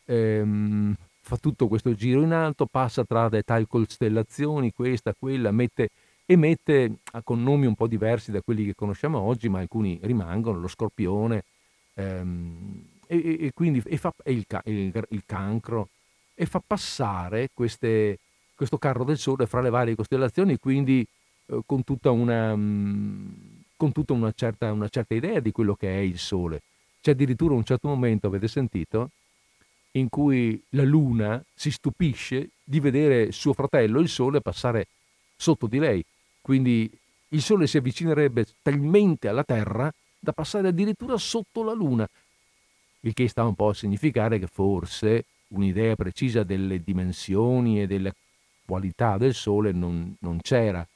ehm, 0.06 0.96
fa 1.22 1.38
tutto 1.38 1.68
questo 1.68 1.94
giro 1.94 2.22
in 2.22 2.32
alto, 2.32 2.66
passa 2.66 3.04
tra 3.04 3.30
le 3.30 3.44
tali 3.44 3.66
costellazioni, 3.68 4.74
questa, 4.74 5.14
quella, 5.18 5.52
mette, 5.52 5.90
e 6.26 6.36
mette 6.36 6.98
con 7.24 7.44
nomi 7.44 7.66
un 7.68 7.76
po' 7.76 7.88
diversi 7.88 8.32
da 8.32 8.42
quelli 8.42 8.66
che 8.66 8.76
conosciamo 8.76 9.20
oggi, 9.20 9.48
ma 9.48 9.60
alcuni 9.60 10.00
rimangono, 10.02 10.60
lo 10.60 10.68
scorpione, 10.68 11.44
ehm, 11.94 12.84
e, 13.06 13.38
e, 13.46 13.52
quindi 13.54 13.82
e 13.86 13.98
fa, 13.98 14.12
e 14.24 14.32
il, 14.32 14.46
il, 14.66 15.06
il, 15.10 15.24
cancro 15.26 15.90
e 16.34 16.46
fa 16.46 16.62
passare 16.66 17.50
queste, 17.54 18.18
questo 18.56 18.78
carro 18.78 19.04
del 19.04 19.18
sole 19.18 19.46
fra 19.46 19.62
le 19.62 19.70
varie 19.70 19.96
costellazioni, 19.96 20.58
quindi 20.58 21.06
eh, 21.48 21.62
con 21.66 21.84
tutta, 21.84 22.12
una, 22.12 22.56
mm, 22.56 23.28
con 23.76 23.92
tutta 23.92 24.14
una, 24.14 24.32
certa, 24.34 24.72
una 24.72 24.90
certa 24.90 25.14
idea 25.14 25.40
di 25.40 25.52
quello 25.52 25.76
che 25.76 25.90
è 25.90 26.00
il 26.00 26.18
sole. 26.18 26.62
C'è 27.02 27.12
addirittura 27.12 27.54
un 27.54 27.64
certo 27.64 27.88
momento, 27.88 28.28
avete 28.28 28.48
sentito, 28.48 29.10
in 29.92 30.10
cui 30.10 30.62
la 30.70 30.84
luna 30.84 31.44
si 31.54 31.72
stupisce 31.72 32.50
di 32.64 32.80
vedere 32.80 33.32
suo 33.32 33.54
fratello, 33.54 34.00
il 34.00 34.10
sole, 34.10 34.42
passare 34.42 34.88
sotto 35.36 35.68
di 35.68 35.80
lei. 35.80 36.04
Quindi 36.42 36.90
il 37.30 37.42
sole 37.42 37.68
si 37.68 37.78
avvicinerebbe 37.78 38.46
talmente 38.62 39.28
alla 39.28 39.44
Terra 39.44 39.94
da 40.20 40.32
passare 40.32 40.70
addirittura 40.70 41.18
sotto 41.18 41.64
la 41.64 41.74
luna, 41.74 42.08
il 43.02 43.14
che 43.14 43.28
sta 43.28 43.44
un 43.44 43.56
po' 43.56 43.70
a 43.70 43.74
significare 43.74 44.40
che 44.40 44.48
forse 44.48 45.26
un'idea 45.50 45.96
precisa 45.96 46.44
delle 46.44 46.82
dimensioni 46.82 47.82
e 47.82 47.88
delle 47.88 48.14
qualità 48.66 49.18
del 49.18 49.34
Sole 49.34 49.72
non, 49.72 50.16
non 50.20 50.40
c'era, 50.42 50.88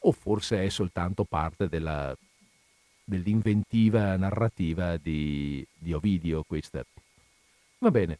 o 0.00 0.12
forse 0.12 0.64
è 0.64 0.68
soltanto 0.68 1.24
parte 1.24 1.68
della, 1.68 2.16
dell'inventiva 3.04 4.16
narrativa 4.16 4.96
di, 4.96 5.66
di, 5.76 5.92
Ovidio 5.92 6.44
questa. 6.44 6.84
Va 7.78 7.90
bene, 7.90 8.18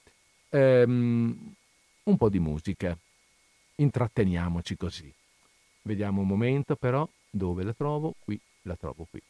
um, 0.51 1.55
un 2.05 2.16
po' 2.16 2.28
di 2.28 2.39
musica, 2.39 2.97
intratteniamoci 3.77 4.77
così. 4.77 5.12
Vediamo 5.82 6.20
un 6.20 6.27
momento 6.27 6.77
però 6.77 7.09
dove 7.31 7.62
la 7.62 7.73
trovo, 7.73 8.15
qui 8.19 8.39
la 8.62 8.77
trovo 8.77 9.07
qui. 9.09 9.23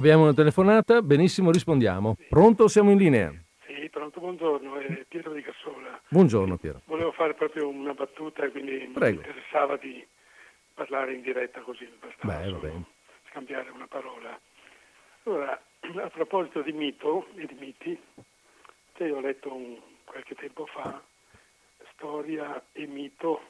Abbiamo 0.00 0.22
una 0.22 0.32
telefonata, 0.32 1.02
benissimo, 1.02 1.50
rispondiamo. 1.50 2.16
Pronto, 2.30 2.68
siamo 2.68 2.90
in 2.90 2.96
linea? 2.96 3.34
Sì, 3.66 3.86
pronto, 3.90 4.18
buongiorno, 4.18 4.78
è 4.78 5.04
Piero 5.06 5.30
di 5.34 5.42
Cassola. 5.42 6.00
Buongiorno 6.08 6.56
Piero. 6.56 6.80
Volevo 6.86 7.12
fare 7.12 7.34
proprio 7.34 7.68
una 7.68 7.92
battuta 7.92 8.48
quindi 8.48 8.90
Prego. 8.94 9.20
mi 9.20 9.26
interessava 9.26 9.76
di 9.76 10.02
parlare 10.72 11.12
in 11.12 11.20
diretta 11.20 11.60
così, 11.60 11.86
bastava 12.00 12.58
Beh, 12.58 12.72
scambiare 13.28 13.68
una 13.68 13.86
parola. 13.88 14.40
Allora, 15.24 15.62
a 15.80 16.08
proposito 16.08 16.62
di 16.62 16.72
mito 16.72 17.26
e 17.34 17.44
di 17.44 17.56
miti, 17.60 18.00
cioè 18.96 19.06
io 19.06 19.18
ho 19.18 19.20
letto 19.20 19.54
un, 19.54 19.76
qualche 20.04 20.34
tempo 20.34 20.64
fa 20.64 20.98
Storia 21.92 22.64
e 22.72 22.86
mito 22.86 23.42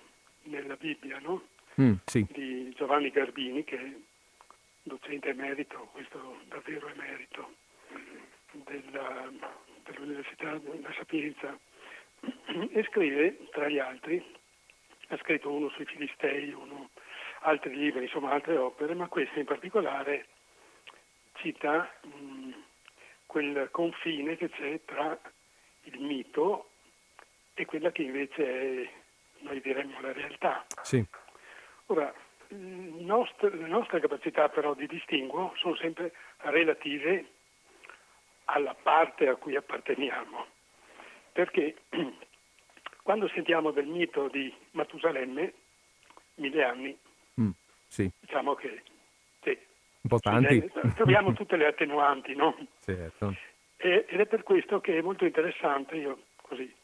nella 0.43 0.75
Bibbia, 0.75 1.21
no? 1.21 1.43
Mm, 1.81 1.93
sì. 2.07 2.27
Di 2.29 2.75
Giovanni 2.77 3.11
Garbini, 3.11 3.63
che 3.63 4.09
docente 4.83 5.29
emerito, 5.29 5.89
questo 5.93 6.39
davvero 6.45 6.89
emerito 6.89 7.55
della, 8.53 9.31
dell'Università 9.85 10.59
della 10.59 10.93
Sapienza, 10.95 11.59
e 12.73 12.85
scrive, 12.91 13.49
tra 13.51 13.69
gli 13.69 13.79
altri, 13.79 14.23
ha 15.09 15.17
scritto 15.19 15.51
uno 15.51 15.69
sui 15.71 15.87
Filistei, 15.87 16.53
uno, 16.53 16.91
altri 17.41 17.75
libri, 17.75 18.05
insomma 18.05 18.33
altre 18.33 18.57
opere, 18.57 18.95
ma 18.95 19.09
questa 19.09 19.39
in 19.39 19.47
particolare 19.47 20.27
cita 21.35 21.91
mh, 22.03 22.51
quel 23.27 23.69
confine 23.71 24.37
che 24.37 24.51
c'è 24.51 24.81
tra 24.85 25.19
il 25.85 26.01
mito 26.01 26.71
e 27.55 27.65
quella 27.65 27.91
che 27.91 28.03
invece 28.03 28.45
è, 28.83 28.91
noi 29.39 29.61
diremmo, 29.61 30.01
la 30.01 30.13
realtà. 30.13 30.67
Sì. 30.83 31.05
Ora, 31.87 32.13
nostre, 32.57 33.55
le 33.57 33.69
nostre 33.69 34.01
capacità 34.01 34.49
però 34.49 34.75
di 34.75 34.87
distinguo 34.87 35.53
sono 35.57 35.77
sempre 35.77 36.13
relative 36.39 37.27
alla 38.47 38.75
parte 38.75 39.29
a 39.29 39.37
cui 39.37 39.57
apparteniamo, 39.57 40.47
perché 41.33 41.77
quando 43.03 43.29
sentiamo 43.29 43.71
del 43.71 43.87
mito 43.87 44.29
di 44.29 44.53
Matusalemme, 44.73 45.53
mille 46.37 46.65
anni, 46.65 46.99
mm, 47.41 47.51
sì. 47.87 48.11
diciamo 48.21 48.55
che 48.55 48.83
sì, 49.43 49.51
un 49.51 50.09
po' 50.09 50.19
tanti. 50.19 50.71
troviamo 50.95 51.33
tutte 51.33 51.57
le 51.57 51.67
attenuanti, 51.67 52.35
no? 52.35 52.57
Certo. 52.81 53.35
E, 53.77 54.07
ed 54.09 54.21
è 54.21 54.27
per 54.27 54.43
questo 54.43 54.81
che 54.81 54.99
è 54.99 55.01
molto 55.01 55.25
interessante, 55.25 55.97
io 55.97 56.23
così 56.37 56.75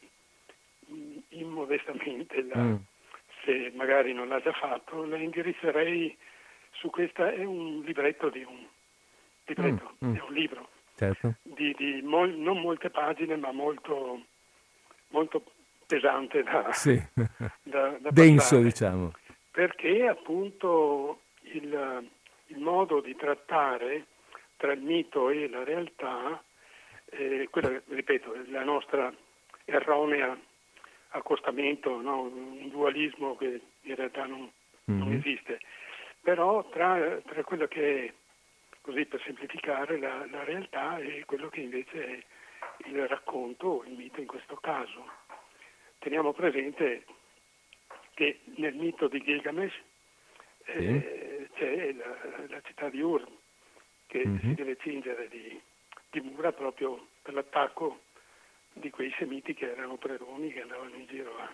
immodestamente 1.30 2.42
la, 2.44 2.62
mm 2.62 2.76
se 3.46 3.72
magari 3.74 4.12
non 4.12 4.28
l'ha 4.28 4.40
già 4.40 4.52
fatto, 4.52 5.04
la 5.06 5.16
indirizzerei 5.16 6.14
su 6.72 6.90
questa, 6.90 7.32
è 7.32 7.44
un 7.44 7.80
libretto 7.84 8.28
di 8.28 8.42
un, 8.42 8.66
libretto, 9.46 9.94
mm, 10.04 10.08
mm. 10.10 10.16
è 10.16 10.20
un 10.20 10.32
libro 10.32 10.68
certo. 10.96 11.34
di, 11.42 11.74
di 11.78 12.02
mol, 12.02 12.30
non 12.34 12.60
molte 12.60 12.90
pagine 12.90 13.36
ma 13.36 13.52
molto, 13.52 14.24
molto 15.08 15.44
pesante 15.86 16.42
da, 16.42 16.72
sì. 16.72 17.00
da, 17.62 17.96
da 18.00 18.10
denso 18.10 18.60
diciamo 18.60 19.12
perché 19.52 20.06
appunto 20.06 21.20
il, 21.52 22.08
il, 22.48 22.58
modo 22.58 23.00
di 23.00 23.14
trattare 23.14 24.06
tra 24.56 24.72
il 24.72 24.82
mito 24.82 25.30
e 25.30 25.48
la 25.48 25.64
realtà 25.64 26.42
eh, 27.10 27.48
quella 27.50 27.80
ripeto 27.88 28.34
la 28.48 28.64
nostra 28.64 29.12
erronea 29.64 30.36
accostamento, 31.10 32.00
no? 32.00 32.22
un 32.22 32.68
dualismo 32.68 33.36
che 33.36 33.60
in 33.82 33.94
realtà 33.94 34.26
non, 34.26 34.50
mm-hmm. 34.90 34.98
non 34.98 35.12
esiste. 35.12 35.60
Però 36.20 36.68
tra, 36.70 37.20
tra, 37.24 37.44
quello 37.44 37.66
che 37.66 38.04
è, 38.06 38.12
così 38.80 39.04
per 39.06 39.22
semplificare, 39.22 39.98
la, 39.98 40.26
la, 40.30 40.44
realtà 40.44 40.98
e 40.98 41.24
quello 41.24 41.48
che 41.48 41.60
invece 41.60 42.06
è 42.06 42.24
il 42.88 43.06
racconto 43.06 43.84
il 43.86 43.92
mito 43.92 44.20
in 44.20 44.26
questo 44.26 44.56
caso. 44.56 45.04
Teniamo 45.98 46.32
presente 46.32 47.04
che 48.14 48.40
nel 48.56 48.74
mito 48.74 49.08
di 49.08 49.22
Gilgamesh 49.22 49.74
eh, 50.64 51.48
c'è 51.54 51.92
la, 51.92 52.16
la, 52.48 52.60
città 52.62 52.88
di 52.88 53.00
Ur 53.00 53.26
che 54.06 54.26
mm-hmm. 54.26 54.38
si 54.38 54.54
deve 54.54 54.76
cingere 54.76 55.28
di, 55.28 55.60
di 56.10 56.20
mura 56.20 56.52
proprio 56.52 57.08
per 57.22 57.34
l'attacco 57.34 58.00
di 58.76 58.90
quei 58.90 59.12
semiti 59.18 59.54
che 59.54 59.70
erano 59.70 59.96
preroni 59.96 60.52
che 60.52 60.62
andavano 60.62 60.94
in 60.94 61.06
giro 61.06 61.36
a, 61.38 61.52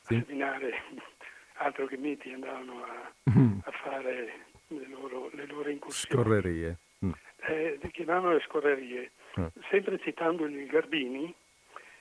sì. 0.00 0.14
a 0.14 0.24
seminare 0.24 0.82
altro 1.60 1.86
che 1.86 1.96
miti, 1.96 2.32
andavano 2.32 2.84
a, 2.84 3.12
mm. 3.30 3.58
a 3.64 3.70
fare 3.70 4.46
le 4.68 4.86
loro, 4.88 5.30
le 5.32 5.46
loro, 5.46 5.68
incursioni. 5.68 6.22
Scorrerie. 6.22 6.78
Mm. 7.04 7.12
Eh, 7.46 7.78
chiamavano 7.92 8.34
le 8.34 8.40
scorrerie. 8.40 9.12
Mm. 9.38 9.46
Sempre 9.68 9.98
citando 9.98 10.44
il 10.44 10.66
Garbini, 10.66 11.34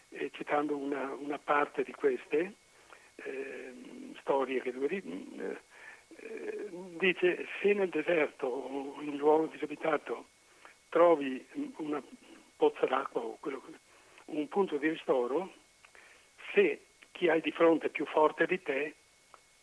eh, 0.09 0.29
citando 0.33 0.77
una, 0.77 1.13
una, 1.13 1.37
parte 1.37 1.83
di 1.83 1.91
queste 1.91 2.53
eh, 3.15 3.73
storie 4.19 4.61
che 4.61 4.71
lui 4.71 4.87
eh, 4.87 6.69
dice 6.97 7.47
se 7.61 7.73
nel 7.73 7.89
deserto 7.89 8.47
o 8.47 9.01
in 9.01 9.09
un 9.09 9.17
luogo 9.17 9.45
disabitato 9.47 10.27
trovi 10.89 11.45
una 11.77 12.01
pozza 12.55 12.85
d'acqua 12.85 13.21
o 13.21 13.37
quello 13.39 13.61
che 13.61 13.71
un 14.31 14.47
punto 14.47 14.77
di 14.77 14.89
ristoro 14.89 15.53
se 16.53 16.81
chi 17.11 17.29
hai 17.29 17.41
di 17.41 17.51
fronte 17.51 17.87
è 17.87 17.89
più 17.89 18.05
forte 18.05 18.45
di 18.45 18.61
te 18.61 18.95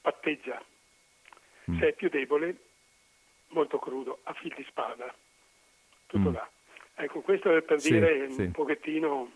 patteggia, 0.00 0.62
mm. 1.70 1.78
se 1.78 1.88
è 1.88 1.92
più 1.92 2.08
debole 2.08 2.56
molto 3.48 3.78
crudo, 3.78 4.20
a 4.24 4.32
fil 4.34 4.52
di 4.56 4.64
spada, 4.68 5.12
tutto 6.06 6.30
mm. 6.30 6.34
là. 6.34 6.50
Ecco, 6.94 7.20
questo 7.20 7.54
è 7.54 7.62
per 7.62 7.80
sì, 7.80 7.92
dire 7.92 8.30
sì. 8.30 8.42
un 8.42 8.50
pochettino 8.52 9.30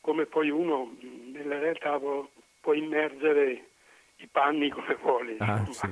come 0.00 0.26
poi 0.26 0.50
uno 0.50 0.96
nella 1.32 1.58
realtà 1.58 1.98
può, 1.98 2.28
può 2.60 2.72
immergere 2.72 3.68
i 4.16 4.26
panni 4.26 4.68
come 4.70 4.96
vuole. 5.00 5.36
Ah, 5.38 5.64
sì, 5.66 5.88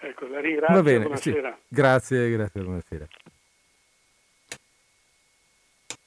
ecco, 0.00 0.26
la 0.26 0.40
ringrazio. 0.40 0.74
Va 0.74 0.82
bene, 0.82 1.00
buonasera. 1.00 1.58
Grazie, 1.68 2.30
grazie, 2.30 2.62
buonasera. 2.62 3.06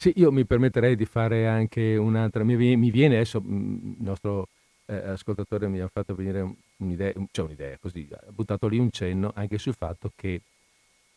Sì, 0.04 0.12
io 0.18 0.34
mi 0.34 0.46
permetterei 0.46 0.98
di 0.98 1.06
fare 1.06 1.48
anche 1.48 1.96
un'altra. 1.96 2.44
Mi, 2.44 2.76
viene 2.92 3.16
adesso, 3.16 3.38
il 3.38 3.96
nostro 4.00 4.50
eh, 4.88 4.96
ascoltatore 4.96 5.70
mi 5.70 5.80
ha 5.80 5.88
fatto 5.88 6.14
venire 6.14 6.42
un'idea, 6.80 7.14
cioè 7.32 7.46
un'idea 7.46 7.78
così, 7.80 8.06
ha 8.12 8.30
buttato 8.30 8.68
lì 8.68 8.80
un 8.80 8.92
cenno 8.92 9.32
anche 9.34 9.58
sul 9.58 9.76
fatto 9.76 10.12
che 10.14 10.42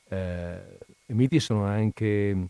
eh, 0.09 0.79
i 1.07 1.15
miti 1.15 1.41
sono 1.41 1.65
anche 1.65 2.47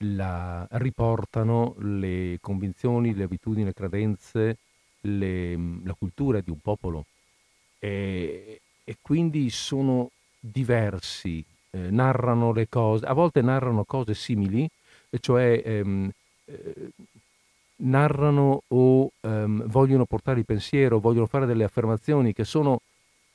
la, 0.00 0.66
riportano 0.72 1.76
le 1.78 2.36
convinzioni, 2.42 3.14
le 3.14 3.24
abitudini, 3.24 3.64
le 3.64 3.72
credenze, 3.72 4.58
le, 5.00 5.56
la 5.82 5.94
cultura 5.94 6.42
di 6.42 6.50
un 6.50 6.60
popolo 6.60 7.06
e, 7.78 8.60
e 8.84 8.96
quindi 9.00 9.48
sono 9.48 10.10
diversi, 10.38 11.42
eh, 11.70 11.90
narrano 11.90 12.52
le 12.52 12.68
cose, 12.68 13.06
a 13.06 13.14
volte 13.14 13.40
narrano 13.40 13.84
cose 13.84 14.12
simili, 14.12 14.68
cioè 15.20 15.62
ehm, 15.64 16.10
eh, 16.46 16.90
narrano 17.76 18.62
o 18.68 19.10
ehm, 19.20 19.66
vogliono 19.66 20.04
portare 20.04 20.40
il 20.40 20.44
pensiero, 20.44 21.00
vogliono 21.00 21.26
fare 21.26 21.46
delle 21.46 21.64
affermazioni 21.64 22.32
che, 22.32 22.44
sono, 22.44 22.80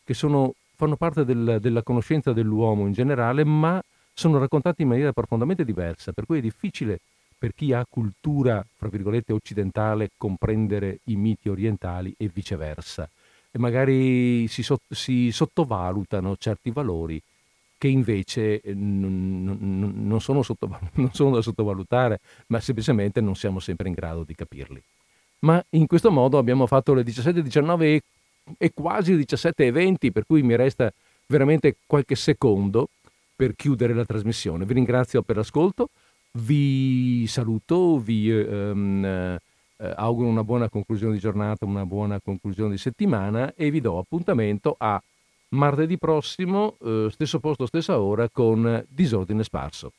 che 0.04 0.14
sono, 0.14 0.54
fanno 0.76 0.96
parte 0.96 1.26
del, 1.26 1.58
della 1.60 1.84
conoscenza 1.84 2.34
dell'uomo 2.34 2.86
in 2.86 2.94
generale, 2.94 3.44
ma 3.44 3.82
sono 4.14 4.38
raccontate 4.38 4.82
in 4.82 4.90
maniera 4.90 5.14
profondamente 5.14 5.64
diversa, 5.64 6.12
per 6.12 6.26
cui 6.26 6.40
è 6.40 6.42
difficile 6.42 7.00
per 7.38 7.54
chi 7.54 7.72
ha 7.72 7.86
cultura, 7.90 8.66
fra 8.76 8.90
virgolette, 8.90 9.32
occidentale, 9.32 10.10
comprendere 10.18 11.00
i 11.06 11.16
miti 11.16 11.48
orientali 11.48 12.14
e 12.18 12.30
viceversa. 12.32 13.10
E 13.50 13.58
magari 13.58 14.46
si, 14.48 14.64
si 14.90 15.32
sottovalutano 15.32 16.36
certi 16.38 16.70
valori 16.70 17.20
che 17.80 17.88
invece 17.88 18.62
eh, 18.62 18.74
non, 18.76 20.20
sono 20.20 20.44
non, 20.94 21.10
sono 21.14 21.36
da 21.36 21.42
sottovalutare, 21.42 22.20
ma 22.48 22.60
semplicemente 22.60 23.22
non 23.22 23.36
siamo 23.36 23.60
sempre 23.60 23.88
in 23.88 23.94
grado 23.96 24.24
di 24.24 24.36
capirli. 24.36 24.84
Ma 25.40 25.64
in 25.72 25.88
questo 25.88 26.12
modo 26.12 26.38
abbiamo 26.38 26.68
fatto 26.68 26.94
le 26.94 27.04
17.19 27.04 27.82
e, 27.84 28.02
e 28.58 28.72
quasi 28.74 29.16
le 29.16 29.24
17.20, 29.24 30.12
per 30.12 30.26
cui 30.28 30.44
mi 30.44 30.56
resta 30.58 30.92
veramente 31.28 31.78
qualche 31.88 32.16
secondo 32.16 32.90
per 33.34 33.56
chiudere 33.56 33.94
la 33.94 34.06
trasmissione. 34.06 34.66
Vi 34.66 34.74
ringrazio 34.74 35.22
per 35.22 35.38
l'ascolto, 35.38 35.90
vi 36.34 37.26
saluto, 37.28 37.98
vi 37.98 38.30
ehm, 38.30 39.06
eh, 39.78 39.94
auguro 39.96 40.28
una 40.28 40.44
buona 40.44 40.68
conclusione 40.68 41.14
di 41.14 41.20
giornata, 41.20 41.64
una 41.64 41.86
buona 41.86 42.20
conclusione 42.20 42.72
di 42.72 42.78
settimana 42.78 43.54
e 43.56 43.72
vi 43.72 43.80
do 43.80 43.98
appuntamento 43.98 44.76
a 44.78 45.02
martedì 45.50 45.98
prossimo, 45.98 46.78
eh, 46.82 47.08
stesso 47.12 47.40
posto, 47.40 47.66
stessa 47.66 48.00
ora, 48.02 48.30
con 48.30 48.86
Disordine 48.90 49.44
Sparso. 49.44 49.94